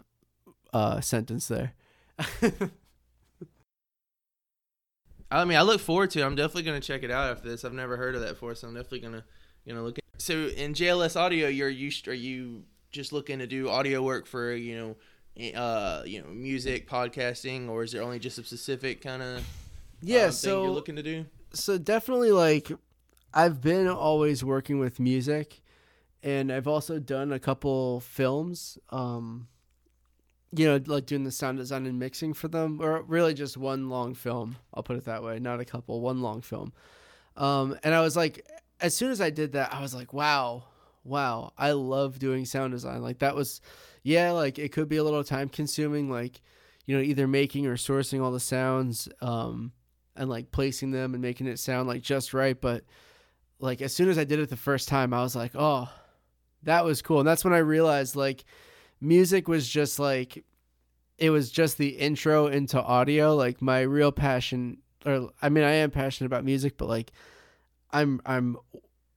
uh, 0.74 1.02
sentence 1.02 1.48
there. 1.48 1.74
I 5.30 5.44
mean, 5.44 5.58
I 5.58 5.62
look 5.62 5.82
forward 5.82 6.12
to. 6.12 6.22
it. 6.22 6.26
I'm 6.26 6.36
definitely 6.36 6.64
gonna 6.64 6.80
check 6.80 7.04
it 7.04 7.12
out 7.12 7.30
after 7.30 7.50
this. 7.50 7.66
I've 7.66 7.74
never 7.74 7.98
heard 7.98 8.16
of 8.16 8.22
that 8.22 8.30
before, 8.30 8.56
so 8.56 8.68
I'm 8.68 8.74
definitely 8.74 9.02
gonna 9.02 9.26
you 9.66 9.74
know 9.74 9.84
look. 9.84 9.98
At, 9.98 10.04
so 10.18 10.48
in 10.48 10.74
JLS 10.74 11.20
Audio, 11.20 11.48
you're 11.50 11.70
used. 11.70 12.08
Are 12.08 12.14
you 12.14 12.64
just 12.92 13.12
looking 13.12 13.40
to 13.40 13.48
do 13.48 13.70
audio 13.70 14.02
work 14.02 14.26
for 14.26 14.54
you 14.54 14.78
know, 14.78 14.96
uh, 15.56 16.04
you 16.06 16.22
know, 16.22 16.28
music, 16.30 16.90
podcasting, 16.90 17.70
or 17.70 17.84
is 17.84 17.92
there 17.92 18.02
only 18.02 18.20
just 18.20 18.38
a 18.38 18.44
specific 18.44 19.02
kind 19.02 19.22
of 19.22 19.44
yeah 20.02 20.26
um, 20.26 20.32
so 20.32 20.64
you're 20.64 20.72
looking 20.72 20.96
to 20.96 21.04
do? 21.04 21.26
So 21.54 21.78
definitely 21.78 22.32
like 22.32 22.72
I've 23.34 23.62
been 23.62 23.88
always 23.88 24.44
working 24.44 24.80
with 24.80 25.00
music, 25.00 25.62
and 26.24 26.52
I've 26.52 26.68
also 26.68 27.00
done 27.00 27.32
a 27.32 27.40
couple 27.40 28.00
films. 28.02 28.78
Um, 28.90 29.48
you 30.54 30.66
know, 30.66 30.82
like 30.86 31.06
doing 31.06 31.24
the 31.24 31.32
sound 31.32 31.58
design 31.58 31.86
and 31.86 32.00
mixing 32.00 32.34
for 32.34 32.48
them, 32.48 32.80
or 32.82 33.02
really 33.04 33.34
just 33.34 33.58
one 33.58 33.90
long 33.90 34.14
film. 34.14 34.56
I'll 34.74 34.84
put 34.84 34.98
it 34.98 35.06
that 35.06 35.24
way, 35.24 35.40
not 35.40 35.60
a 35.60 35.66
couple, 35.66 36.00
one 36.02 36.22
long 36.22 36.42
film. 36.42 36.74
Um, 37.36 37.78
and 37.84 37.94
I 37.94 38.02
was 38.02 38.16
like, 38.16 38.46
as 38.80 38.96
soon 38.96 39.12
as 39.12 39.22
I 39.22 39.30
did 39.30 39.52
that, 39.54 39.74
I 39.74 39.82
was 39.82 39.94
like, 39.94 40.14
wow, 40.14 40.64
wow, 41.04 41.52
I 41.58 41.72
love 41.72 42.18
doing 42.18 42.46
sound 42.46 42.72
design. 42.72 43.02
Like 43.02 43.20
that 43.20 43.36
was, 43.36 43.62
yeah, 44.08 44.32
like 44.32 44.58
it 44.58 44.72
could 44.72 44.88
be 44.88 44.96
a 44.96 45.04
little 45.04 45.26
time 45.26 45.50
consuming, 45.50 46.10
like 46.10 46.40
you 46.86 46.96
know, 46.96 47.04
either 47.04 47.28
making 47.28 47.66
or 47.66 47.76
sourcing 47.76 48.24
all 48.24 48.32
the 48.32 48.40
sounds, 48.40 49.10
um, 49.20 49.74
and 50.16 50.30
like 50.30 50.50
placing 50.50 50.92
them 50.92 51.14
and 51.14 51.22
making 51.22 51.46
it 51.48 51.60
sound 51.60 51.90
like 51.90 52.04
just 52.04 52.34
right. 52.34 52.60
But 52.60 52.86
like 53.60 53.82
as 53.82 53.94
soon 53.94 54.08
as 54.08 54.18
I 54.18 54.24
did 54.24 54.40
it 54.40 54.50
the 54.50 54.56
first 54.56 54.88
time, 54.88 55.14
I 55.14 55.22
was 55.22 55.36
like, 55.36 55.52
oh, 55.56 55.90
that 56.64 56.86
was 56.86 57.02
cool. 57.02 57.20
And 57.20 57.28
that's 57.28 57.44
when 57.44 57.54
I 57.54 57.58
realized 57.58 58.16
like 58.16 58.46
music 59.02 59.50
was 59.50 59.68
just 59.68 60.00
like 60.00 60.46
it 61.18 61.30
was 61.30 61.52
just 61.52 61.78
the 61.78 61.90
intro 61.90 62.48
into 62.48 62.82
audio 62.82 63.36
like 63.36 63.62
my 63.62 63.82
real 63.82 64.12
passion 64.12 64.78
or 65.06 65.30
i 65.42 65.50
mean 65.50 65.64
i 65.64 65.72
am 65.72 65.92
passionate 65.92 66.26
about 66.26 66.44
music 66.44 66.78
but 66.78 66.88
like 66.88 67.12
i'm 67.92 68.20
i'm 68.26 68.58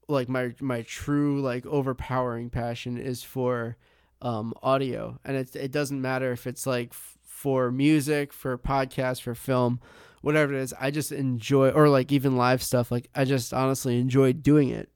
like 0.08 0.28
my 0.28 0.54
my 0.60 0.82
true 0.82 1.40
like 1.40 1.64
overpowering 1.64 2.50
passion 2.50 2.98
is 2.98 3.22
for 3.22 3.76
um 4.22 4.52
audio 4.62 5.18
and 5.24 5.36
it 5.36 5.54
it 5.56 5.72
doesn't 5.72 6.00
matter 6.00 6.32
if 6.32 6.46
it's 6.46 6.66
like 6.66 6.88
f- 6.90 7.18
for 7.24 7.70
music 7.70 8.32
for 8.32 8.56
podcast 8.58 9.22
for 9.22 9.34
film 9.34 9.80
whatever 10.20 10.52
it 10.52 10.60
is 10.60 10.74
i 10.78 10.90
just 10.90 11.10
enjoy 11.10 11.70
or 11.70 11.88
like 11.88 12.12
even 12.12 12.36
live 12.36 12.62
stuff 12.62 12.90
like 12.90 13.08
i 13.14 13.24
just 13.24 13.54
honestly 13.54 13.98
enjoy 13.98 14.32
doing 14.32 14.68
it 14.68 14.90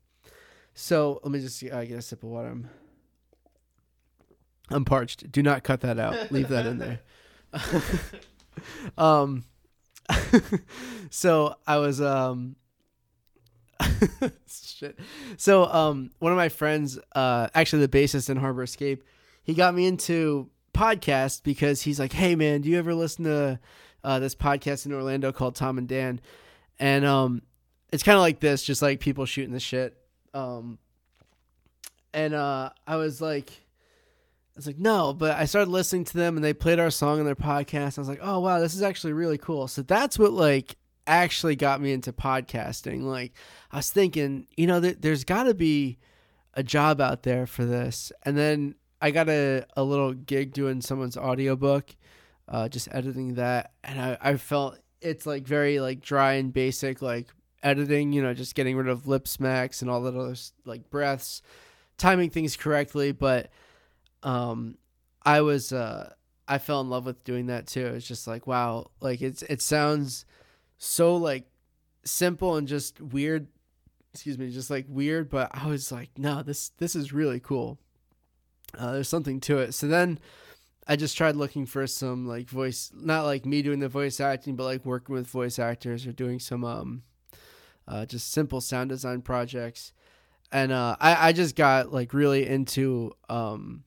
so 0.75 1.21
let 1.23 1.33
me 1.33 1.41
just 1.41 1.63
i 1.73 1.85
get 1.85 1.99
a 1.99 2.03
sip 2.03 2.23
of 2.23 2.29
water 2.29 2.49
I'm 2.49 2.69
I'm 4.71 4.85
parched. 4.85 5.31
Do 5.31 5.43
not 5.43 5.63
cut 5.63 5.83
that 5.83 5.99
out. 5.99 6.31
Leave 6.33 6.49
that 6.49 6.67
in 6.67 6.79
there. 6.79 7.01
um 8.99 9.45
so 11.11 11.55
I 11.67 11.77
was 11.79 12.01
um 12.01 12.57
shit. 14.49 14.99
So 15.37 15.67
um 15.67 16.11
one 16.19 16.33
of 16.33 16.37
my 16.37 16.49
friends 16.49 16.99
uh 17.15 17.49
actually 17.55 17.87
the 17.87 17.99
bassist 17.99 18.31
in 18.31 18.37
Harbour 18.37 18.63
Escape, 18.63 19.05
he 19.45 19.55
got 19.55 19.75
me 19.75 19.87
into 19.87 20.51
podcast 20.75 21.45
because 21.45 21.83
he's 21.83 22.01
like, 22.01 22.13
"Hey 22.13 22.35
man, 22.35 22.63
do 22.63 22.69
you 22.69 22.79
ever 22.79 22.95
listen 22.95 23.25
to 23.25 23.61
uh, 24.03 24.19
this 24.19 24.35
podcast 24.35 24.87
in 24.87 24.93
Orlando 24.93 25.33
called 25.33 25.55
Tom 25.55 25.79
and 25.79 25.87
Dan?" 25.89 26.21
And 26.79 27.05
um 27.05 27.43
it's 27.93 28.03
kind 28.03 28.17
of 28.17 28.23
like 28.23 28.41
this, 28.41 28.65
just 28.65 28.83
like 28.83 28.99
people 28.99 29.25
shooting 29.25 29.53
the 29.53 29.61
shit. 29.61 29.97
Um 30.33 30.79
and 32.13 32.35
uh 32.35 32.71
I 32.87 32.97
was 32.97 33.21
like 33.21 33.51
I 33.51 34.57
was 34.57 34.67
like, 34.69 34.79
no, 34.79 35.13
but 35.13 35.37
I 35.37 35.47
started 35.47 35.71
listening 35.71 36.05
to 36.05 36.17
them 36.17 36.37
and 36.37 36.45
they 36.45 36.55
played 36.55 36.79
our 36.79 36.91
song 36.91 37.19
in 37.19 37.25
their 37.25 37.35
podcast. 37.35 37.99
I 37.99 38.01
was 38.01 38.09
like, 38.09 38.21
oh 38.23 38.41
wow, 38.41 38.61
this 38.61 38.75
is 38.75 38.83
actually 38.83 39.13
really 39.13 39.39
cool. 39.39 39.67
So 39.69 39.83
that's 39.83 40.19
what 40.19 40.33
like 40.33 40.77
actually 41.07 41.57
got 41.57 41.81
me 41.81 41.93
into 41.93 42.13
podcasting. 42.13 43.03
Like 43.03 43.33
I 43.73 43.77
was 43.77 43.91
thinking, 43.91 44.47
you 44.57 44.67
know, 44.67 44.81
th- 44.81 44.99
there's 45.01 45.25
got 45.25 45.45
to 45.45 45.55
be 45.55 45.99
a 46.55 46.63
job 46.63 47.01
out 47.01 47.25
there 47.25 47.47
for 47.47 47.65
this. 47.65 48.13
And 48.23 48.39
then 48.39 48.77
I 49.05 49.11
got 49.11 49.29
a, 49.29 49.67
a 49.77 49.85
little 49.85 50.15
gig 50.15 50.55
doing 50.55 50.81
someone's 50.81 51.19
audiobook, 51.19 51.95
uh, 52.49 52.71
just 52.71 52.89
editing 52.91 53.35
that. 53.35 53.73
And 53.85 54.01
I, 54.01 54.17
I 54.19 54.37
felt 54.39 54.79
it's 55.03 55.27
like 55.27 55.47
very 55.47 55.79
like 55.79 56.01
dry 56.01 56.33
and 56.35 56.51
basic, 56.51 57.03
like 57.03 57.27
editing, 57.63 58.15
you 58.15 58.23
know, 58.23 58.33
just 58.33 58.55
getting 58.55 58.79
rid 58.79 58.89
of 58.89 59.07
lip 59.07 59.29
smacks 59.29 59.83
and 59.83 59.91
all 59.91 60.01
that 60.01 60.17
other 60.17 60.35
like 60.65 60.89
breaths, 60.89 61.43
timing 61.99 62.31
things 62.31 62.57
correctly. 62.57 63.13
But 63.13 63.51
um, 64.23 64.79
I 65.23 65.43
was 65.43 65.71
uh, 65.71 66.15
I 66.49 66.57
fell 66.57 66.81
in 66.81 66.89
love 66.89 67.05
with 67.05 67.25
doing 67.25 67.49
that 67.49 67.67
too. 67.67 67.89
It's 67.89 68.09
just 68.09 68.27
like 68.27 68.47
wow, 68.47 68.87
like 69.03 69.21
it's 69.21 69.43
it 69.43 69.61
sounds 69.61 70.25
so 70.79 71.15
like 71.15 71.45
simple 72.07 72.57
and 72.57 72.67
just 72.67 73.03
weird. 73.03 73.49
Excuse 74.15 74.39
me, 74.39 74.49
just 74.49 74.71
like 74.71 74.87
weird, 74.89 75.29
but 75.29 75.51
I 75.53 75.67
was 75.67 75.93
like, 75.93 76.09
no, 76.17 76.43
this 76.43 76.71
this 76.79 76.97
is 76.97 77.13
really 77.13 77.39
cool. 77.39 77.79
Uh, 78.79 78.93
there's 78.93 79.09
something 79.09 79.41
to 79.41 79.59
it. 79.59 79.73
So 79.75 79.87
then 79.87 80.19
I 80.87 80.97
just 80.97 81.17
tried 81.17 81.37
looking 81.37 81.67
for 81.67 81.87
some 81.87 82.27
like 82.27 82.49
voice, 82.49 82.91
not 82.95 83.25
like 83.25 83.47
me 83.47 83.63
doing 83.63 83.81
the 83.81 83.89
voice 83.89 84.21
acting, 84.21 84.57
but 84.57 84.65
like 84.65 84.85
working 84.85 85.15
with 85.15 85.27
voice 85.27 85.59
actors 85.59 86.07
or 86.07 86.13
doing 86.13 86.39
some 86.39 86.65
um, 86.65 87.03
uh, 87.89 88.05
just 88.07 88.33
simple 88.33 88.61
sound 88.61 88.91
design 88.91 89.23
projects. 89.23 89.93
And 90.53 90.73
uh, 90.73 90.97
I 91.01 91.29
I 91.29 91.33
just 91.33 91.57
got 91.57 91.93
like 91.93 92.13
really 92.15 92.47
into 92.47 93.13
um 93.29 93.85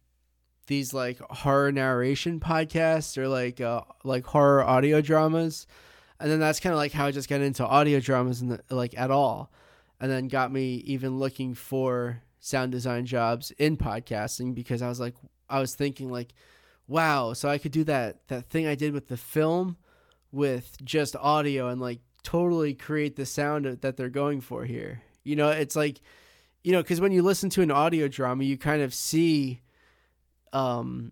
these 0.67 0.93
like 0.93 1.19
horror 1.19 1.71
narration 1.71 2.39
podcasts 2.39 3.17
or 3.17 3.27
like 3.27 3.61
uh, 3.61 3.81
like 4.03 4.25
horror 4.25 4.63
audio 4.63 5.01
dramas, 5.01 5.65
and 6.19 6.29
then 6.29 6.39
that's 6.39 6.59
kind 6.59 6.73
of 6.73 6.77
like 6.77 6.91
how 6.91 7.05
I 7.05 7.11
just 7.11 7.29
got 7.29 7.41
into 7.41 7.65
audio 7.65 7.99
dramas 7.99 8.41
and 8.41 8.61
like 8.69 8.97
at 8.97 9.11
all, 9.11 9.51
and 9.99 10.11
then 10.11 10.27
got 10.27 10.51
me 10.51 10.75
even 10.85 11.19
looking 11.19 11.53
for 11.53 12.21
sound 12.39 12.71
design 12.71 13.05
jobs 13.05 13.51
in 13.51 13.77
podcasting 13.77 14.53
because 14.53 14.81
I 14.81 14.89
was 14.89 14.99
like 14.99 15.15
I 15.49 15.59
was 15.59 15.75
thinking 15.75 16.09
like, 16.09 16.33
wow, 16.87 17.33
so 17.33 17.49
I 17.49 17.57
could 17.57 17.71
do 17.71 17.83
that 17.85 18.27
that 18.27 18.49
thing 18.49 18.67
I 18.67 18.75
did 18.75 18.93
with 18.93 19.07
the 19.07 19.17
film 19.17 19.77
with 20.31 20.77
just 20.83 21.15
audio 21.15 21.69
and 21.69 21.81
like 21.81 21.99
totally 22.23 22.73
create 22.73 23.15
the 23.15 23.25
sound 23.25 23.65
that 23.65 23.97
they're 23.97 24.09
going 24.09 24.41
for 24.41 24.65
here. 24.65 25.01
You 25.23 25.35
know, 25.35 25.49
it's 25.49 25.75
like, 25.75 26.01
you 26.63 26.71
know, 26.71 26.81
because 26.81 27.01
when 27.01 27.11
you 27.11 27.21
listen 27.21 27.49
to 27.51 27.61
an 27.61 27.71
audio 27.71 28.07
drama, 28.07 28.43
you 28.43 28.57
kind 28.57 28.81
of 28.81 28.93
see 28.93 29.61
um 30.53 31.11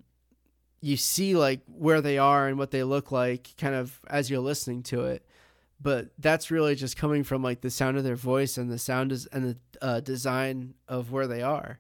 you 0.82 0.98
see 0.98 1.36
like 1.36 1.62
where 1.68 2.02
they 2.02 2.18
are 2.18 2.48
and 2.48 2.58
what 2.58 2.72
they 2.72 2.84
look 2.84 3.12
like 3.12 3.50
kind 3.58 3.76
of 3.76 4.00
as 4.08 4.30
you're 4.30 4.40
listening 4.40 4.84
to 4.84 5.06
it 5.06 5.26
but 5.82 6.10
that's 6.18 6.52
really 6.52 6.76
just 6.76 6.98
coming 6.98 7.24
from 7.24 7.44
like 7.44 7.62
the 7.62 7.70
sound 7.70 7.98
of 7.98 8.04
their 8.04 8.16
voice 8.16 8.58
and 8.58 8.72
the 8.72 8.80
sound 8.80 9.12
is 9.12 9.26
and 9.28 9.46
the 9.46 9.58
uh, 9.86 10.00
design 10.00 10.74
of 10.88 11.12
where 11.12 11.28
they 11.28 11.42
are 11.42 11.80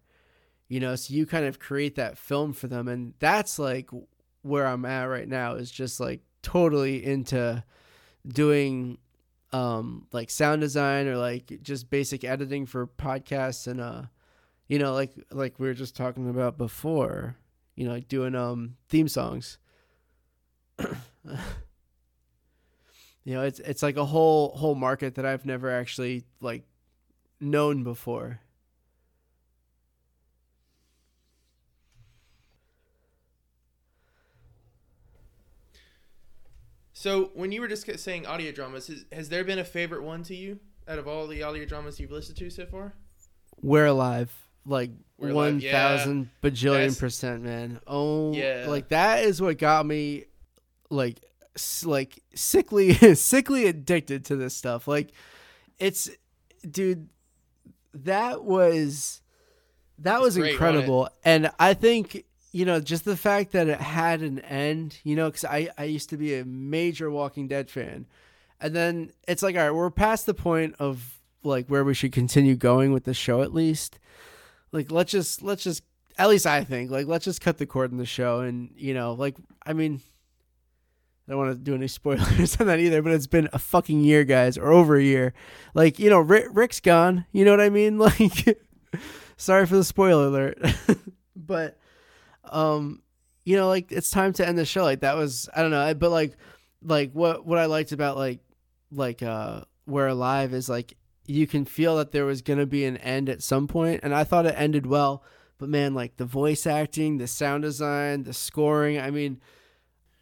you 0.67 0.79
know? 0.79 0.95
So 0.95 1.13
you 1.13 1.27
kind 1.27 1.45
of 1.45 1.59
create 1.59 1.93
that 1.95 2.17
film 2.17 2.51
for 2.51 2.67
them 2.67 2.87
and 2.87 3.13
that's 3.19 3.59
like 3.59 3.89
where 4.45 4.67
i'm 4.67 4.85
at 4.85 5.05
right 5.05 5.27
now 5.27 5.55
is 5.55 5.71
just 5.71 5.99
like 5.99 6.21
totally 6.43 7.03
into 7.03 7.63
doing 8.27 8.99
um 9.53 10.05
like 10.11 10.29
sound 10.29 10.61
design 10.61 11.07
or 11.07 11.17
like 11.17 11.51
just 11.63 11.89
basic 11.89 12.23
editing 12.23 12.67
for 12.67 12.85
podcasts 12.85 13.65
and 13.65 13.81
uh 13.81 14.03
you 14.67 14.77
know 14.77 14.93
like 14.93 15.13
like 15.31 15.59
we 15.59 15.65
were 15.65 15.73
just 15.73 15.95
talking 15.95 16.29
about 16.29 16.59
before 16.59 17.35
you 17.75 17.87
know 17.87 17.93
like 17.93 18.07
doing 18.07 18.35
um 18.35 18.75
theme 18.87 19.07
songs 19.07 19.57
you 23.25 23.33
know 23.33 23.41
it's 23.43 23.59
it's 23.59 23.83
like 23.83 23.97
a 23.97 24.05
whole 24.05 24.55
whole 24.55 24.75
market 24.75 25.15
that 25.15 25.25
I've 25.25 25.45
never 25.45 25.69
actually 25.69 26.23
like 26.39 26.63
known 27.41 27.83
before. 27.83 28.39
So 36.93 37.31
when 37.33 37.51
you 37.51 37.61
were 37.61 37.67
just 37.67 37.87
saying 37.99 38.25
audio 38.25 38.51
dramas, 38.51 38.87
has, 38.87 39.05
has 39.11 39.29
there 39.29 39.43
been 39.43 39.59
a 39.59 39.65
favorite 39.65 40.03
one 40.03 40.23
to 40.23 40.35
you 40.35 40.59
out 40.87 40.97
of 40.99 41.07
all 41.07 41.27
the 41.27 41.43
audio 41.43 41.65
dramas 41.65 41.99
you've 41.99 42.11
listened 42.11 42.37
to 42.37 42.49
so 42.49 42.65
far? 42.65 42.93
We're 43.61 43.85
alive, 43.87 44.31
like 44.65 44.91
We're 45.17 45.33
one 45.33 45.47
Alive, 45.53 45.61
yeah. 45.61 45.71
thousand 45.97 46.29
bajillion 46.41 46.71
That's- 46.73 46.99
percent, 46.99 47.43
man. 47.43 47.79
Oh, 47.85 48.33
Yeah. 48.33 48.65
like 48.67 48.89
that 48.89 49.23
is 49.23 49.41
what 49.41 49.57
got 49.57 49.85
me, 49.85 50.25
like, 50.89 51.19
like 51.85 52.21
sickly, 52.33 52.93
sickly 53.15 53.67
addicted 53.67 54.25
to 54.25 54.35
this 54.35 54.55
stuff. 54.55 54.87
Like, 54.87 55.11
it's, 55.79 56.09
dude, 56.69 57.09
that 57.93 58.43
was, 58.43 59.21
that 59.99 60.21
was 60.21 60.37
great, 60.37 60.51
incredible, 60.51 61.09
and 61.23 61.51
I 61.59 61.73
think 61.73 62.25
you 62.51 62.65
know 62.65 62.79
just 62.79 63.05
the 63.05 63.17
fact 63.17 63.51
that 63.51 63.67
it 63.67 63.79
had 63.79 64.21
an 64.21 64.39
end, 64.39 64.97
you 65.03 65.15
know, 65.15 65.29
because 65.29 65.45
I 65.45 65.69
I 65.77 65.85
used 65.85 66.09
to 66.09 66.17
be 66.17 66.35
a 66.35 66.45
major 66.45 67.09
Walking 67.09 67.47
Dead 67.47 67.69
fan, 67.69 68.05
and 68.59 68.75
then 68.75 69.11
it's 69.27 69.43
like, 69.43 69.55
all 69.55 69.63
right, 69.63 69.71
we're 69.71 69.89
past 69.89 70.25
the 70.25 70.33
point 70.33 70.75
of 70.79 71.19
like 71.43 71.67
where 71.67 71.83
we 71.83 71.93
should 71.93 72.11
continue 72.11 72.55
going 72.55 72.91
with 72.91 73.05
the 73.05 73.13
show 73.13 73.41
at 73.41 73.53
least. 73.53 73.99
Like 74.71 74.91
let's 74.91 75.11
just 75.11 75.41
let's 75.41 75.63
just 75.63 75.83
at 76.17 76.29
least 76.29 76.45
I 76.45 76.63
think 76.63 76.91
like 76.91 77.07
let's 77.07 77.25
just 77.25 77.41
cut 77.41 77.57
the 77.57 77.65
cord 77.65 77.91
in 77.91 77.97
the 77.97 78.05
show 78.05 78.41
and 78.41 78.71
you 78.75 78.93
know 78.93 79.13
like 79.13 79.35
I 79.65 79.73
mean 79.73 80.01
I 81.27 81.31
don't 81.31 81.39
want 81.39 81.51
to 81.51 81.57
do 81.57 81.75
any 81.75 81.87
spoilers 81.89 82.59
on 82.59 82.67
that 82.67 82.79
either 82.79 83.01
but 83.01 83.11
it's 83.11 83.27
been 83.27 83.49
a 83.53 83.59
fucking 83.59 84.01
year 84.01 84.23
guys 84.23 84.57
or 84.57 84.71
over 84.71 84.95
a 84.95 85.03
year. 85.03 85.33
Like 85.73 85.99
you 85.99 86.09
know 86.09 86.19
Rick, 86.19 86.47
Rick's 86.51 86.79
gone 86.79 87.25
you 87.31 87.45
know 87.45 87.51
what 87.51 87.61
I 87.61 87.69
mean? 87.69 87.97
Like 88.05 88.59
sorry 89.37 89.65
for 89.65 89.75
the 89.75 89.83
spoiler 89.83 90.27
alert. 90.27 90.59
But 91.35 91.77
um 92.45 93.01
you 93.43 93.55
know 93.55 93.67
like 93.67 93.91
it's 93.91 94.09
time 94.09 94.33
to 94.33 94.47
end 94.47 94.57
the 94.57 94.65
show. 94.65 94.83
Like 94.83 95.01
that 95.01 95.15
was 95.15 95.49
I 95.55 95.61
don't 95.61 95.71
know 95.71 95.93
but 95.93 96.09
like 96.09 96.37
like 96.81 97.11
what 97.11 97.45
what 97.45 97.59
I 97.59 97.65
liked 97.65 97.91
about 97.91 98.17
like 98.17 98.39
like 98.91 99.21
uh 99.21 99.61
we're 99.85 100.07
alive 100.07 100.53
is 100.53 100.69
like 100.69 100.95
you 101.27 101.47
can 101.47 101.65
feel 101.65 101.97
that 101.97 102.11
there 102.11 102.25
was 102.25 102.41
to 102.41 102.65
be 102.65 102.85
an 102.85 102.97
end 102.97 103.29
at 103.29 103.41
some 103.41 103.67
point 103.67 103.99
and 104.03 104.13
i 104.13 104.23
thought 104.23 104.45
it 104.45 104.55
ended 104.57 104.85
well 104.85 105.23
but 105.57 105.69
man 105.69 105.93
like 105.93 106.17
the 106.17 106.25
voice 106.25 106.65
acting 106.67 107.17
the 107.17 107.27
sound 107.27 107.63
design 107.63 108.23
the 108.23 108.33
scoring 108.33 108.99
i 108.99 109.09
mean 109.09 109.39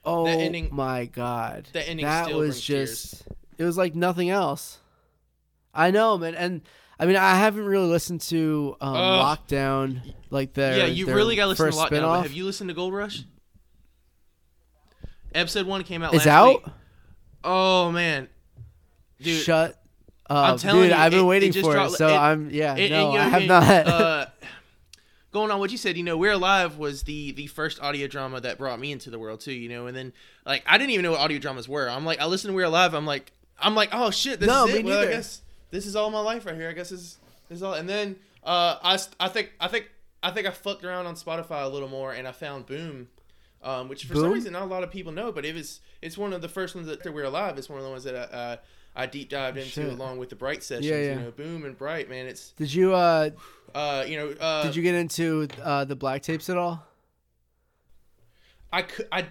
oh 0.05 0.25
ending- 0.25 0.69
my 0.71 1.05
god 1.05 1.67
The 1.73 1.87
ending 1.87 2.05
that 2.05 2.33
was 2.33 2.59
just 2.61 3.11
tears. 3.23 3.23
it 3.57 3.63
was 3.63 3.77
like 3.77 3.95
nothing 3.95 4.29
else 4.29 4.79
i 5.73 5.91
know 5.91 6.17
man 6.17 6.35
and 6.35 6.61
i 6.99 7.05
mean 7.05 7.15
i 7.15 7.35
haven't 7.35 7.65
really 7.65 7.87
listened 7.87 8.21
to 8.21 8.75
um, 8.81 8.95
Ugh. 8.95 9.37
lockdown 9.39 10.13
like 10.29 10.53
their 10.53 10.77
yeah, 10.79 10.85
you 10.85 11.05
their 11.05 11.15
really 11.15 11.35
got 11.35 11.43
to 11.43 11.49
listen 11.49 11.71
to 11.71 11.77
Lockdown. 11.77 11.85
Spin-off. 11.87 12.23
have 12.23 12.33
you 12.33 12.45
listened 12.45 12.69
to 12.69 12.73
Gold 12.73 12.93
Rush? 12.93 13.23
Episode 15.35 15.65
one 15.65 15.83
came 15.83 16.03
out. 16.03 16.13
last 16.13 16.27
out 16.27 16.47
Week. 16.65 16.73
Oh 17.43 17.91
man, 17.91 18.29
dude. 19.19 19.43
shut 19.43 19.71
up 20.29 20.49
I'm 20.53 20.57
telling 20.57 20.83
dude 20.83 20.91
you, 20.91 20.95
i've 20.95 21.11
been 21.11 21.19
it- 21.19 21.23
it 21.23 21.25
waiting 21.25 21.51
just 21.51 21.65
for 21.65 21.73
dropped- 21.73 21.93
it 21.93 21.97
so 21.97 22.07
it- 22.07 22.11
i'm 22.17 22.49
yeah 22.49 22.73
no 22.75 22.79
and, 22.81 22.81
you 22.81 22.89
know, 22.89 23.11
i 23.11 23.23
have 23.29 23.43
not 23.43 23.87
uh, 23.87 24.25
going 25.33 25.51
on 25.51 25.59
what 25.59 25.71
you 25.71 25.77
said, 25.77 25.97
you 25.97 26.03
know, 26.03 26.15
We're 26.15 26.31
Alive 26.31 26.77
was 26.77 27.03
the 27.03 27.31
the 27.33 27.47
first 27.47 27.81
audio 27.81 28.07
drama 28.07 28.39
that 28.41 28.57
brought 28.57 28.79
me 28.79 28.91
into 28.91 29.09
the 29.09 29.19
world 29.19 29.41
too, 29.41 29.51
you 29.51 29.67
know, 29.67 29.87
and 29.87 29.97
then 29.97 30.13
like 30.45 30.63
I 30.65 30.77
didn't 30.77 30.91
even 30.91 31.03
know 31.03 31.11
what 31.11 31.19
audio 31.19 31.39
dramas 31.39 31.67
were. 31.67 31.89
I'm 31.89 32.05
like, 32.05 32.21
I 32.21 32.25
listened 32.25 32.51
to 32.51 32.55
We're 32.55 32.65
Alive, 32.65 32.93
I'm 32.93 33.05
like, 33.05 33.33
I'm 33.59 33.75
like, 33.75 33.89
oh 33.91 34.11
shit, 34.11 34.39
this 34.39 34.47
No, 34.47 34.65
is 34.67 34.75
it. 34.75 34.85
Well, 34.85 34.99
I 34.99 35.11
guess 35.11 35.41
this 35.71 35.85
is 35.85 35.95
all 35.95 36.09
my 36.09 36.19
life 36.19 36.45
right 36.45 36.55
here. 36.55 36.69
I 36.69 36.73
guess 36.73 36.89
this 36.89 37.01
is 37.01 37.17
this 37.49 37.57
is 37.57 37.63
all. 37.63 37.73
And 37.73 37.89
then 37.89 38.15
uh, 38.43 38.77
I, 38.81 38.99
I 39.19 39.27
think 39.27 39.51
I 39.59 39.67
think 39.67 39.89
I 40.21 40.31
think 40.31 40.47
I 40.47 40.51
fucked 40.51 40.83
around 40.85 41.05
on 41.07 41.15
Spotify 41.15 41.63
a 41.63 41.67
little 41.67 41.89
more, 41.89 42.13
and 42.13 42.27
I 42.27 42.31
found 42.31 42.65
Boom. 42.65 43.09
Um, 43.61 43.87
which 43.87 44.03
for 44.03 44.15
some 44.15 44.29
reason 44.29 44.51
not 44.51 44.63
a 44.63 44.65
lot 44.65 44.83
of 44.83 44.91
people 44.91 45.13
know, 45.13 45.31
but 45.31 45.45
it 45.45 45.55
was 45.55 45.79
it's 46.01 46.17
one 46.17 46.33
of 46.33 46.41
the 46.41 46.49
first 46.49 46.75
ones 46.75 46.87
that 46.87 47.13
We're 47.13 47.23
Alive. 47.23 47.57
It's 47.57 47.69
one 47.69 47.79
of 47.79 47.85
the 47.85 47.91
ones 47.91 48.03
that 48.03 48.13
I, 48.13 48.19
uh, 48.19 48.57
I 48.93 49.05
deep 49.05 49.29
dived 49.29 49.57
into 49.57 49.69
Shit. 49.69 49.93
along 49.93 50.17
with 50.17 50.29
the 50.29 50.35
Bright 50.35 50.63
sessions. 50.63 50.85
Yeah, 50.85 50.97
yeah. 50.97 51.13
You 51.13 51.19
know, 51.21 51.31
Boom 51.31 51.63
and 51.63 51.77
Bright, 51.77 52.09
man. 52.09 52.25
It's 52.27 52.49
did 52.51 52.73
you 52.73 52.93
uh 52.93 53.29
uh, 53.73 54.03
you 54.07 54.17
know, 54.17 54.29
uh, 54.39 54.63
did 54.63 54.75
you 54.75 54.83
get 54.83 54.95
into 54.95 55.47
uh 55.61 55.83
the 55.85 55.95
black 55.95 56.21
tapes 56.21 56.49
at 56.49 56.57
all 56.57 56.85
I 58.71 58.81
could, 58.81 59.07
I, 59.11 59.27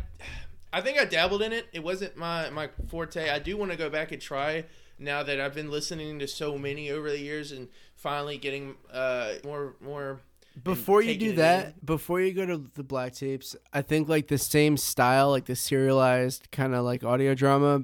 I 0.72 0.80
think 0.80 0.98
I 0.98 1.04
dabbled 1.04 1.42
in 1.42 1.52
it. 1.52 1.66
It 1.72 1.82
wasn't 1.82 2.16
my 2.16 2.48
my 2.50 2.70
forte. 2.88 3.28
I 3.28 3.38
do 3.40 3.56
want 3.56 3.72
to 3.72 3.76
go 3.76 3.90
back 3.90 4.12
and 4.12 4.22
try 4.22 4.64
now 4.98 5.22
that 5.24 5.40
I've 5.40 5.54
been 5.54 5.70
listening 5.70 6.18
to 6.20 6.28
so 6.28 6.56
many 6.56 6.90
over 6.90 7.10
the 7.10 7.18
years 7.18 7.50
and 7.50 7.68
finally 7.96 8.38
getting 8.38 8.76
uh 8.92 9.34
more 9.44 9.74
more. 9.80 10.20
before 10.62 11.02
you 11.02 11.16
do 11.16 11.32
that 11.36 11.66
in. 11.66 11.74
before 11.84 12.20
you 12.20 12.32
go 12.32 12.46
to 12.46 12.70
the 12.74 12.82
black 12.82 13.14
tapes 13.14 13.56
i 13.72 13.80
think 13.80 14.06
like 14.06 14.28
the 14.28 14.36
same 14.36 14.76
style 14.76 15.30
like 15.30 15.46
the 15.46 15.56
serialized 15.56 16.50
kind 16.50 16.74
of 16.74 16.84
like 16.84 17.02
audio 17.02 17.34
drama 17.34 17.82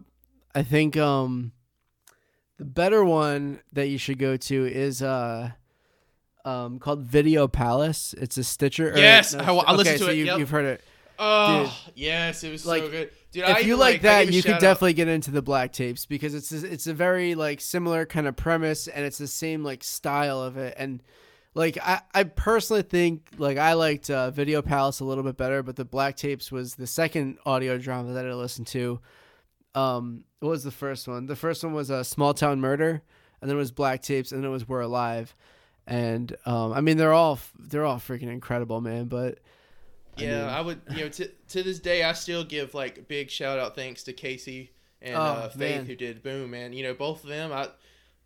i 0.54 0.62
think 0.62 0.94
um 0.96 1.50
the 2.58 2.64
better 2.66 3.02
one 3.02 3.58
that 3.72 3.88
you 3.88 3.96
should 3.96 4.18
go 4.18 4.36
to 4.36 4.66
is 4.66 5.00
uh 5.02 5.50
um 6.48 6.78
called 6.78 7.02
video 7.02 7.46
palace 7.48 8.14
it's 8.18 8.36
a 8.38 8.44
stitcher 8.44 8.92
or- 8.92 8.96
Yes, 8.98 9.34
no, 9.34 9.40
I- 9.60 9.70
I 9.70 9.72
listened 9.72 9.96
okay, 9.96 9.98
to 9.98 10.04
so 10.04 10.10
it, 10.10 10.16
You, 10.16 10.24
yep. 10.26 10.38
you've 10.38 10.50
heard 10.50 10.64
it 10.64 10.80
Oh 11.20 11.76
yes, 11.96 12.44
it 12.44 12.52
was 12.52 12.64
like, 12.64 12.84
so 12.84 12.90
good, 12.90 13.10
dude. 13.32 13.42
I 13.42 13.50
if 13.58 13.66
you 13.66 13.72
even, 13.74 13.80
like 13.80 14.02
that, 14.02 14.32
you 14.32 14.40
could 14.40 14.52
out- 14.52 14.60
definitely 14.60 14.92
get 14.92 15.08
into 15.08 15.32
the 15.32 15.42
black 15.42 15.72
tapes 15.72 16.06
because 16.06 16.32
it's 16.32 16.52
a, 16.52 16.64
it's 16.72 16.86
a 16.86 16.94
very 16.94 17.34
like 17.34 17.60
similar 17.60 18.06
kind 18.06 18.28
of 18.28 18.36
premise 18.36 18.86
and 18.86 19.04
it's 19.04 19.18
the 19.18 19.26
same 19.26 19.64
like 19.64 19.82
style 19.82 20.40
of 20.40 20.56
it 20.56 20.76
and 20.78 21.02
like 21.54 21.76
I, 21.82 22.02
I 22.14 22.22
personally 22.22 22.82
think 22.82 23.30
like 23.36 23.58
I 23.58 23.72
liked 23.72 24.10
uh, 24.10 24.30
Video 24.30 24.62
Palace 24.62 25.00
a 25.00 25.04
little 25.04 25.24
bit 25.24 25.36
better, 25.36 25.60
but 25.64 25.74
the 25.74 25.84
black 25.84 26.14
tapes 26.16 26.52
was 26.52 26.76
the 26.76 26.86
second 26.86 27.38
audio 27.44 27.78
drama 27.78 28.12
that 28.12 28.24
I 28.24 28.32
listened 28.34 28.68
to. 28.68 29.00
Um, 29.74 30.22
what 30.38 30.50
was 30.50 30.62
the 30.62 30.70
first 30.70 31.08
one? 31.08 31.26
The 31.26 31.34
first 31.34 31.64
one 31.64 31.72
was 31.72 31.90
a 31.90 31.96
uh, 31.96 32.02
Small 32.04 32.32
Town 32.32 32.60
Murder, 32.60 33.02
and 33.40 33.50
then 33.50 33.56
it 33.56 33.58
was 33.58 33.72
Black 33.72 34.02
Tapes, 34.02 34.30
and 34.30 34.40
then 34.42 34.48
it 34.48 34.52
was 34.52 34.68
We're 34.68 34.82
Alive. 34.82 35.34
And 35.88 36.36
um, 36.46 36.72
I 36.74 36.80
mean 36.82 36.98
they're 36.98 37.14
all 37.14 37.38
they're 37.58 37.84
all 37.86 37.96
freaking 37.96 38.30
incredible, 38.30 38.80
man. 38.82 39.06
But 39.06 39.38
I 40.18 40.22
Yeah, 40.22 40.40
mean- 40.42 40.48
I 40.50 40.60
would. 40.60 40.80
You 40.90 40.96
know, 41.04 41.08
to 41.08 41.28
to 41.28 41.62
this 41.62 41.78
day, 41.80 42.04
I 42.04 42.12
still 42.12 42.44
give 42.44 42.74
like 42.74 43.08
big 43.08 43.30
shout 43.30 43.58
out 43.58 43.74
thanks 43.74 44.02
to 44.04 44.12
Casey 44.12 44.70
and 45.00 45.16
Oh, 45.16 45.20
uh, 45.20 45.48
Faith 45.48 45.58
man. 45.76 45.86
who 45.86 45.96
did 45.96 46.22
Boom, 46.22 46.50
man. 46.50 46.72
You 46.74 46.82
know, 46.82 46.94
both 46.94 47.24
of 47.24 47.30
them. 47.30 47.52
I 47.52 47.68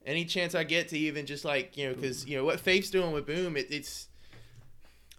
any 0.04 0.24
chance 0.24 0.56
I 0.56 0.64
get 0.64 0.88
to 0.88 0.98
even 0.98 1.24
just 1.24 1.44
like 1.44 1.76
you 1.76 1.88
know, 1.88 1.94
because 1.94 2.26
you 2.26 2.36
know 2.36 2.44
what 2.44 2.58
Faith's 2.58 2.90
doing 2.90 3.12
with 3.12 3.26
Boom, 3.26 3.56
it, 3.56 3.68
it's 3.70 4.08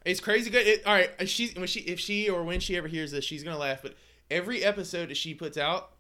it's 0.06 0.20
crazy 0.20 0.50
good. 0.50 0.68
It, 0.68 0.86
all 0.86 0.94
right, 0.94 1.30
she's 1.30 1.56
when 1.56 1.68
she 1.68 1.80
if 1.82 1.98
she 2.00 2.30
or 2.30 2.44
when 2.44 2.60
she 2.60 2.76
ever 2.76 2.90
hears 2.90 3.12
this, 3.12 3.24
she's 3.24 3.44
gonna 3.44 3.58
laugh. 3.58 3.82
But 3.82 3.96
every 4.30 4.64
episode 4.66 5.10
that 5.10 5.18
she 5.18 5.34
puts 5.34 5.58
out. 5.58 5.92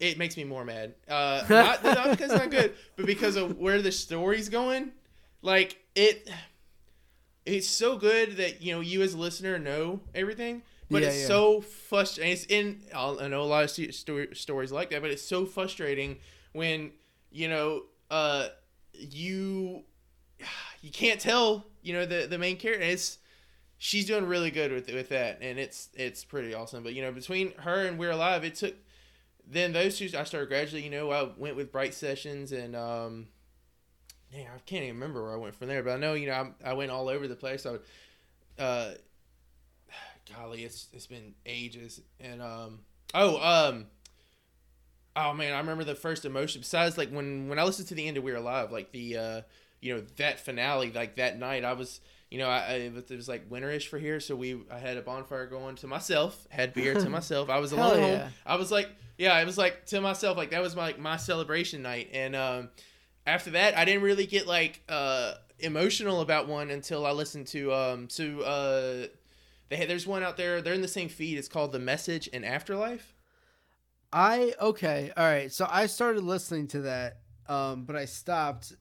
It 0.00 0.18
makes 0.18 0.36
me 0.36 0.42
more 0.42 0.64
mad. 0.64 0.94
Uh, 1.08 1.44
not, 1.48 1.84
not 1.84 2.10
because 2.10 2.32
it's 2.32 2.40
not 2.40 2.50
good, 2.50 2.74
but 2.96 3.06
because 3.06 3.36
of 3.36 3.56
where 3.58 3.80
the 3.80 3.92
story's 3.92 4.48
going. 4.48 4.90
Like 5.44 5.76
it, 5.94 6.28
it's 7.44 7.68
so 7.68 7.96
good 7.98 8.38
that 8.38 8.62
you 8.62 8.74
know 8.74 8.80
you 8.80 9.02
as 9.02 9.12
a 9.14 9.18
listener 9.18 9.58
know 9.58 10.00
everything, 10.14 10.62
but 10.90 11.02
Yeah, 11.02 11.08
it's 11.08 11.20
yeah. 11.20 11.26
so 11.26 11.60
frustrating. 11.60 12.32
It's 12.32 12.44
in 12.46 12.80
I'll- 12.94 13.28
know 13.28 13.42
a 13.42 13.44
lot 13.44 13.64
of 13.64 13.70
sto- 13.94 14.32
stories 14.32 14.72
like 14.72 14.88
that, 14.90 15.02
but 15.02 15.10
it's 15.10 15.22
so 15.22 15.44
frustrating 15.44 16.18
when 16.52 16.92
you 17.30 17.48
know 17.48 17.82
uh 18.10 18.48
you 18.92 19.82
you 20.80 20.90
can't 20.90 21.20
tell 21.20 21.66
you 21.82 21.92
know 21.92 22.06
the 22.06 22.26
the 22.26 22.38
main 22.38 22.56
character. 22.56 22.82
It's 22.82 23.18
she's 23.76 24.06
doing 24.06 24.24
really 24.24 24.50
good 24.50 24.72
with 24.72 24.88
with 24.90 25.10
that, 25.10 25.38
and 25.42 25.58
it's 25.58 25.90
it's 25.92 26.24
pretty 26.24 26.54
awesome. 26.54 26.82
But 26.82 26.94
you 26.94 27.02
know 27.02 27.12
between 27.12 27.52
her 27.58 27.86
and 27.86 27.98
We're 27.98 28.12
Alive, 28.12 28.44
it 28.44 28.54
took 28.54 28.74
then 29.46 29.74
those 29.74 29.98
two. 29.98 30.08
I 30.16 30.24
started 30.24 30.48
gradually. 30.48 30.84
You 30.84 30.90
know 30.90 31.10
I 31.10 31.28
went 31.36 31.54
with 31.56 31.70
Bright 31.70 31.92
Sessions 31.92 32.50
and 32.52 32.74
um. 32.74 33.26
Yeah, 34.34 34.48
I 34.54 34.58
can't 34.66 34.82
even 34.84 34.96
remember 34.96 35.22
where 35.22 35.32
I 35.32 35.36
went 35.36 35.54
from 35.54 35.68
there, 35.68 35.82
but 35.82 35.92
I 35.92 35.96
know 35.96 36.14
you 36.14 36.26
know 36.26 36.52
I, 36.64 36.70
I 36.70 36.72
went 36.74 36.90
all 36.90 37.08
over 37.08 37.28
the 37.28 37.36
place. 37.36 37.66
I, 37.66 37.70
would, 37.72 37.82
uh, 38.58 38.90
golly, 40.34 40.64
it's 40.64 40.88
it's 40.92 41.06
been 41.06 41.34
ages, 41.46 42.00
and 42.18 42.42
um, 42.42 42.80
oh, 43.14 43.38
um, 43.40 43.86
Oh 45.16 45.32
man, 45.32 45.52
I 45.52 45.58
remember 45.58 45.84
the 45.84 45.94
first 45.94 46.24
emotion. 46.24 46.60
Besides, 46.60 46.98
like 46.98 47.10
when 47.10 47.48
when 47.48 47.58
I 47.58 47.64
listened 47.64 47.88
to 47.88 47.94
the 47.94 48.06
end 48.06 48.16
of 48.16 48.24
We're 48.24 48.36
Alive, 48.36 48.72
like 48.72 48.90
the 48.90 49.16
uh, 49.16 49.40
you 49.80 49.94
know 49.94 50.02
that 50.16 50.40
finale, 50.40 50.90
like 50.90 51.16
that 51.16 51.38
night, 51.38 51.64
I 51.64 51.74
was 51.74 52.00
you 52.30 52.38
know 52.38 52.48
I, 52.48 52.58
I 52.58 52.72
it 52.74 53.10
was 53.10 53.28
like 53.28 53.48
winterish 53.48 53.86
for 53.86 53.98
here, 53.98 54.18
so 54.18 54.34
we 54.34 54.60
I 54.70 54.78
had 54.78 54.96
a 54.96 55.02
bonfire 55.02 55.46
going 55.46 55.76
to 55.76 55.86
myself, 55.86 56.48
had 56.50 56.74
beer 56.74 56.94
to 56.94 57.08
myself. 57.08 57.48
I 57.48 57.58
was 57.58 57.70
alone 57.70 58.00
yeah. 58.00 58.28
I 58.44 58.56
was 58.56 58.72
like, 58.72 58.88
yeah, 59.16 59.38
it 59.38 59.46
was 59.46 59.56
like 59.56 59.86
to 59.86 60.00
myself, 60.00 60.36
like 60.36 60.50
that 60.50 60.62
was 60.62 60.74
my 60.74 60.82
like 60.82 60.98
my 60.98 61.16
celebration 61.16 61.82
night. 61.82 62.10
And 62.12 62.34
um, 62.34 62.70
after 63.26 63.50
that, 63.52 63.76
I 63.76 63.84
didn't 63.84 64.02
really 64.02 64.26
get 64.26 64.46
like 64.46 64.82
uh 64.88 65.34
emotional 65.58 66.20
about 66.20 66.48
one 66.48 66.70
until 66.70 67.06
I 67.06 67.12
listened 67.12 67.46
to 67.48 67.72
um 67.72 68.06
to 68.08 68.42
uh. 68.44 69.06
They 69.70 69.86
there's 69.86 70.06
one 70.06 70.22
out 70.22 70.36
there. 70.36 70.60
They're 70.60 70.74
in 70.74 70.82
the 70.82 70.88
same 70.88 71.08
feed. 71.08 71.38
It's 71.38 71.48
called 71.48 71.72
The 71.72 71.78
Message 71.78 72.28
and 72.32 72.44
Afterlife. 72.44 73.14
I 74.12 74.54
okay, 74.60 75.10
all 75.16 75.24
right. 75.24 75.50
So 75.50 75.66
I 75.68 75.86
started 75.86 76.22
listening 76.22 76.68
to 76.68 76.82
that, 76.82 77.16
um, 77.48 77.84
but 77.84 77.96
I 77.96 78.04
stopped. 78.04 78.74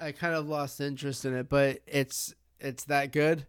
I 0.00 0.10
kind 0.10 0.34
of 0.34 0.48
lost 0.48 0.80
interest 0.80 1.24
in 1.24 1.34
it, 1.34 1.48
but 1.48 1.80
it's 1.86 2.34
it's 2.58 2.84
that 2.84 3.12
good. 3.12 3.46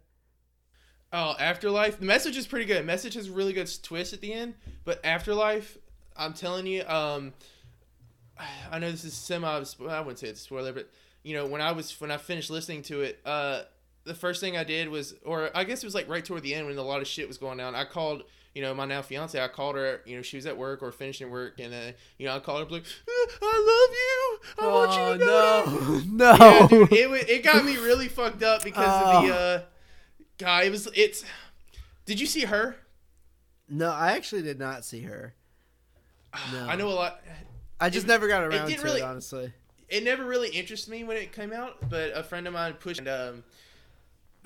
Oh, 1.12 1.34
Afterlife. 1.38 1.98
The 1.98 2.06
message 2.06 2.36
is 2.36 2.46
pretty 2.46 2.66
good. 2.66 2.84
Message 2.84 3.14
has 3.14 3.28
a 3.28 3.32
really 3.32 3.52
good 3.52 3.70
twist 3.82 4.12
at 4.12 4.20
the 4.20 4.32
end, 4.32 4.54
but 4.84 5.00
Afterlife, 5.04 5.78
I'm 6.16 6.34
telling 6.34 6.66
you, 6.66 6.84
um, 6.86 7.32
I 8.70 8.78
know 8.78 8.90
this 8.90 9.04
is 9.04 9.14
semi. 9.14 9.46
I 9.48 10.00
wouldn't 10.00 10.18
say 10.18 10.28
it's 10.28 10.40
a 10.40 10.44
spoiler, 10.44 10.72
but 10.72 10.90
you 11.22 11.34
know, 11.34 11.46
when 11.46 11.60
I 11.60 11.72
was 11.72 11.98
when 12.00 12.10
I 12.10 12.16
finished 12.16 12.50
listening 12.50 12.82
to 12.82 13.02
it, 13.02 13.20
uh, 13.24 13.62
the 14.04 14.14
first 14.14 14.40
thing 14.40 14.56
I 14.56 14.64
did 14.64 14.88
was, 14.88 15.14
or 15.24 15.50
I 15.54 15.64
guess 15.64 15.82
it 15.82 15.86
was 15.86 15.94
like 15.94 16.08
right 16.08 16.24
toward 16.24 16.42
the 16.42 16.54
end 16.54 16.66
when 16.66 16.76
a 16.76 16.82
lot 16.82 17.00
of 17.00 17.06
shit 17.06 17.28
was 17.28 17.38
going 17.38 17.58
down. 17.58 17.74
I 17.74 17.84
called, 17.84 18.24
you 18.54 18.60
know, 18.62 18.74
my 18.74 18.84
now 18.86 19.02
fiance. 19.02 19.40
I 19.40 19.48
called 19.48 19.76
her. 19.76 20.00
You 20.04 20.16
know, 20.16 20.22
she 20.22 20.36
was 20.36 20.46
at 20.46 20.58
work 20.58 20.82
or 20.82 20.90
finishing 20.92 21.30
work, 21.30 21.60
and 21.60 21.72
uh, 21.72 21.92
you 22.18 22.26
know, 22.26 22.34
I 22.36 22.40
called 22.40 22.68
her 22.68 22.74
like, 22.74 22.84
"I 23.40 23.58
love 23.86 23.96
you. 23.96 24.66
I 24.66 24.72
want 24.72 24.92
you 24.92 25.18
to 25.18 25.24
know." 25.24 25.98
that." 26.00 26.06
no, 26.06 26.36
no. 26.36 26.46
Yeah, 26.60 26.66
dude, 26.68 26.92
it 26.92 27.30
it 27.30 27.44
got 27.44 27.64
me 27.64 27.76
really 27.78 28.08
fucked 28.08 28.42
up 28.42 28.62
because 28.64 28.84
of 28.86 29.24
the 29.24 29.32
Oh. 29.32 29.36
uh, 29.36 29.62
guy. 30.38 30.64
It 30.64 30.70
was 30.72 30.88
it's. 30.94 31.24
Did 32.04 32.20
you 32.20 32.26
see 32.26 32.42
her? 32.46 32.76
no, 33.68 33.90
I 33.90 34.12
actually 34.12 34.42
did 34.42 34.58
not 34.58 34.84
see 34.84 35.02
her. 35.02 35.34
No. 36.52 36.66
I 36.66 36.74
know 36.76 36.88
a 36.88 36.90
lot. 36.90 37.20
I 37.80 37.90
just 37.90 38.06
It- 38.06 38.08
never 38.08 38.28
got 38.28 38.42
around 38.42 38.66
didn't 38.68 38.80
to 38.80 38.84
really- 38.86 39.00
it, 39.00 39.04
honestly. 39.04 39.52
It 39.88 40.02
never 40.02 40.24
really 40.24 40.48
interested 40.48 40.90
me 40.90 41.04
when 41.04 41.16
it 41.18 41.32
came 41.32 41.52
out, 41.52 41.88
but 41.90 42.12
a 42.16 42.22
friend 42.22 42.46
of 42.46 42.54
mine 42.54 42.74
pushed. 42.74 43.00
And, 43.00 43.08
um, 43.08 43.44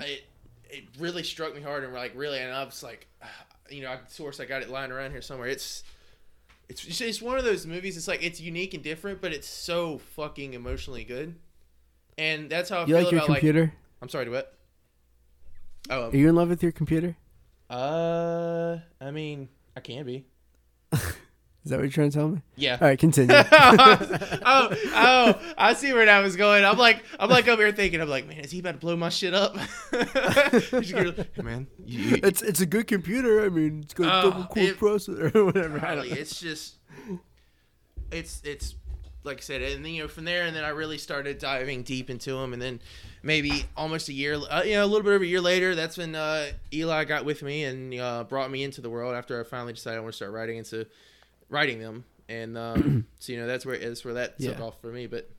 it 0.01 0.25
it 0.71 0.85
really 0.99 1.23
struck 1.23 1.55
me 1.55 1.63
hard 1.63 1.85
and 1.85 1.93
like 1.95 2.13
really, 2.15 2.39
and 2.41 2.53
I 2.53 2.65
was 2.65 2.83
like, 2.83 3.07
you 3.71 3.83
know, 3.83 3.91
I 3.91 4.01
source 4.09 4.41
I 4.41 4.45
got 4.45 4.63
it 4.63 4.69
lying 4.69 4.91
around 4.93 5.13
here 5.13 5.23
somewhere. 5.23 5.49
It's. 5.49 5.85
It's 6.69 6.85
it's 6.85 6.99
just 6.99 7.23
one 7.23 7.39
of 7.39 7.45
those 7.45 7.67
movies. 7.67 7.97
It's 7.97 8.07
like 8.09 8.23
it's 8.23 8.41
unique 8.43 8.75
and 8.75 8.85
different, 8.85 9.23
but 9.23 9.33
it's 9.33 9.49
so 9.49 9.97
fucking 10.17 10.53
emotionally 10.53 11.03
good, 11.03 11.35
and 12.19 12.51
that's 12.51 12.69
how 12.69 12.79
I 12.79 12.81
You 12.83 12.87
feel 12.89 12.97
like 13.05 13.11
your 13.13 13.19
about 13.21 13.29
like. 13.31 13.39
computer? 13.41 13.73
I'm 14.03 14.11
sorry 14.11 14.27
to 14.27 14.31
what? 14.31 14.55
Oh, 15.89 16.11
Are 16.11 16.17
you 16.17 16.29
in 16.29 16.35
love 16.35 16.51
with 16.51 16.63
your 16.63 16.73
computer? 16.73 17.17
Uh, 17.71 18.77
I 19.01 19.11
mean, 19.11 19.49
I 19.75 19.81
can 19.81 20.05
be. 20.05 20.27
Is 21.69 21.71
that 21.71 21.81
what 21.81 21.83
you're 21.83 21.91
trying 21.93 22.09
to 22.11 22.17
tell 22.17 22.29
me? 22.29 22.41
Yeah. 22.57 22.79
All 22.81 22.89
right, 22.89 22.99
continue. 22.99 23.37
oh, 23.53 24.69
oh, 24.87 25.35
I 25.59 25.75
see 25.75 25.93
where 25.93 26.07
that 26.07 26.21
was 26.21 26.35
going. 26.35 26.65
I'm 26.65 26.79
like, 26.79 27.05
I'm 27.21 27.29
like 27.29 27.47
over 27.47 27.63
here 27.63 27.73
thinking, 27.73 28.01
I'm 28.01 28.09
like, 28.09 28.27
man, 28.27 28.39
is 28.39 28.51
he 28.51 28.61
about 28.61 28.73
to 28.73 28.79
blow 28.79 28.97
my 28.97 29.11
shit 29.11 29.35
up? 29.35 29.55
You 29.93 30.81
just 30.81 30.93
go, 30.95 31.13
hey, 31.13 31.43
man, 31.43 31.67
you, 31.85 32.01
you, 32.01 32.17
it's 32.23 32.41
it's 32.41 32.63
a 32.63 32.67
good 32.67 32.87
computer. 32.87 33.45
I 33.45 33.51
mean, 33.51 33.81
it's 33.85 33.93
got 33.93 34.07
a 34.07 34.27
Oh, 34.29 34.31
double 34.31 34.45
core 34.47 34.63
it- 34.63 34.79
processor 34.81 35.35
or 35.35 35.45
whatever. 35.45 35.79
It's 36.07 36.41
just, 36.41 36.77
it's 38.11 38.41
it's 38.45 38.75
like 39.25 39.39
I 39.39 39.41
said, 39.41 39.61
and 39.61 39.85
then 39.85 39.93
you 39.93 40.03
know 40.05 40.09
from 40.09 40.25
there, 40.25 40.47
and 40.47 40.57
then 40.57 40.65
I 40.65 40.71
really 40.71 40.97
started 40.97 41.39
diving 41.39 41.83
deep 41.83 42.09
into 42.09 42.33
them, 42.33 42.55
and 42.55 42.63
then 42.63 42.81
maybe 43.23 43.67
almost 43.77 44.09
a 44.09 44.15
year, 44.15 44.39
uh, 44.51 44.63
you 44.63 44.73
know, 44.75 44.85
a 44.85 44.87
little 44.87 45.03
bit 45.03 45.13
over 45.13 45.25
a 45.25 45.27
year 45.27 45.41
later, 45.43 45.75
that's 45.75 45.99
when 45.99 46.15
uh, 46.15 46.47
Eli 46.73 47.05
got 47.05 47.27
with 47.27 47.43
me 47.43 47.65
and 47.65 47.93
uh, 48.01 48.25
brought 48.25 48.51
me 48.51 48.63
into 48.63 48.81
the 48.81 48.89
world 48.89 49.15
after 49.15 49.39
I 49.39 49.45
finally 49.45 49.75
decided 49.75 49.99
I 49.99 50.01
want 50.01 50.13
to 50.15 50.17
start 50.17 50.33
writing 50.33 50.57
into 50.57 50.87
writing 51.49 51.79
them, 51.81 52.05
and 52.29 52.57
um, 52.59 53.07
so 53.19 53.33
you 53.33 53.39
know 53.41 53.47
that's 53.47 53.65
where 53.67 53.79
that's 53.79 54.05
where 54.05 54.15
that 54.15 54.39
took 54.39 54.61
off 54.61 54.81
for 54.81 54.93
me, 54.93 55.07
but 55.07 55.31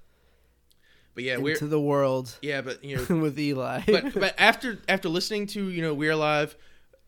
but 1.15 1.23
yeah, 1.23 1.37
we're 1.37 1.53
Into 1.53 1.67
the 1.67 1.79
world 1.79 2.37
yeah, 2.41 2.61
but 2.61 2.83
you 2.83 2.97
know 3.09 3.17
with 3.17 3.37
Eli. 3.39 3.81
but 3.87 4.13
but 4.13 4.35
after 4.37 4.79
after 4.87 5.09
listening 5.09 5.47
to 5.47 5.69
you 5.69 5.81
know 5.81 5.93
We're 5.93 6.11
Alive, 6.11 6.55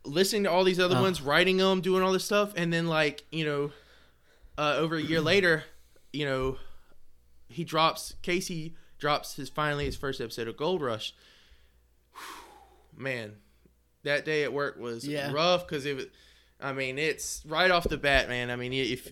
listening 0.03 0.43
to 0.43 0.51
all 0.51 0.63
these 0.63 0.79
other 0.79 0.97
Oh. 0.97 1.01
ones, 1.01 1.21
writing 1.21 1.57
them, 1.57 1.81
doing 1.81 2.03
all 2.03 2.11
this 2.11 2.25
stuff, 2.25 2.53
and 2.55 2.71
then 2.73 2.87
like 2.87 3.23
you 3.31 3.45
know, 3.45 3.71
uh, 4.57 4.75
over 4.77 4.95
a 4.95 5.01
year 5.01 5.21
later, 5.33 5.63
you 6.11 6.25
know, 6.25 6.57
he 7.47 7.63
drops 7.63 8.15
Casey 8.21 8.75
drops 8.97 9.35
his 9.35 9.49
finally 9.49 9.85
his 9.85 9.95
first 9.95 10.21
episode 10.21 10.47
of 10.47 10.55
Gold 10.57 10.81
Rush. 10.81 11.13
Man, 12.95 13.33
that 14.03 14.25
day 14.25 14.43
at 14.43 14.53
work 14.53 14.77
was 14.77 15.07
Yeah. 15.07 15.31
rough 15.31 15.67
because 15.67 15.85
it 15.85 15.95
was. 15.95 16.05
I 16.61 16.73
mean, 16.73 16.97
it's 16.99 17.41
right 17.45 17.71
off 17.71 17.85
the 17.89 17.97
bat, 17.97 18.29
man. 18.29 18.49
I 18.51 18.55
mean, 18.55 18.73
if 18.73 19.11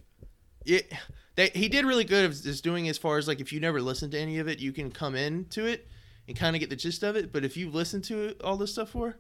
it, 0.66 0.92
they, 1.36 1.50
he 1.50 1.68
did 1.70 1.86
really 1.86 2.04
good 2.04 2.26
of 2.26 2.42
just 2.42 2.64
doing 2.64 2.88
as 2.90 2.98
far 2.98 3.18
as 3.18 3.28
like 3.28 3.40
if 3.40 3.52
you 3.54 3.60
never 3.60 3.82
listened 3.82 4.12
to 4.12 4.20
any 4.20 4.40
of 4.40 4.48
it, 4.48 4.60
you 4.60 4.72
can 4.72 4.92
come 4.92 5.16
into 5.16 5.66
it 5.66 5.88
and 6.28 6.38
kind 6.38 6.56
of 6.56 6.60
get 6.60 6.70
the 6.70 6.76
gist 6.76 7.04
of 7.04 7.16
it. 7.16 7.32
But 7.32 7.44
if 7.44 7.58
you 7.58 7.70
listen 7.70 8.02
to 8.04 8.36
all 8.44 8.56
this 8.58 8.72
stuff 8.74 8.90
for, 8.90 9.18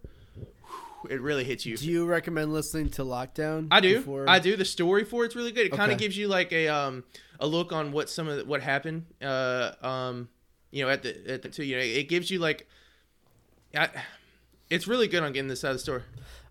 it 1.09 1.21
really 1.21 1.43
hits 1.43 1.65
you. 1.65 1.77
do 1.77 1.87
you 1.87 2.05
recommend 2.05 2.51
listening 2.53 2.89
to 2.91 3.03
Lockdown? 3.03 3.67
I 3.71 3.79
do. 3.79 3.97
before- 3.97 4.29
I 4.29 4.39
do. 4.39 4.55
The 4.55 4.65
story 4.65 5.05
for 5.05 5.25
it's 5.25 5.35
really 5.35 5.51
good. 5.51 5.65
It 5.67 5.71
kind 5.71 5.91
of 5.91 5.97
gives 5.97 6.17
you 6.17 6.27
like 6.27 6.51
a 6.51 6.67
um 6.67 7.03
a 7.39 7.47
look 7.47 7.71
on 7.71 7.91
what 7.93 8.09
some 8.09 8.27
of 8.27 8.37
the, 8.37 8.45
what 8.45 8.61
happened. 8.61 9.05
Uh 9.21 9.71
um 9.81 10.29
you 10.71 10.83
know 10.83 10.89
at 10.91 11.01
the 11.03 11.31
at 11.31 11.41
the 11.41 11.49
two 11.49 11.63
you 11.63 11.77
know 11.77 11.81
it 11.81 12.09
gives 12.09 12.29
you 12.29 12.39
like, 12.39 12.67
I, 13.75 13.89
it's 14.69 14.87
really 14.87 15.07
good 15.07 15.23
on 15.23 15.31
getting 15.31 15.47
this 15.47 15.61
side 15.61 15.69
of 15.71 15.75
the 15.75 15.79
story. 15.79 16.03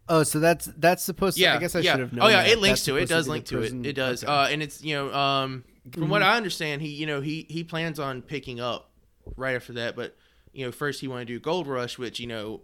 Oh, 0.09 0.23
so 0.23 0.41
that's 0.41 0.67
that's 0.77 1.03
supposed 1.03 1.37
to. 1.37 1.43
Yeah, 1.43 1.55
I 1.55 1.59
guess 1.59 1.75
I 1.75 1.81
yeah. 1.81 1.93
should 1.93 2.01
have 2.01 2.13
known. 2.13 2.27
Oh 2.27 2.29
yeah, 2.29 2.43
that. 2.43 2.51
it 2.51 2.59
links 2.59 2.81
That's 2.81 2.87
to 2.87 2.97
it. 2.97 3.03
It 3.03 3.09
does 3.09 3.29
link 3.29 3.45
to 3.47 3.61
it. 3.61 3.87
It 3.87 3.93
does. 3.93 4.25
okay. 4.25 4.33
Mm-hmm. 4.33 4.41
Uh, 4.41 4.49
and 4.53 4.63
it's 4.63 4.83
you 4.83 4.95
know 4.95 5.13
um 5.13 5.65
from 5.93 6.09
what 6.09 6.23
I 6.23 6.37
understand, 6.37 6.83
he 6.83 6.89
you 6.89 7.07
know 7.07 7.21
he 7.21 7.47
he 7.49 7.65
plans 7.65 7.99
on 7.99 8.23
picking 8.23 8.61
up 8.61 8.91
right 9.37 9.55
after 9.55 9.75
that, 9.75 9.97
but 9.97 10.17
you 10.53 10.65
know 10.65 10.73
first 10.73 11.01
he 11.01 11.09
wanted 11.09 11.29
to 11.29 11.35
do 11.35 11.41
Gold 11.41 11.67
Rush, 11.67 11.99
which 11.99 12.21
you 12.21 12.27
know. 12.27 12.63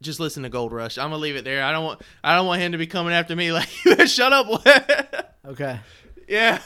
Just 0.00 0.18
listen 0.18 0.42
to 0.42 0.48
Gold 0.48 0.72
Rush. 0.72 0.98
I'm 0.98 1.10
gonna 1.10 1.18
leave 1.18 1.36
it 1.36 1.44
there. 1.44 1.62
I 1.62 1.70
don't 1.70 1.84
want. 1.84 2.02
I 2.24 2.34
don't 2.34 2.46
want 2.46 2.60
him 2.60 2.72
to 2.72 2.78
be 2.78 2.88
coming 2.88 3.12
after 3.12 3.36
me. 3.36 3.52
Like, 3.52 3.68
shut 4.06 4.32
up. 4.32 4.48
okay. 5.46 5.78
yeah, 6.26 6.58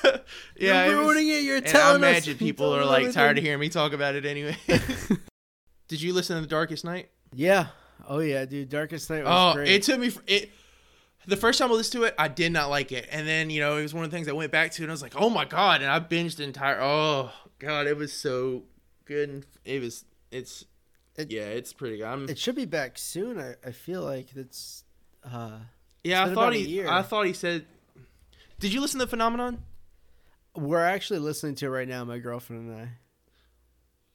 yeah. 0.57 0.87
You're 0.87 0.95
it 0.95 0.97
was- 0.97 1.07
ruining 1.07 1.29
it. 1.29 1.43
You're 1.43 1.57
and 1.59 1.67
I 1.67 1.71
telling 1.71 2.03
us. 2.03 2.09
imagine 2.09 2.39
people 2.39 2.75
are 2.75 2.85
like 2.87 3.13
tired 3.13 3.37
of 3.37 3.45
hearing 3.45 3.61
me 3.61 3.69
talk 3.69 3.93
about 3.93 4.15
it 4.15 4.25
anyway. 4.25 4.57
Did 5.89 6.01
you 6.01 6.15
listen 6.15 6.37
to 6.37 6.41
The 6.41 6.49
Darkest 6.49 6.85
Night? 6.85 7.11
Yeah. 7.35 7.67
Oh 8.09 8.19
yeah, 8.21 8.45
dude. 8.45 8.69
Darkest 8.69 9.09
Night 9.11 9.25
was 9.25 9.33
Oh, 9.33 9.55
great. 9.55 9.69
it 9.69 9.83
took 9.83 9.99
me. 10.01 10.09
f- 10.09 10.19
It 10.27 10.51
the 11.27 11.37
first 11.37 11.59
time 11.59 11.71
I 11.71 11.75
listened 11.75 12.01
to 12.03 12.07
it, 12.07 12.15
I 12.19 12.29
did 12.29 12.53
not 12.53 12.71
like 12.71 12.93
it, 12.93 13.09
and 13.11 13.27
then 13.27 13.51
you 13.51 13.61
know 13.61 13.77
it 13.79 13.83
was 13.83 13.93
one 13.95 14.05
of 14.05 14.11
the 14.11 14.17
things 14.17 14.29
I 14.29 14.33
went 14.33 14.53
back 14.53 14.71
to, 14.73 14.83
and 14.83 14.91
I 14.91 14.95
was 14.95 15.03
like, 15.03 15.15
oh 15.17 15.29
my 15.31 15.45
god, 15.45 15.83
and 15.83 15.91
I 15.91 15.99
binged 16.01 16.37
the 16.37 16.45
entire. 16.45 16.81
Oh 16.81 17.33
god, 17.59 17.87
it 17.87 17.97
was 17.97 18.13
so 18.13 18.63
good, 19.05 19.29
and 19.29 19.47
it 19.65 19.81
was. 19.83 20.05
It's. 20.31 20.65
It- 21.17 21.31
yeah, 21.33 21.43
it's 21.47 21.73
pretty 21.73 21.97
good. 21.97 22.05
I'm, 22.07 22.29
It 22.29 22.39
should 22.39 22.55
be 22.57 22.67
back 22.67 22.99
soon. 22.99 23.39
I, 23.41 23.55
I 23.67 23.73
feel 23.73 24.03
like 24.03 24.29
it's. 24.37 24.85
Uh, 25.25 25.59
yeah, 26.05 26.25
I 26.25 26.33
thought 26.35 26.53
he. 26.55 26.85
I 26.85 27.03
thought 27.03 27.27
he 27.27 27.33
said. 27.33 27.65
Did 28.61 28.73
you 28.73 28.81
listen 28.81 29.01
to 29.01 29.07
Phenomenon? 29.07 29.63
we're 30.55 30.83
actually 30.85 31.19
listening 31.19 31.55
to 31.55 31.67
it 31.67 31.69
right 31.69 31.87
now, 31.89 32.03
my 32.05 32.17
girlfriend 32.19 32.71
and 32.71 32.81
I. 32.81 32.89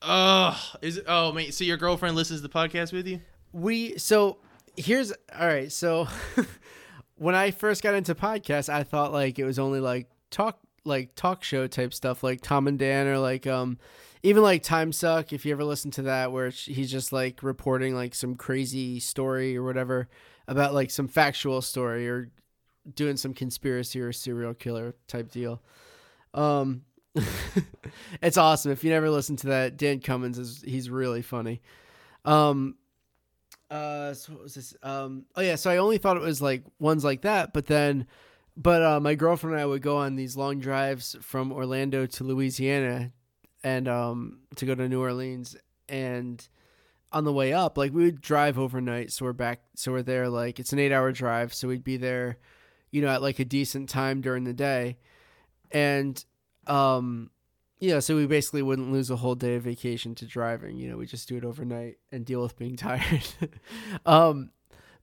Oh, 0.01 0.71
is 0.82 0.97
it? 0.97 1.05
Oh, 1.07 1.32
man. 1.32 1.51
So 1.51 1.63
your 1.63 1.77
girlfriend 1.77 2.15
listens 2.15 2.41
to 2.41 2.47
the 2.47 2.53
podcast 2.53 2.91
with 2.91 3.07
you? 3.07 3.21
We 3.54 3.97
so 3.97 4.38
here's 4.78 5.12
all 5.38 5.47
right. 5.47 5.72
So 5.72 6.08
when 7.16 7.36
I 7.36 7.52
first 7.52 7.84
got 7.84 7.93
into 7.93 8.16
podcasts, 8.16 8.70
I 8.70 8.84
thought 8.84 9.12
like 9.12 9.39
it 9.39 9.45
was 9.45 9.60
only 9.60 9.80
like 9.80 10.10
talk 10.30 10.60
like 10.86 11.16
talk 11.16 11.43
show 11.43 11.68
type 11.68 11.93
stuff, 11.93 12.24
like 12.24 12.41
Tom 12.41 12.68
and 12.68 12.80
Dan, 12.80 13.08
or 13.08 13.20
like 13.20 13.45
um 13.47 13.78
even 14.24 14.43
like 14.43 14.64
Time 14.64 14.91
Suck. 14.91 15.34
If 15.34 15.45
you 15.45 15.52
ever 15.52 15.64
listen 15.64 15.91
to 15.91 16.04
that, 16.04 16.32
where 16.32 16.49
he's 16.49 16.91
just 16.91 17.12
like 17.12 17.43
reporting 17.43 17.95
like 17.95 18.16
some 18.16 18.36
crazy 18.36 18.99
story 18.99 19.58
or 19.58 19.64
whatever 19.64 20.08
about 20.47 20.74
like 20.74 20.91
some 20.91 21.08
factual 21.08 21.62
story 21.62 22.08
or 22.10 22.30
doing 22.95 23.18
some 23.18 23.34
conspiracy 23.34 24.02
or 24.02 24.12
serial 24.12 24.54
killer 24.54 24.95
type 25.08 25.32
deal. 25.32 25.62
Um, 26.34 26.84
it's 28.22 28.38
awesome. 28.38 28.72
If 28.72 28.84
you 28.84 28.89
never 28.89 29.10
listen 29.10 29.36
to 29.38 29.47
that, 29.47 29.78
Dan 29.78 29.99
Cummins 29.99 30.39
is 30.39 30.64
he's 30.66 30.89
really 30.89 31.22
funny. 31.22 31.62
Um, 32.26 32.76
uh, 33.72 34.13
so 34.13 34.34
what 34.34 34.43
was 34.43 34.55
this? 34.55 34.76
Um, 34.84 35.26
oh 35.36 35.41
yeah, 35.41 35.55
so 35.55 35.72
I 35.72 35.78
only 35.78 35.97
thought 35.97 36.17
it 36.17 36.24
was 36.24 36.41
like 36.41 36.63
ones 36.80 37.03
like 37.03 37.22
that, 37.22 37.53
but 37.53 37.67
then, 37.67 38.05
but 38.57 38.84
uh, 38.84 38.99
my 38.99 39.15
girlfriend 39.15 39.53
and 39.53 39.61
I 39.61 39.65
would 39.65 39.82
go 39.82 39.97
on 39.97 40.15
these 40.17 40.36
long 40.36 40.59
drives 40.59 41.15
from 41.22 41.53
Orlando 41.53 42.05
to 42.05 42.24
Louisiana, 42.26 43.13
and 43.63 43.88
um, 43.88 44.39
to 44.57 44.65
go 44.65 44.76
to 44.76 44.89
New 44.89 44.99
Orleans, 45.01 45.55
and 45.88 46.45
on 47.13 47.24
the 47.24 47.32
way 47.34 47.53
up, 47.53 47.78
like 47.78 47.93
we 47.93 48.03
would 48.03 48.22
drive 48.22 48.59
overnight, 48.59 49.11
so 49.13 49.26
we're 49.26 49.34
back, 49.34 49.61
so 49.76 49.93
we're 49.93 50.03
there 50.03 50.28
like 50.28 50.59
it's 50.59 50.74
an 50.74 50.80
eight 50.80 50.91
hour 50.91 51.13
drive, 51.13 51.53
so 51.53 51.69
we'd 51.69 51.84
be 51.84 51.97
there, 51.97 52.39
you 52.91 53.01
know, 53.01 53.07
at 53.07 53.22
like 53.22 53.39
a 53.39 53.45
decent 53.45 53.88
time 53.88 54.19
during 54.19 54.43
the 54.43 54.53
day. 54.53 54.97
And 55.72 56.24
um 56.67 57.32
yeah, 57.82 57.97
so 57.99 58.15
we 58.15 58.27
basically 58.27 58.61
wouldn't 58.61 58.91
lose 58.91 59.09
a 59.09 59.15
whole 59.15 59.34
day 59.34 59.55
of 59.55 59.63
vacation 59.63 60.13
to 60.15 60.25
driving. 60.27 60.77
You 60.77 60.89
know, 60.89 60.97
we 60.97 61.07
just 61.07 61.27
do 61.27 61.36
it 61.36 61.43
overnight 61.43 61.97
and 62.11 62.23
deal 62.23 62.41
with 62.41 62.57
being 62.57 62.75
tired. 62.77 63.27
um 64.05 64.51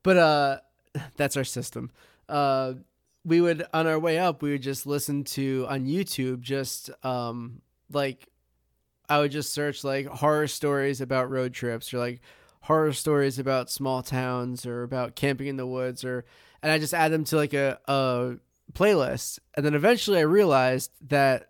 but 0.01 0.17
uh 0.17 0.57
that's 1.17 1.37
our 1.37 1.43
system. 1.43 1.91
Uh 2.29 2.73
we 3.25 3.41
would 3.41 3.65
on 3.73 3.85
our 3.85 3.99
way 3.99 4.17
up, 4.17 4.41
we 4.41 4.51
would 4.51 4.63
just 4.63 4.87
listen 4.87 5.25
to 5.25 5.65
on 5.69 5.85
YouTube 5.85 6.39
just 6.39 6.89
um 7.03 7.61
like 7.91 8.29
I 9.09 9.19
would 9.19 9.31
just 9.31 9.51
search 9.51 9.83
like 9.83 10.05
horror 10.05 10.47
stories 10.47 11.01
about 11.01 11.29
road 11.29 11.53
trips 11.53 11.93
or 11.93 11.97
like 11.99 12.21
horror 12.61 12.93
stories 12.93 13.39
about 13.39 13.69
small 13.69 14.03
towns 14.03 14.65
or 14.65 14.83
about 14.83 15.15
camping 15.15 15.47
in 15.47 15.57
the 15.57 15.67
woods 15.67 16.05
or 16.05 16.23
and 16.63 16.71
I 16.71 16.77
just 16.77 16.93
add 16.93 17.11
them 17.11 17.25
to 17.25 17.35
like 17.35 17.53
a, 17.53 17.77
a 17.87 18.35
playlist. 18.71 19.39
And 19.55 19.65
then 19.65 19.73
eventually 19.73 20.19
I 20.19 20.21
realized 20.21 20.91
that 21.09 21.48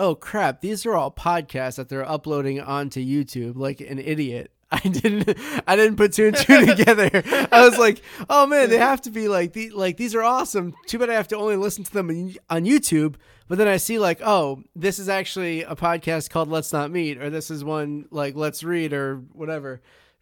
oh 0.00 0.14
crap, 0.14 0.62
these 0.62 0.86
are 0.86 0.96
all 0.96 1.12
podcasts 1.12 1.76
that 1.76 1.88
they're 1.88 2.08
uploading 2.08 2.60
onto 2.60 3.04
YouTube 3.04 3.56
like 3.56 3.80
an 3.80 3.98
idiot. 3.98 4.50
I 4.72 4.78
didn't 4.80 5.36
I 5.66 5.76
didn't 5.76 5.96
put 5.96 6.12
two 6.12 6.28
and 6.28 6.36
two 6.36 6.64
together. 6.74 7.10
I 7.52 7.68
was 7.68 7.76
like, 7.76 8.02
"Oh 8.28 8.46
man, 8.46 8.70
they 8.70 8.78
have 8.78 9.02
to 9.02 9.10
be 9.10 9.28
like 9.28 9.52
the 9.52 9.70
like 9.70 9.96
these 9.96 10.14
are 10.14 10.22
awesome. 10.22 10.74
Too 10.86 10.98
bad 10.98 11.10
I 11.10 11.14
have 11.14 11.28
to 11.28 11.36
only 11.36 11.56
listen 11.56 11.84
to 11.84 11.92
them 11.92 12.08
on 12.48 12.64
YouTube." 12.64 13.16
But 13.48 13.58
then 13.58 13.66
I 13.68 13.78
see 13.78 13.98
like, 13.98 14.20
"Oh, 14.24 14.62
this 14.76 15.00
is 15.00 15.08
actually 15.08 15.62
a 15.62 15.74
podcast 15.74 16.30
called 16.30 16.48
Let's 16.48 16.72
Not 16.72 16.90
Meet 16.90 17.18
or 17.18 17.30
this 17.30 17.50
is 17.50 17.64
one 17.64 18.06
like 18.10 18.36
Let's 18.36 18.62
Read 18.62 18.92
or 18.92 19.16
whatever." 19.32 19.80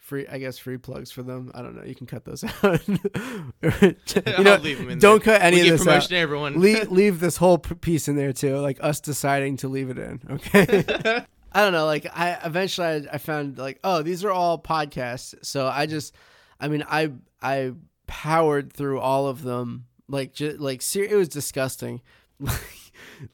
Free, 0.08 0.26
I 0.26 0.38
guess, 0.38 0.56
free 0.56 0.78
plugs 0.78 1.10
for 1.10 1.22
them. 1.22 1.50
I 1.54 1.60
don't 1.60 1.76
know. 1.76 1.84
You 1.84 1.94
can 1.94 2.06
cut 2.06 2.24
those 2.24 2.42
out. 2.62 2.88
you 2.88 2.94
know, 4.42 4.56
don't 4.56 5.00
there. 5.00 5.18
cut 5.20 5.42
any 5.42 5.60
we 5.60 5.68
of 5.68 5.74
this 5.74 5.84
promotion 5.84 6.16
out. 6.16 6.20
Everyone. 6.20 6.58
leave, 6.58 6.90
leave 6.90 7.20
this 7.20 7.36
whole 7.36 7.58
piece 7.58 8.08
in 8.08 8.16
there 8.16 8.32
too, 8.32 8.56
like 8.56 8.78
us 8.80 9.00
deciding 9.02 9.58
to 9.58 9.68
leave 9.68 9.90
it 9.90 9.98
in. 9.98 10.22
Okay. 10.30 11.24
I 11.52 11.60
don't 11.60 11.74
know. 11.74 11.84
Like 11.84 12.06
I 12.06 12.38
eventually 12.42 12.86
I, 12.86 13.16
I 13.16 13.18
found 13.18 13.58
like 13.58 13.80
oh 13.84 14.00
these 14.00 14.24
are 14.24 14.30
all 14.30 14.58
podcasts. 14.58 15.34
So 15.44 15.66
I 15.66 15.84
just 15.84 16.14
I 16.58 16.68
mean 16.68 16.84
I 16.88 17.12
I 17.42 17.72
powered 18.06 18.72
through 18.72 19.00
all 19.00 19.26
of 19.26 19.42
them 19.42 19.84
like 20.08 20.32
just 20.32 20.58
like 20.58 20.80
ser- 20.80 21.04
it 21.04 21.16
was 21.16 21.28
disgusting. 21.28 22.00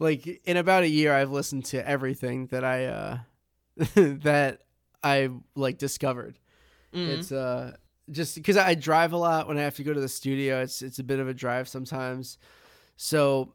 like 0.00 0.26
in 0.44 0.56
about 0.56 0.82
a 0.82 0.88
year 0.88 1.14
I've 1.14 1.30
listened 1.30 1.66
to 1.66 1.88
everything 1.88 2.48
that 2.48 2.64
I 2.64 2.86
uh 2.86 3.18
that 3.94 4.62
I 5.04 5.30
like 5.54 5.78
discovered. 5.78 6.40
Mhm. 6.94 7.08
It's 7.18 7.32
uh 7.32 7.76
just 8.10 8.34
because 8.34 8.56
I 8.56 8.74
drive 8.74 9.12
a 9.12 9.16
lot 9.16 9.48
when 9.48 9.56
I 9.58 9.62
have 9.62 9.76
to 9.76 9.82
go 9.84 9.92
to 9.94 10.00
the 10.00 10.08
studio. 10.08 10.60
It's 10.62 10.82
it's 10.82 10.98
a 10.98 11.04
bit 11.04 11.18
of 11.20 11.28
a 11.28 11.34
drive 11.34 11.68
sometimes, 11.68 12.38
so 12.96 13.54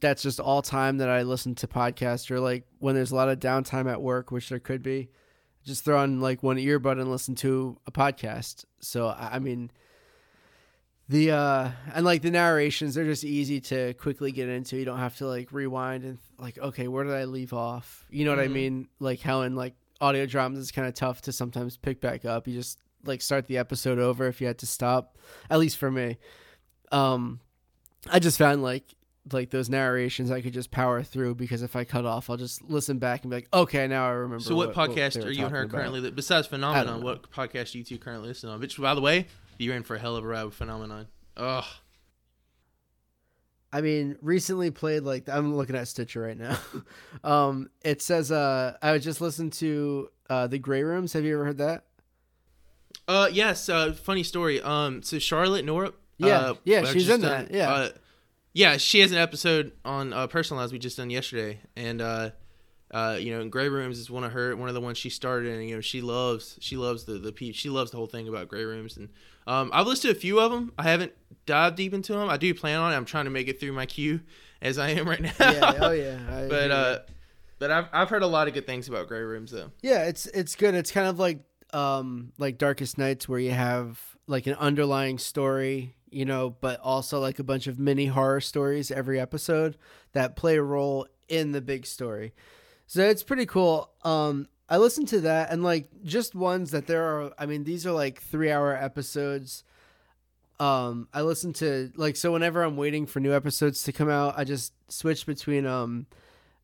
that's 0.00 0.22
just 0.22 0.40
all 0.40 0.60
time 0.62 0.98
that 0.98 1.08
I 1.08 1.22
listen 1.22 1.54
to 1.56 1.68
podcasts 1.68 2.30
or 2.30 2.40
like 2.40 2.66
when 2.80 2.94
there's 2.96 3.12
a 3.12 3.14
lot 3.16 3.28
of 3.28 3.38
downtime 3.38 3.88
at 3.90 4.02
work, 4.02 4.30
which 4.32 4.48
there 4.48 4.58
could 4.58 4.82
be. 4.82 5.10
Just 5.64 5.84
throw 5.84 5.98
on 5.98 6.20
like 6.20 6.42
one 6.42 6.56
earbud 6.56 7.00
and 7.00 7.10
listen 7.10 7.34
to 7.36 7.78
a 7.86 7.92
podcast. 7.92 8.64
So 8.80 9.06
I 9.08 9.36
I 9.36 9.38
mean, 9.38 9.70
the 11.08 11.30
uh 11.32 11.70
and 11.94 12.04
like 12.04 12.22
the 12.22 12.30
narrations, 12.30 12.94
they're 12.94 13.04
just 13.04 13.24
easy 13.24 13.60
to 13.62 13.94
quickly 13.94 14.32
get 14.32 14.48
into. 14.48 14.76
You 14.76 14.84
don't 14.84 14.98
have 14.98 15.16
to 15.18 15.26
like 15.26 15.52
rewind 15.52 16.04
and 16.04 16.18
like, 16.38 16.58
okay, 16.58 16.88
where 16.88 17.04
did 17.04 17.14
I 17.14 17.24
leave 17.24 17.52
off? 17.52 18.06
You 18.10 18.24
know 18.24 18.30
what 18.32 18.40
I 18.40 18.48
Mhm. 18.48 18.52
mean? 18.52 18.88
Like 18.98 19.20
how 19.20 19.42
in 19.42 19.54
like 19.54 19.74
audio 20.04 20.26
dramas 20.26 20.58
is 20.58 20.70
kind 20.70 20.86
of 20.86 20.94
tough 20.94 21.22
to 21.22 21.32
sometimes 21.32 21.76
pick 21.76 22.00
back 22.00 22.24
up. 22.24 22.46
You 22.46 22.54
just 22.54 22.78
like 23.04 23.20
start 23.22 23.46
the 23.46 23.58
episode 23.58 23.98
over 23.98 24.26
if 24.26 24.40
you 24.40 24.46
had 24.46 24.58
to 24.58 24.66
stop. 24.66 25.18
At 25.50 25.58
least 25.58 25.76
for 25.78 25.90
me. 25.90 26.18
Um 26.92 27.40
I 28.10 28.18
just 28.18 28.38
found 28.38 28.62
like 28.62 28.84
like 29.32 29.48
those 29.50 29.70
narrations 29.70 30.30
I 30.30 30.42
could 30.42 30.52
just 30.52 30.70
power 30.70 31.02
through 31.02 31.34
because 31.36 31.62
if 31.62 31.74
I 31.76 31.84
cut 31.84 32.04
off 32.04 32.28
I'll 32.28 32.36
just 32.36 32.62
listen 32.62 32.98
back 32.98 33.22
and 33.22 33.30
be 33.30 33.36
like, 33.38 33.48
okay, 33.54 33.86
now 33.86 34.06
I 34.06 34.10
remember. 34.10 34.44
So 34.44 34.54
what, 34.54 34.76
what 34.76 34.90
podcast 34.90 35.18
were 35.20 35.28
are 35.28 35.32
you 35.32 35.46
and 35.46 35.54
her 35.56 35.66
currently? 35.66 36.00
li- 36.00 36.10
Besides 36.10 36.46
Phenomenon, 36.46 37.02
what 37.02 37.30
podcast 37.30 37.72
do 37.72 37.78
you 37.78 37.84
two 37.84 37.98
currently 37.98 38.28
listen 38.28 38.50
on? 38.50 38.60
Which, 38.60 38.78
by 38.78 38.94
the 38.94 39.00
way, 39.00 39.26
you're 39.58 39.74
in 39.76 39.82
for 39.82 39.96
a 39.96 39.98
hell 39.98 40.16
of 40.16 40.24
a 40.24 40.26
ride 40.26 40.44
with 40.44 40.54
Phenomenon. 40.54 41.06
Ugh. 41.38 41.64
I 43.74 43.80
mean, 43.80 44.16
recently 44.22 44.70
played 44.70 45.02
like 45.02 45.28
I'm 45.28 45.56
looking 45.56 45.74
at 45.74 45.88
Stitcher 45.88 46.20
right 46.20 46.38
now. 46.38 46.56
um, 47.24 47.70
it 47.84 48.00
says 48.00 48.30
uh, 48.30 48.76
I 48.80 48.96
just 48.98 49.20
listened 49.20 49.52
to 49.54 50.10
uh, 50.30 50.46
the 50.46 50.60
Grey 50.60 50.84
Rooms. 50.84 51.12
Have 51.14 51.24
you 51.24 51.34
ever 51.34 51.44
heard 51.44 51.58
that? 51.58 51.84
Uh, 53.08 53.28
yes. 53.32 53.68
Uh, 53.68 53.92
funny 53.92 54.22
story. 54.22 54.62
Um, 54.62 55.02
so 55.02 55.18
Charlotte 55.18 55.64
Norop. 55.64 56.00
Yeah, 56.18 56.38
uh, 56.38 56.54
yeah, 56.62 56.84
she's 56.84 57.08
in 57.08 57.22
that, 57.22 57.50
yeah. 57.50 57.68
Uh, 57.68 57.88
yeah, 58.52 58.76
she 58.76 59.00
has 59.00 59.10
an 59.10 59.18
episode 59.18 59.72
on 59.84 60.12
uh, 60.12 60.28
Personalized 60.28 60.72
we 60.72 60.78
just 60.78 60.96
done 60.96 61.10
yesterday, 61.10 61.58
and 61.74 62.00
uh, 62.00 62.30
uh, 62.94 63.16
you 63.18 63.34
know, 63.34 63.40
in 63.40 63.50
Grey 63.50 63.68
Rooms 63.68 63.98
is 63.98 64.08
one 64.08 64.22
of 64.22 64.30
her 64.30 64.54
one 64.54 64.68
of 64.68 64.74
the 64.74 64.80
ones 64.80 64.96
she 64.96 65.10
started, 65.10 65.52
and 65.52 65.68
you 65.68 65.74
know, 65.74 65.80
she 65.80 66.00
loves 66.00 66.56
she 66.60 66.76
loves 66.76 67.04
the 67.04 67.14
the 67.14 67.32
pe- 67.32 67.50
she 67.50 67.68
loves 67.68 67.90
the 67.90 67.96
whole 67.96 68.06
thing 68.06 68.28
about 68.28 68.46
Grey 68.46 68.64
Rooms, 68.64 68.96
and 68.96 69.08
um, 69.48 69.70
I've 69.74 69.88
listened 69.88 70.14
to 70.14 70.16
a 70.16 70.20
few 70.20 70.38
of 70.38 70.52
them. 70.52 70.72
I 70.78 70.84
haven't 70.84 71.12
dived 71.44 71.76
deep 71.76 71.92
into 71.92 72.12
them. 72.12 72.30
I 72.30 72.36
do 72.36 72.54
plan 72.54 72.78
on 72.78 72.92
it. 72.92 72.96
I'm 72.96 73.04
trying 73.04 73.24
to 73.24 73.32
make 73.32 73.48
it 73.48 73.58
through 73.58 73.72
my 73.72 73.84
queue 73.84 74.20
as 74.62 74.78
I 74.78 74.90
am 74.90 75.08
right 75.08 75.20
now. 75.20 75.32
yeah. 75.40 75.74
Oh 75.80 75.90
yeah. 75.90 76.18
I 76.30 76.48
but 76.48 76.62
hear 76.62 76.72
uh, 76.72 76.98
but 77.58 77.70
I've 77.72 77.86
I've 77.92 78.08
heard 78.10 78.22
a 78.22 78.28
lot 78.28 78.46
of 78.46 78.54
good 78.54 78.64
things 78.64 78.88
about 78.88 79.08
Grey 79.08 79.22
Rooms 79.22 79.50
though. 79.50 79.72
Yeah, 79.82 80.04
it's 80.04 80.26
it's 80.26 80.54
good. 80.54 80.76
It's 80.76 80.92
kind 80.92 81.08
of 81.08 81.18
like 81.18 81.40
um 81.72 82.32
like 82.38 82.58
Darkest 82.58 82.96
Nights 82.96 83.28
where 83.28 83.40
you 83.40 83.50
have 83.50 83.98
like 84.28 84.46
an 84.46 84.54
underlying 84.54 85.18
story, 85.18 85.96
you 86.10 86.24
know, 86.24 86.50
but 86.60 86.78
also 86.78 87.18
like 87.18 87.40
a 87.40 87.44
bunch 87.44 87.66
of 87.66 87.76
mini 87.76 88.06
horror 88.06 88.40
stories 88.40 88.92
every 88.92 89.18
episode 89.18 89.76
that 90.12 90.36
play 90.36 90.56
a 90.56 90.62
role 90.62 91.08
in 91.28 91.50
the 91.50 91.60
big 91.60 91.86
story. 91.86 92.32
So 92.94 93.02
it's 93.02 93.24
pretty 93.24 93.46
cool. 93.46 93.90
Um 94.04 94.46
I 94.68 94.76
listened 94.76 95.08
to 95.08 95.22
that 95.22 95.50
and 95.50 95.64
like 95.64 95.88
just 96.04 96.36
ones 96.36 96.70
that 96.70 96.86
there 96.86 97.02
are 97.02 97.32
I 97.36 97.44
mean 97.44 97.64
these 97.64 97.84
are 97.88 97.90
like 97.90 98.22
3-hour 98.22 98.76
episodes. 98.76 99.64
Um 100.60 101.08
I 101.12 101.22
listen 101.22 101.52
to 101.54 101.90
like 101.96 102.14
so 102.14 102.30
whenever 102.30 102.62
I'm 102.62 102.76
waiting 102.76 103.06
for 103.06 103.18
new 103.18 103.34
episodes 103.34 103.82
to 103.82 103.92
come 103.92 104.08
out, 104.08 104.34
I 104.36 104.44
just 104.44 104.74
switch 104.86 105.26
between 105.26 105.66
um 105.66 106.06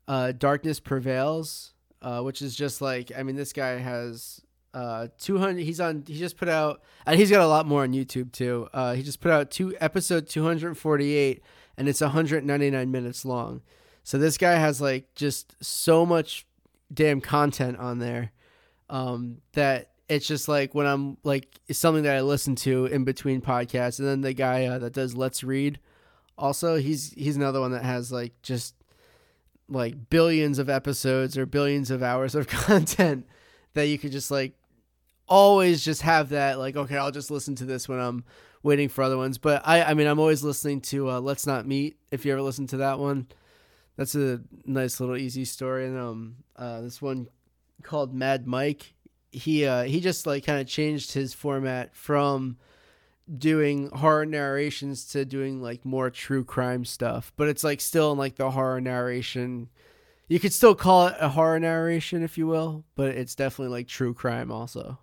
uh 0.07 0.31
Darkness 0.31 0.79
Prevails, 0.79 1.75
uh 2.01 2.21
which 2.21 2.43
is 2.43 2.55
just 2.55 2.81
like 2.81 3.11
I 3.19 3.25
mean 3.25 3.35
this 3.35 3.53
guy 3.53 3.79
has 3.79 4.41
uh 4.73 5.09
200 5.19 5.61
he's 5.65 5.81
on 5.81 6.05
he 6.07 6.17
just 6.17 6.37
put 6.37 6.49
out 6.49 6.81
and 7.07 7.19
he's 7.19 7.33
got 7.33 7.41
a 7.41 7.49
lot 7.49 7.67
more 7.67 7.83
on 7.83 7.93
youtube 7.93 8.31
too 8.31 8.69
uh 8.73 8.95
he 8.95 9.03
just 9.03 9.21
put 9.21 9.33
out 9.33 9.51
two 9.51 9.75
episode 9.81 10.29
248 10.29 11.43
and 11.77 11.89
it's 11.89 12.01
199 12.01 12.89
minutes 12.89 13.25
long 13.25 13.63
so 14.05 14.19
this 14.19 14.39
guy 14.39 14.55
has 14.55 14.81
like 14.81 15.15
just 15.15 15.55
so 15.65 16.05
much 16.05 16.47
damn 16.93 17.21
content 17.21 17.79
on 17.79 17.99
there 17.99 18.33
um 18.89 19.39
that 19.53 19.91
it's 20.09 20.27
just 20.27 20.49
like 20.49 20.75
when 20.75 20.87
i'm 20.87 21.17
like 21.23 21.61
it's 21.69 21.79
something 21.79 22.03
that 22.03 22.17
i 22.17 22.21
listen 22.21 22.57
to 22.57 22.87
in 22.87 23.05
between 23.05 23.41
podcasts. 23.41 24.01
And 24.01 24.09
then 24.09 24.21
the 24.23 24.35
guy 24.35 24.67
uh, 24.67 24.79
that 24.81 24.93
does 24.93 25.15
let's 25.15 25.45
read 25.45 25.79
also 26.37 26.77
he's 26.77 27.13
he's 27.13 27.37
another 27.37 27.61
one 27.61 27.73
that 27.73 27.85
has 27.85 28.11
like 28.11 28.33
just 28.43 28.75
like 29.69 30.11
billions 30.11 30.59
of 30.59 30.69
episodes 30.69 31.39
or 31.39 31.47
billions 31.47 31.91
of 31.91 32.03
hours 32.03 32.35
of 32.35 32.49
content 32.49 33.27
that 33.75 33.87
you 33.87 33.99
could 33.99 34.11
just 34.11 34.31
like 34.31 34.55
always 35.29 35.85
just 35.85 36.03
have 36.03 36.31
that 36.31 36.59
like 36.59 36.77
okay 36.77 36.97
i'll 36.97 37.13
just 37.13 37.31
listen 37.31 37.55
to 37.55 37.65
this 37.65 37.89
when 37.89 38.01
i'm 38.01 38.25
waiting 38.63 38.91
for 38.91 39.03
other 39.03 39.17
ones. 39.17 39.39
But 39.39 39.63
i 39.65 39.83
i 39.83 39.95
mean 39.95 40.09
i'm 40.09 40.19
always 40.19 40.43
listening 40.43 40.81
to 40.83 41.09
uh, 41.09 41.21
let's 41.21 41.47
not 41.47 41.67
meet 41.67 41.97
if 42.11 42.25
you 42.25 42.33
ever 42.33 42.43
listen 42.43 42.67
to 42.69 42.79
that 42.79 42.99
one 42.99 43.29
that's 44.01 44.15
a 44.15 44.41
nice 44.65 44.99
little 44.99 45.15
easy 45.15 45.45
story 45.45 45.85
and 45.87 45.99
um 45.99 46.37
uh 46.57 46.81
this 46.81 47.03
one 47.03 47.29
called 47.83 48.15
mad 48.15 48.47
mike. 48.47 48.95
He 49.31 49.67
uh 49.67 49.83
he 49.83 50.01
just 50.01 50.27
like 50.27 50.47
kind 50.47 50.59
of 50.59 50.67
changed 50.67 51.13
his 51.13 51.35
format 51.35 51.95
from 51.95 52.57
doing 53.37 53.91
horror 53.91 54.25
narrations 54.25 55.05
to 55.13 55.27
doing 55.27 55.61
like 55.61 55.85
more 55.85 56.09
true 56.09 56.43
crime 56.43 56.87
stuff 56.87 57.31
but 57.37 57.47
it's 57.47 57.63
like 57.63 57.83
still 57.83 58.13
in 58.13 58.17
like 58.17 58.37
the 58.37 58.53
horror 58.53 58.81
narration. 58.81 59.69
You 60.29 60.41
could 60.41 60.55
still 60.55 60.75
call 60.75 61.09
it 61.09 61.17
a 61.21 61.29
horror 61.29 61.61
narration 61.61 62.23
if 62.23 62.39
you 62.39 62.47
will 62.47 62.87
but 62.95 63.09
it's 63.09 63.35
definitely 63.35 63.77
like 63.77 63.87
true 63.87 64.15
crime 64.15 64.51
also. 64.51 64.99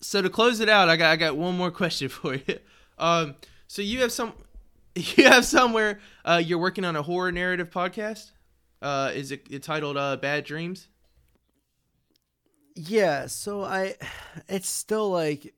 So 0.00 0.22
to 0.22 0.30
close 0.30 0.60
it 0.60 0.68
out, 0.68 0.88
I 0.88 0.96
got 0.96 1.10
I 1.10 1.16
got 1.16 1.36
one 1.36 1.56
more 1.56 1.72
question 1.72 2.08
for 2.10 2.36
you. 2.36 2.60
Um, 2.96 3.34
so 3.66 3.82
you 3.82 4.00
have 4.02 4.12
some, 4.12 4.34
you 5.16 5.24
have 5.24 5.44
somewhere 5.44 6.00
uh, 6.24 6.42
you're 6.44 6.58
working 6.58 6.84
on 6.84 6.96
a 6.96 7.02
horror 7.02 7.32
narrative 7.32 7.70
podcast. 7.70 8.32
Uh, 8.80 9.10
is 9.14 9.32
it 9.32 9.62
titled 9.62 9.96
uh, 9.96 10.16
"Bad 10.16 10.44
Dreams"? 10.44 10.88
yeah 12.78 13.26
so 13.26 13.64
i 13.64 13.92
it's 14.48 14.68
still 14.68 15.10
like 15.10 15.52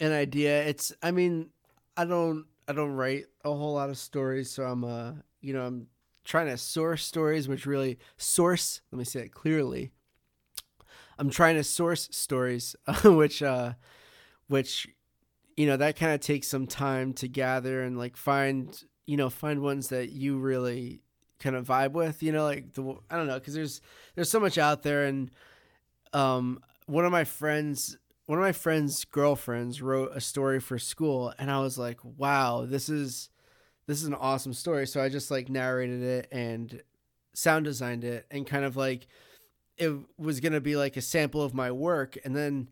an 0.00 0.10
idea 0.10 0.64
it's 0.64 0.92
i 1.00 1.12
mean 1.12 1.48
i 1.96 2.04
don't 2.04 2.46
i 2.66 2.72
don't 2.72 2.94
write 2.94 3.26
a 3.44 3.48
whole 3.48 3.74
lot 3.74 3.88
of 3.88 3.96
stories 3.96 4.50
so 4.50 4.64
i'm 4.64 4.82
uh 4.82 5.12
you 5.40 5.52
know 5.52 5.64
i'm 5.64 5.86
trying 6.24 6.48
to 6.48 6.56
source 6.56 7.04
stories 7.04 7.46
which 7.46 7.64
really 7.64 7.96
source 8.16 8.80
let 8.90 8.98
me 8.98 9.04
say 9.04 9.20
it 9.20 9.32
clearly 9.32 9.92
i'm 11.16 11.30
trying 11.30 11.54
to 11.54 11.62
source 11.62 12.08
stories 12.10 12.74
which 13.04 13.40
uh 13.40 13.72
which 14.48 14.88
you 15.56 15.66
know 15.66 15.76
that 15.76 15.96
kind 15.96 16.12
of 16.12 16.20
takes 16.20 16.48
some 16.48 16.66
time 16.66 17.12
to 17.14 17.28
gather 17.28 17.82
and 17.82 17.98
like 17.98 18.16
find 18.16 18.82
you 19.06 19.16
know 19.16 19.30
find 19.30 19.60
ones 19.60 19.88
that 19.88 20.10
you 20.10 20.38
really 20.38 21.02
kind 21.42 21.56
of 21.56 21.66
vibe 21.66 21.92
with. 21.92 22.22
You 22.22 22.32
know, 22.32 22.44
like 22.44 22.72
the 22.72 22.96
I 23.10 23.16
don't 23.16 23.26
know 23.26 23.38
because 23.38 23.54
there's 23.54 23.80
there's 24.14 24.30
so 24.30 24.40
much 24.40 24.56
out 24.56 24.82
there, 24.82 25.04
and 25.04 25.30
um, 26.12 26.60
one 26.86 27.04
of 27.04 27.12
my 27.12 27.24
friends. 27.24 27.98
One 28.26 28.38
of 28.38 28.44
my 28.44 28.52
friends' 28.52 29.04
girlfriends 29.04 29.82
wrote 29.82 30.12
a 30.14 30.20
story 30.20 30.60
for 30.60 30.78
school, 30.78 31.34
and 31.38 31.50
I 31.50 31.58
was 31.58 31.76
like, 31.76 31.98
"Wow, 32.04 32.64
this 32.66 32.88
is 32.88 33.28
this 33.86 34.00
is 34.00 34.06
an 34.06 34.14
awesome 34.14 34.54
story." 34.54 34.86
So 34.86 35.02
I 35.02 35.08
just 35.08 35.30
like 35.30 35.48
narrated 35.48 36.02
it 36.02 36.28
and 36.30 36.82
sound 37.34 37.64
designed 37.64 38.04
it, 38.04 38.26
and 38.30 38.46
kind 38.46 38.64
of 38.64 38.76
like 38.76 39.08
it 39.76 39.92
was 40.16 40.38
gonna 40.38 40.60
be 40.60 40.76
like 40.76 40.96
a 40.96 41.02
sample 41.02 41.42
of 41.42 41.52
my 41.52 41.72
work, 41.72 42.16
and 42.24 42.34
then 42.34 42.70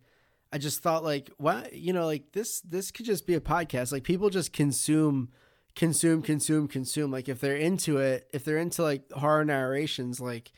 I 0.52 0.58
just 0.58 0.82
thought 0.82 1.04
like, 1.04 1.30
why, 1.38 1.68
you 1.72 1.92
know, 1.92 2.06
like 2.06 2.32
this 2.32 2.60
this 2.62 2.90
could 2.90 3.06
just 3.06 3.26
be 3.26 3.34
a 3.34 3.40
podcast. 3.40 3.92
Like 3.92 4.04
people 4.04 4.30
just 4.30 4.52
consume 4.52 5.30
consume 5.76 6.22
consume 6.22 6.68
consume. 6.68 7.10
Like 7.10 7.28
if 7.28 7.40
they're 7.40 7.56
into 7.56 7.98
it 7.98 8.28
if 8.32 8.44
they're 8.44 8.58
into 8.58 8.82
like 8.82 9.10
horror 9.12 9.44
narrations 9.44 10.20
like 10.20 10.52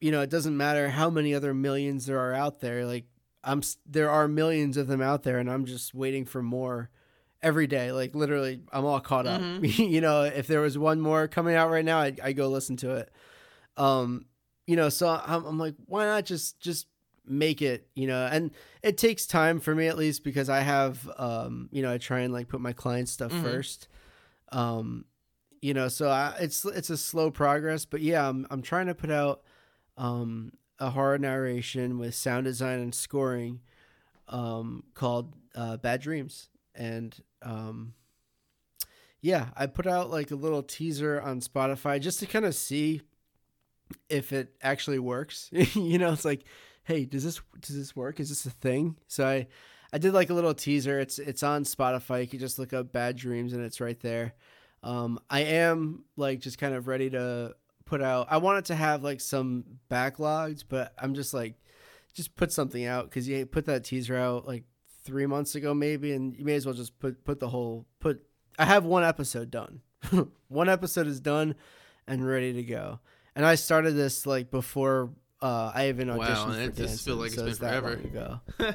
you 0.00 0.12
know 0.12 0.20
it 0.20 0.30
doesn't 0.30 0.56
matter 0.56 0.88
how 0.88 1.10
many 1.10 1.34
other 1.34 1.54
millions 1.54 2.06
there 2.06 2.20
are 2.20 2.34
out 2.34 2.60
there. 2.60 2.86
Like 2.86 3.06
i'm 3.42 3.62
there 3.84 4.10
are 4.10 4.26
millions 4.26 4.76
of 4.76 4.88
them 4.88 5.00
out 5.00 5.22
there 5.22 5.38
and 5.38 5.48
i'm 5.48 5.66
just 5.66 5.94
waiting 5.94 6.24
for 6.24 6.42
more 6.42 6.90
every 7.42 7.66
day. 7.66 7.90
Like 7.90 8.14
literally 8.14 8.62
i'm 8.72 8.84
all 8.84 9.00
caught 9.00 9.26
up. 9.26 9.40
Mm-hmm. 9.40 9.82
you 9.82 10.00
know 10.00 10.22
if 10.22 10.46
there 10.46 10.60
was 10.60 10.78
one 10.78 11.00
more 11.00 11.26
coming 11.26 11.56
out 11.56 11.70
right 11.70 11.84
now 11.84 11.98
i 11.98 12.12
i 12.22 12.32
go 12.32 12.48
listen 12.48 12.76
to 12.78 12.94
it. 12.94 13.10
Um 13.76 14.26
you 14.66 14.76
know 14.76 14.88
so 14.88 15.08
I'm, 15.08 15.44
I'm 15.44 15.58
like 15.58 15.74
why 15.86 16.04
not 16.04 16.24
just 16.24 16.60
just 16.60 16.86
make 17.28 17.60
it 17.60 17.88
you 17.94 18.06
know 18.06 18.28
and 18.30 18.50
it 18.82 18.96
takes 18.96 19.26
time 19.26 19.58
for 19.60 19.74
me 19.74 19.88
at 19.88 19.96
least 19.96 20.22
because 20.22 20.48
i 20.48 20.60
have 20.60 21.10
um 21.18 21.68
you 21.72 21.82
know 21.82 21.92
i 21.92 21.98
try 21.98 22.20
and 22.20 22.32
like 22.32 22.48
put 22.48 22.60
my 22.60 22.72
client 22.72 23.08
stuff 23.08 23.32
mm-hmm. 23.32 23.42
first 23.42 23.88
um, 24.52 25.04
you 25.60 25.74
know, 25.74 25.88
so 25.88 26.08
I, 26.08 26.34
it's 26.40 26.64
it's 26.64 26.90
a 26.90 26.96
slow 26.96 27.30
progress, 27.30 27.84
but 27.84 28.00
yeah, 28.00 28.28
I'm 28.28 28.46
I'm 28.50 28.62
trying 28.62 28.86
to 28.86 28.94
put 28.94 29.10
out 29.10 29.42
um, 29.96 30.52
a 30.78 30.90
horror 30.90 31.18
narration 31.18 31.98
with 31.98 32.14
sound 32.14 32.44
design 32.44 32.80
and 32.80 32.94
scoring 32.94 33.60
um, 34.28 34.84
called 34.94 35.34
uh, 35.54 35.76
Bad 35.78 36.02
Dreams, 36.02 36.48
and 36.74 37.16
um, 37.42 37.94
yeah, 39.20 39.48
I 39.56 39.66
put 39.66 39.86
out 39.86 40.10
like 40.10 40.30
a 40.30 40.36
little 40.36 40.62
teaser 40.62 41.20
on 41.20 41.40
Spotify 41.40 42.00
just 42.00 42.20
to 42.20 42.26
kind 42.26 42.44
of 42.44 42.54
see 42.54 43.00
if 44.08 44.32
it 44.32 44.54
actually 44.62 44.98
works. 44.98 45.48
you 45.52 45.98
know, 45.98 46.12
it's 46.12 46.24
like, 46.24 46.44
hey, 46.86 47.04
does 47.04 47.24
this 47.24 47.40
does 47.60 47.76
this 47.76 47.94
work? 47.94 48.20
Is 48.20 48.28
this 48.28 48.46
a 48.46 48.50
thing? 48.50 48.96
So 49.08 49.26
I 49.26 49.48
I 49.92 49.98
did 49.98 50.14
like 50.14 50.30
a 50.30 50.34
little 50.34 50.54
teaser. 50.54 50.98
It's 50.98 51.18
it's 51.18 51.42
on 51.42 51.64
Spotify. 51.64 52.22
You 52.22 52.28
can 52.28 52.38
just 52.38 52.58
look 52.58 52.72
up 52.72 52.92
Bad 52.92 53.16
Dreams 53.16 53.52
and 53.52 53.62
it's 53.62 53.80
right 53.80 53.98
there. 54.00 54.34
Um, 54.82 55.18
I 55.28 55.40
am 55.40 56.04
like 56.16 56.40
just 56.40 56.58
kind 56.58 56.74
of 56.74 56.86
ready 56.86 57.10
to 57.10 57.54
put 57.84 58.02
out. 58.02 58.28
I 58.30 58.38
wanted 58.38 58.66
to 58.66 58.76
have 58.76 59.02
like 59.02 59.20
some 59.20 59.64
backlogs, 59.90 60.64
but 60.66 60.94
I'm 60.98 61.14
just 61.14 61.34
like, 61.34 61.54
just 62.14 62.36
put 62.36 62.52
something 62.52 62.84
out 62.84 63.06
because 63.06 63.28
you 63.28 63.44
put 63.46 63.66
that 63.66 63.84
teaser 63.84 64.16
out 64.16 64.46
like 64.46 64.64
three 65.02 65.26
months 65.26 65.56
ago 65.56 65.74
maybe, 65.74 66.12
and 66.12 66.36
you 66.36 66.44
may 66.44 66.54
as 66.54 66.66
well 66.66 66.74
just 66.74 66.98
put 67.00 67.24
put 67.24 67.40
the 67.40 67.48
whole 67.48 67.84
put. 67.98 68.22
I 68.60 68.64
have 68.64 68.84
one 68.84 69.02
episode 69.02 69.50
done. 69.50 69.80
one 70.48 70.68
episode 70.68 71.08
is 71.08 71.20
done 71.20 71.56
and 72.06 72.26
ready 72.26 72.52
to 72.52 72.62
go. 72.62 73.00
And 73.34 73.44
I 73.44 73.56
started 73.56 73.96
this 73.96 74.24
like 74.24 74.52
before 74.52 75.10
uh, 75.42 75.72
I 75.74 75.88
even 75.88 76.08
auditioned 76.08 76.18
wow, 76.18 76.52
for 76.52 76.60
it 76.60 76.76
just 76.76 77.04
feel 77.04 77.16
like 77.16 77.32
so 77.32 77.46
it's 77.46 77.58
been 77.58 77.68
forever 77.68 77.92
ago. 77.92 78.40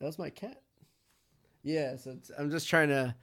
That 0.00 0.06
was 0.06 0.18
my 0.18 0.30
cat. 0.30 0.62
Yeah, 1.62 1.96
so 1.96 2.16
I'm 2.38 2.50
just 2.50 2.68
trying 2.68 2.88
to 2.90 3.16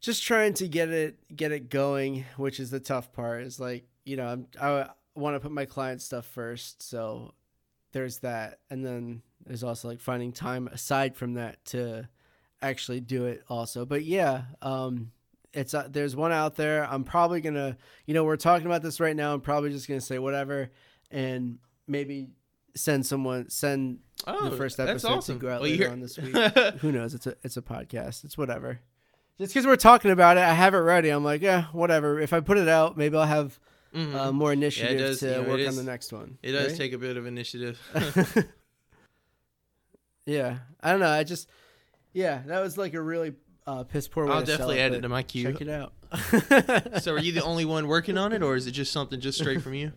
just 0.00 0.22
trying 0.22 0.54
to 0.54 0.68
get 0.68 0.90
it 0.90 1.18
get 1.34 1.52
it 1.52 1.70
going, 1.70 2.24
which 2.36 2.60
is 2.60 2.70
the 2.70 2.80
tough 2.80 3.12
part. 3.12 3.42
Is 3.42 3.58
like, 3.58 3.84
you 4.04 4.16
know, 4.16 4.26
I'm 4.26 4.46
I 4.60 4.90
want 5.14 5.34
to 5.34 5.40
put 5.40 5.50
my 5.50 5.64
client 5.64 6.02
stuff 6.02 6.24
first, 6.26 6.88
so 6.88 7.34
there's 7.92 8.18
that. 8.18 8.60
And 8.70 8.84
then 8.84 9.22
there's 9.44 9.64
also 9.64 9.88
like 9.88 10.00
finding 10.00 10.32
time 10.32 10.68
aside 10.68 11.16
from 11.16 11.34
that 11.34 11.64
to 11.66 12.08
actually 12.62 13.00
do 13.00 13.26
it 13.26 13.42
also. 13.48 13.84
But 13.84 14.04
yeah, 14.04 14.42
um 14.62 15.10
it's 15.56 15.74
uh, 15.74 15.88
there's 15.90 16.14
one 16.14 16.32
out 16.32 16.54
there. 16.54 16.86
I'm 16.86 17.02
probably 17.02 17.40
going 17.40 17.54
to, 17.54 17.76
you 18.04 18.14
know, 18.14 18.24
we're 18.24 18.36
talking 18.36 18.66
about 18.66 18.82
this 18.82 19.00
right 19.00 19.16
now. 19.16 19.32
I'm 19.32 19.40
probably 19.40 19.70
just 19.70 19.88
going 19.88 19.98
to 19.98 20.04
say 20.04 20.18
whatever 20.18 20.70
and 21.10 21.58
maybe 21.88 22.28
send 22.74 23.06
someone 23.06 23.48
send 23.48 24.00
oh, 24.26 24.50
the 24.50 24.56
first 24.56 24.78
episode 24.78 25.08
awesome. 25.08 25.38
to 25.38 25.46
go 25.46 25.52
out 25.52 25.62
well, 25.62 25.70
later 25.70 25.90
on 25.90 26.00
this 26.00 26.18
week. 26.18 26.36
Who 26.80 26.92
knows? 26.92 27.14
It's 27.14 27.26
a 27.26 27.36
it's 27.42 27.56
a 27.56 27.62
podcast. 27.62 28.24
It's 28.24 28.36
whatever. 28.36 28.80
Just 29.38 29.52
because 29.52 29.66
we're 29.66 29.76
talking 29.76 30.10
about 30.10 30.36
it, 30.36 30.40
I 30.40 30.52
have 30.52 30.74
it 30.74 30.78
ready. 30.78 31.10
I'm 31.10 31.24
like, 31.24 31.42
yeah, 31.42 31.64
whatever. 31.72 32.20
If 32.20 32.32
I 32.32 32.40
put 32.40 32.58
it 32.58 32.68
out, 32.68 32.96
maybe 32.96 33.16
I'll 33.16 33.24
have 33.24 33.58
mm-hmm. 33.94 34.16
uh, 34.16 34.32
more 34.32 34.52
initiative 34.52 34.98
yeah, 34.98 35.06
does, 35.06 35.20
to 35.20 35.26
you 35.26 35.32
know, 35.32 35.42
work 35.42 35.60
is, 35.60 35.68
on 35.68 35.84
the 35.84 35.90
next 35.90 36.12
one. 36.12 36.38
It 36.42 36.52
does 36.52 36.68
right? 36.68 36.76
take 36.76 36.92
a 36.92 36.98
bit 36.98 37.16
of 37.16 37.26
initiative. 37.26 37.78
yeah, 40.26 40.58
I 40.82 40.90
don't 40.90 41.00
know. 41.00 41.10
I 41.10 41.24
just, 41.24 41.48
yeah, 42.14 42.42
that 42.46 42.60
was 42.60 42.78
like 42.78 42.94
a 42.94 43.00
really 43.00 43.34
uh, 43.66 43.84
piss 43.84 44.08
poor 44.08 44.26
way. 44.26 44.32
I'll 44.32 44.44
definitely 44.44 44.80
add 44.80 44.94
it, 44.94 45.00
to 45.00 45.08
my 45.08 45.22
queue. 45.22 45.52
Check 45.52 45.60
it 45.60 45.68
out. 45.68 45.92
so, 47.02 47.14
are 47.14 47.18
you 47.18 47.32
the 47.32 47.42
only 47.42 47.64
one 47.64 47.88
working 47.88 48.16
on 48.16 48.32
it, 48.32 48.42
or 48.42 48.56
is 48.56 48.66
it 48.66 48.72
just 48.72 48.92
something 48.92 49.20
just 49.20 49.38
straight 49.38 49.62
from 49.62 49.74
you? 49.74 49.92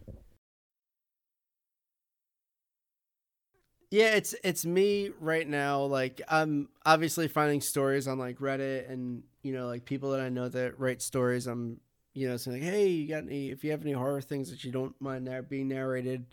Yeah, 3.92 4.16
it's 4.16 4.36
it's 4.44 4.66
me 4.66 5.12
right 5.20 5.48
now. 5.48 5.84
Like 5.84 6.22
I'm 6.28 6.70
obviously 6.86 7.28
finding 7.28 7.62
stories 7.62 8.08
on 8.08 8.20
like 8.20 8.38
Reddit 8.38 8.90
and 8.90 9.24
you 9.42 9.54
know 9.54 9.68
like 9.68 9.86
people 9.86 10.12
that 10.12 10.20
I 10.20 10.30
know 10.30 10.48
that 10.50 10.80
write 10.80 11.02
stories. 11.02 11.48
I'm 11.48 11.80
you 12.14 12.30
know 12.30 12.38
saying 12.38 12.62
like, 12.62 12.72
hey, 12.72 12.88
you 12.88 13.08
got 13.08 13.24
any? 13.24 13.50
If 13.50 13.64
you 13.64 13.72
have 13.72 13.82
any 13.82 13.94
horror 13.94 14.22
things 14.22 14.52
that 14.52 14.64
you 14.64 14.72
don't 14.72 15.00
mind 15.00 15.26
now 15.26 15.42
being 15.42 15.70
narrated, 15.70 16.26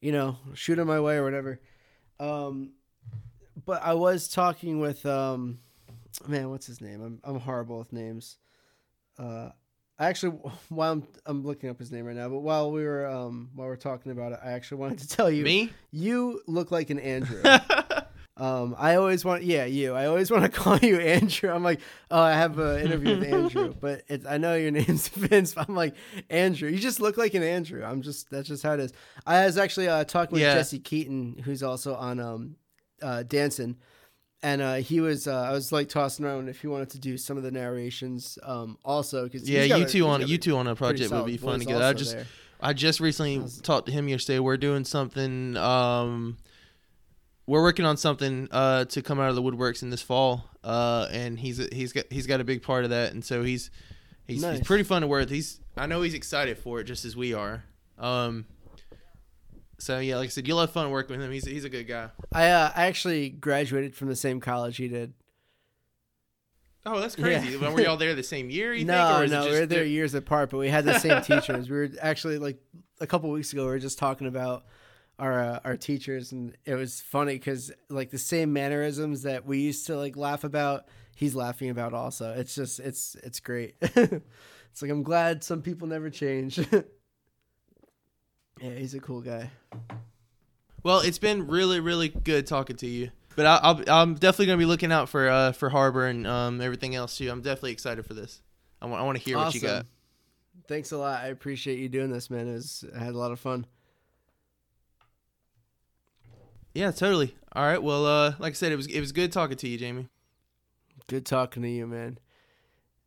you 0.00 0.12
know, 0.12 0.36
shoot 0.52 0.76
them 0.76 0.88
my 0.88 1.00
way 1.00 1.16
or 1.16 1.24
whatever. 1.24 1.60
Um, 2.20 2.72
but 3.64 3.82
I 3.82 3.94
was 3.94 4.28
talking 4.28 4.78
with 4.78 5.06
um, 5.06 5.60
man, 6.28 6.50
what's 6.50 6.66
his 6.66 6.80
name? 6.80 7.02
I'm 7.02 7.20
I'm 7.24 7.40
horrible 7.40 7.78
with 7.78 7.92
names. 7.92 8.38
Uh, 9.18 9.50
I 9.98 10.08
actually, 10.08 10.38
while 10.68 10.92
I'm, 10.92 11.06
I'm 11.26 11.44
looking 11.44 11.70
up 11.70 11.78
his 11.78 11.92
name 11.92 12.04
right 12.04 12.16
now, 12.16 12.28
but 12.28 12.40
while 12.40 12.72
we 12.72 12.84
were 12.84 13.06
um 13.06 13.50
while 13.54 13.68
we 13.68 13.72
are 13.72 13.76
talking 13.76 14.12
about 14.12 14.32
it, 14.32 14.40
I 14.44 14.52
actually 14.52 14.78
wanted 14.78 14.98
to 15.00 15.08
tell 15.16 15.30
you, 15.30 15.44
me, 15.44 15.70
you 15.90 16.42
look 16.46 16.70
like 16.70 16.90
an 16.90 16.98
Andrew. 16.98 17.42
um, 18.36 18.74
I 18.78 18.96
always 18.96 19.24
want, 19.24 19.44
yeah, 19.44 19.64
you. 19.64 19.94
I 19.94 20.06
always 20.06 20.30
want 20.30 20.44
to 20.44 20.50
call 20.50 20.78
you 20.78 20.98
Andrew. 20.98 21.50
I'm 21.50 21.62
like, 21.62 21.80
oh, 22.10 22.20
I 22.20 22.32
have 22.32 22.58
an 22.58 22.80
interview 22.80 23.18
with 23.18 23.32
Andrew, 23.32 23.74
but 23.78 24.02
it's, 24.08 24.26
I 24.26 24.38
know 24.38 24.54
your 24.54 24.70
name's 24.70 25.08
Vince. 25.08 25.54
But 25.54 25.68
I'm 25.68 25.76
like 25.76 25.94
Andrew. 26.30 26.68
You 26.68 26.78
just 26.78 27.00
look 27.00 27.16
like 27.16 27.34
an 27.34 27.42
Andrew. 27.42 27.84
I'm 27.84 28.02
just 28.02 28.30
that's 28.30 28.48
just 28.48 28.62
how 28.62 28.72
it 28.72 28.80
is. 28.80 28.92
I 29.26 29.44
was 29.44 29.58
actually 29.58 29.88
uh, 29.88 30.04
talking 30.04 30.32
with 30.32 30.42
yeah. 30.42 30.54
Jesse 30.54 30.80
Keaton, 30.80 31.42
who's 31.44 31.62
also 31.62 31.94
on 31.94 32.18
um 32.18 32.56
uh 33.00 33.22
dancing 33.22 33.76
and 34.42 34.60
uh, 34.60 34.74
he 34.74 35.00
was 35.00 35.26
uh, 35.26 35.42
I 35.42 35.52
was 35.52 35.72
like 35.72 35.88
tossing 35.88 36.24
around 36.24 36.48
if 36.48 36.60
he 36.60 36.66
wanted 36.66 36.90
to 36.90 36.98
do 36.98 37.16
some 37.16 37.36
of 37.36 37.42
the 37.42 37.50
narrations 37.50 38.38
um, 38.42 38.78
also 38.84 39.24
because 39.24 39.48
yeah 39.48 39.62
you 39.62 39.86
two 39.86 40.06
on 40.06 40.26
you 40.26 40.38
two 40.38 40.56
on 40.56 40.66
a 40.66 40.74
project 40.74 41.10
would 41.12 41.26
be 41.26 41.36
fun 41.36 41.60
to 41.60 41.64
get 41.64 41.80
I 41.80 41.92
just 41.92 42.14
there. 42.14 42.26
I 42.60 42.72
just 42.72 43.00
recently 43.00 43.38
was, 43.38 43.60
talked 43.60 43.86
to 43.86 43.92
him 43.92 44.08
yesterday 44.08 44.38
we're 44.38 44.56
doing 44.56 44.84
something 44.84 45.56
um, 45.56 46.38
we're 47.46 47.62
working 47.62 47.84
on 47.84 47.96
something 47.96 48.48
uh, 48.50 48.84
to 48.86 49.02
come 49.02 49.20
out 49.20 49.28
of 49.28 49.36
the 49.36 49.42
woodworks 49.42 49.82
in 49.82 49.90
this 49.90 50.02
fall 50.02 50.48
uh, 50.64 51.08
and 51.10 51.38
he's 51.38 51.58
he's 51.72 51.92
got 51.92 52.04
he's 52.10 52.26
got 52.26 52.40
a 52.40 52.44
big 52.44 52.62
part 52.62 52.84
of 52.84 52.90
that 52.90 53.12
and 53.12 53.24
so 53.24 53.42
he's 53.42 53.70
he's, 54.26 54.42
nice. 54.42 54.58
he's 54.58 54.66
pretty 54.66 54.84
fun 54.84 55.02
to 55.02 55.08
work 55.08 55.22
with 55.22 55.30
he's 55.30 55.60
I 55.76 55.86
know 55.86 56.02
he's 56.02 56.14
excited 56.14 56.58
for 56.58 56.80
it 56.80 56.84
just 56.84 57.04
as 57.04 57.16
we 57.16 57.32
are 57.32 57.64
um, 57.98 58.46
so 59.82 59.98
yeah, 59.98 60.16
like 60.16 60.26
I 60.26 60.28
said, 60.28 60.46
you'll 60.46 60.60
have 60.60 60.70
fun 60.70 60.90
working 60.90 61.16
with 61.16 61.26
him. 61.26 61.32
He's 61.32 61.44
he's 61.44 61.64
a 61.64 61.68
good 61.68 61.88
guy. 61.88 62.10
I 62.32 62.50
uh, 62.50 62.70
I 62.76 62.86
actually 62.86 63.30
graduated 63.30 63.96
from 63.96 64.06
the 64.06 64.14
same 64.14 64.38
college 64.38 64.76
he 64.76 64.86
did. 64.86 65.12
Oh, 66.86 67.00
that's 67.00 67.16
crazy. 67.16 67.58
Yeah. 67.58 67.68
were 67.68 67.80
y'all 67.80 67.96
there 67.98 68.14
the 68.14 68.22
same 68.22 68.48
year? 68.48 68.72
You 68.72 68.84
no, 68.84 69.18
think, 69.18 69.32
no, 69.32 69.44
we 69.44 69.58
were 69.58 69.66
there 69.66 69.84
years 69.84 70.14
apart, 70.14 70.50
but 70.50 70.58
we 70.58 70.68
had 70.68 70.84
the 70.84 71.00
same 71.00 71.20
teachers. 71.22 71.68
We 71.68 71.76
were 71.76 71.88
actually 72.00 72.38
like 72.38 72.58
a 73.00 73.08
couple 73.08 73.28
weeks 73.30 73.52
ago. 73.52 73.62
We 73.62 73.70
were 73.70 73.80
just 73.80 73.98
talking 73.98 74.28
about 74.28 74.66
our 75.18 75.40
uh, 75.40 75.58
our 75.64 75.76
teachers, 75.76 76.30
and 76.30 76.56
it 76.64 76.76
was 76.76 77.00
funny 77.00 77.34
because 77.34 77.72
like 77.88 78.10
the 78.10 78.18
same 78.18 78.52
mannerisms 78.52 79.22
that 79.22 79.46
we 79.46 79.58
used 79.58 79.88
to 79.88 79.96
like 79.96 80.16
laugh 80.16 80.44
about, 80.44 80.86
he's 81.16 81.34
laughing 81.34 81.70
about 81.70 81.92
also. 81.92 82.32
It's 82.34 82.54
just 82.54 82.78
it's 82.78 83.16
it's 83.24 83.40
great. 83.40 83.74
it's 83.80 84.80
like 84.80 84.92
I'm 84.92 85.02
glad 85.02 85.42
some 85.42 85.60
people 85.60 85.88
never 85.88 86.08
change. 86.08 86.60
Yeah, 88.62 88.70
he's 88.70 88.94
a 88.94 89.00
cool 89.00 89.20
guy. 89.20 89.50
Well, 90.84 91.00
it's 91.00 91.18
been 91.18 91.48
really, 91.48 91.80
really 91.80 92.08
good 92.08 92.46
talking 92.46 92.76
to 92.76 92.86
you. 92.86 93.10
But 93.34 93.46
I, 93.46 94.02
am 94.02 94.14
definitely 94.14 94.46
gonna 94.46 94.58
be 94.58 94.66
looking 94.66 94.92
out 94.92 95.08
for 95.08 95.28
uh, 95.28 95.52
for 95.52 95.70
Harbour 95.70 96.06
and 96.06 96.26
um, 96.26 96.60
everything 96.60 96.94
else 96.94 97.16
too. 97.16 97.30
I'm 97.30 97.40
definitely 97.40 97.72
excited 97.72 98.06
for 98.06 98.14
this. 98.14 98.40
I 98.80 98.86
want 98.86 99.00
I 99.02 99.04
want 99.04 99.18
to 99.18 99.24
hear 99.24 99.38
awesome. 99.38 99.46
what 99.46 99.54
you 99.54 99.60
got. 99.60 99.86
Thanks 100.68 100.92
a 100.92 100.98
lot. 100.98 101.22
I 101.22 101.28
appreciate 101.28 101.78
you 101.78 101.88
doing 101.88 102.10
this, 102.10 102.30
man. 102.30 102.48
It 102.48 102.54
was, 102.54 102.84
I 102.94 103.02
had 103.02 103.14
a 103.14 103.18
lot 103.18 103.32
of 103.32 103.40
fun. 103.40 103.66
Yeah, 106.74 106.90
totally. 106.90 107.34
All 107.52 107.64
right. 107.64 107.82
Well, 107.82 108.06
uh, 108.06 108.34
like 108.38 108.52
I 108.52 108.54
said, 108.54 108.70
it 108.70 108.76
was 108.76 108.86
it 108.86 109.00
was 109.00 109.12
good 109.12 109.32
talking 109.32 109.56
to 109.56 109.68
you, 109.68 109.78
Jamie. 109.78 110.08
Good 111.08 111.26
talking 111.26 111.62
to 111.62 111.68
you, 111.68 111.86
man. 111.86 112.18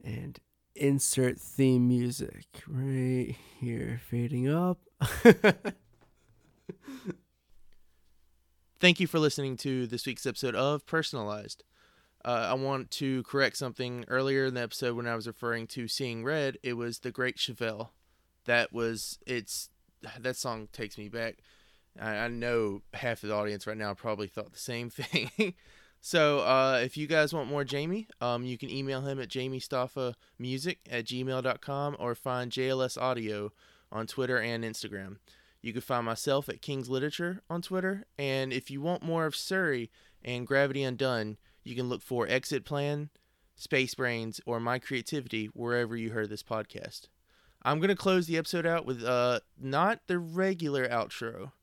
and 0.04 0.40
insert 0.76 1.40
theme 1.40 1.88
music 1.88 2.64
right 2.68 3.36
here, 3.60 4.02
fading 4.10 4.50
up. 4.50 4.80
Thank 8.80 9.00
you 9.00 9.08
for 9.08 9.20
listening 9.20 9.58
to 9.58 9.88
this 9.88 10.06
week's 10.06 10.26
episode 10.26 10.56
of 10.56 10.86
Personalized. 10.86 11.64
Uh, 12.24 12.48
I 12.50 12.54
want 12.54 12.92
to 12.92 13.24
correct 13.24 13.58
something 13.58 14.06
earlier 14.08 14.46
in 14.46 14.54
the 14.56 14.62
episode 14.62 14.96
when 14.96 15.08
I 15.08 15.16
was 15.16 15.28
referring 15.28 15.68
to 15.68 15.88
Seeing 15.88 16.24
Red. 16.24 16.58
It 16.64 16.74
was 16.74 17.00
The 17.00 17.12
Great 17.12 17.38
Chevelle. 17.38 17.90
That 18.46 18.74
was 18.74 19.20
it's 19.26 19.70
that 20.20 20.36
song 20.36 20.68
takes 20.72 20.98
me 20.98 21.10
back. 21.10 21.38
I, 22.00 22.18
I 22.18 22.28
know 22.28 22.82
half 22.94 23.24
of 23.24 23.30
the 23.30 23.36
audience 23.36 23.68
right 23.68 23.78
now 23.78 23.94
probably 23.94 24.28
thought 24.28 24.54
the 24.54 24.60
same 24.60 24.90
thing. 24.92 25.54
so 26.02 26.40
uh, 26.40 26.82
if 26.84 26.98
you 26.98 27.08
guys 27.08 27.34
want 27.34 27.50
more 27.50 27.64
Jamie, 27.64 28.08
um, 28.22 28.44
you 28.44 28.58
can 28.58 28.70
email 28.70 29.02
him 29.02 29.20
at 29.20 29.30
jamiestaffamusic 29.30 30.78
at 30.90 31.06
gmail.com 31.06 31.96
or 32.00 32.16
find 32.16 32.52
JLS 32.52 33.00
Audio 33.00 33.52
on 33.96 34.06
Twitter 34.06 34.38
and 34.38 34.64
Instagram. 34.64 35.18
You 35.62 35.72
can 35.72 35.82
find 35.82 36.06
myself 36.06 36.50
at 36.50 36.62
King's 36.62 36.90
Literature 36.90 37.42
on 37.50 37.62
Twitter. 37.62 38.06
And 38.20 38.52
if 38.52 38.70
you 38.70 38.82
want 38.82 39.02
more 39.02 39.26
of 39.26 39.36
Surrey 39.36 39.90
and 40.24 40.46
Gravity 40.46 40.84
Undone, 40.84 41.38
you 41.64 41.76
can 41.76 41.90
look 41.90 42.02
for 42.02 42.28
Exit 42.28 42.66
Plan, 42.66 43.10
Space 43.56 43.96
Brains, 43.96 44.42
or 44.46 44.60
My 44.60 44.78
Creativity 44.78 45.46
wherever 45.54 45.96
you 45.96 46.12
heard 46.12 46.30
this 46.30 46.44
podcast. 46.44 47.08
I'm 47.64 47.80
going 47.80 47.90
to 47.90 47.96
close 47.96 48.28
the 48.28 48.38
episode 48.38 48.68
out 48.68 48.86
with 48.86 49.04
uh 49.04 49.40
not 49.60 50.02
the 50.06 50.20
regular 50.20 50.88
outro. 50.88 51.54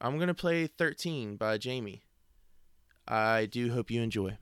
I'm 0.00 0.16
going 0.16 0.28
to 0.28 0.34
play 0.34 0.66
13 0.68 1.36
by 1.36 1.58
Jamie. 1.58 2.02
I 3.08 3.46
do 3.46 3.72
hope 3.72 3.90
you 3.90 4.00
enjoy. 4.00 4.36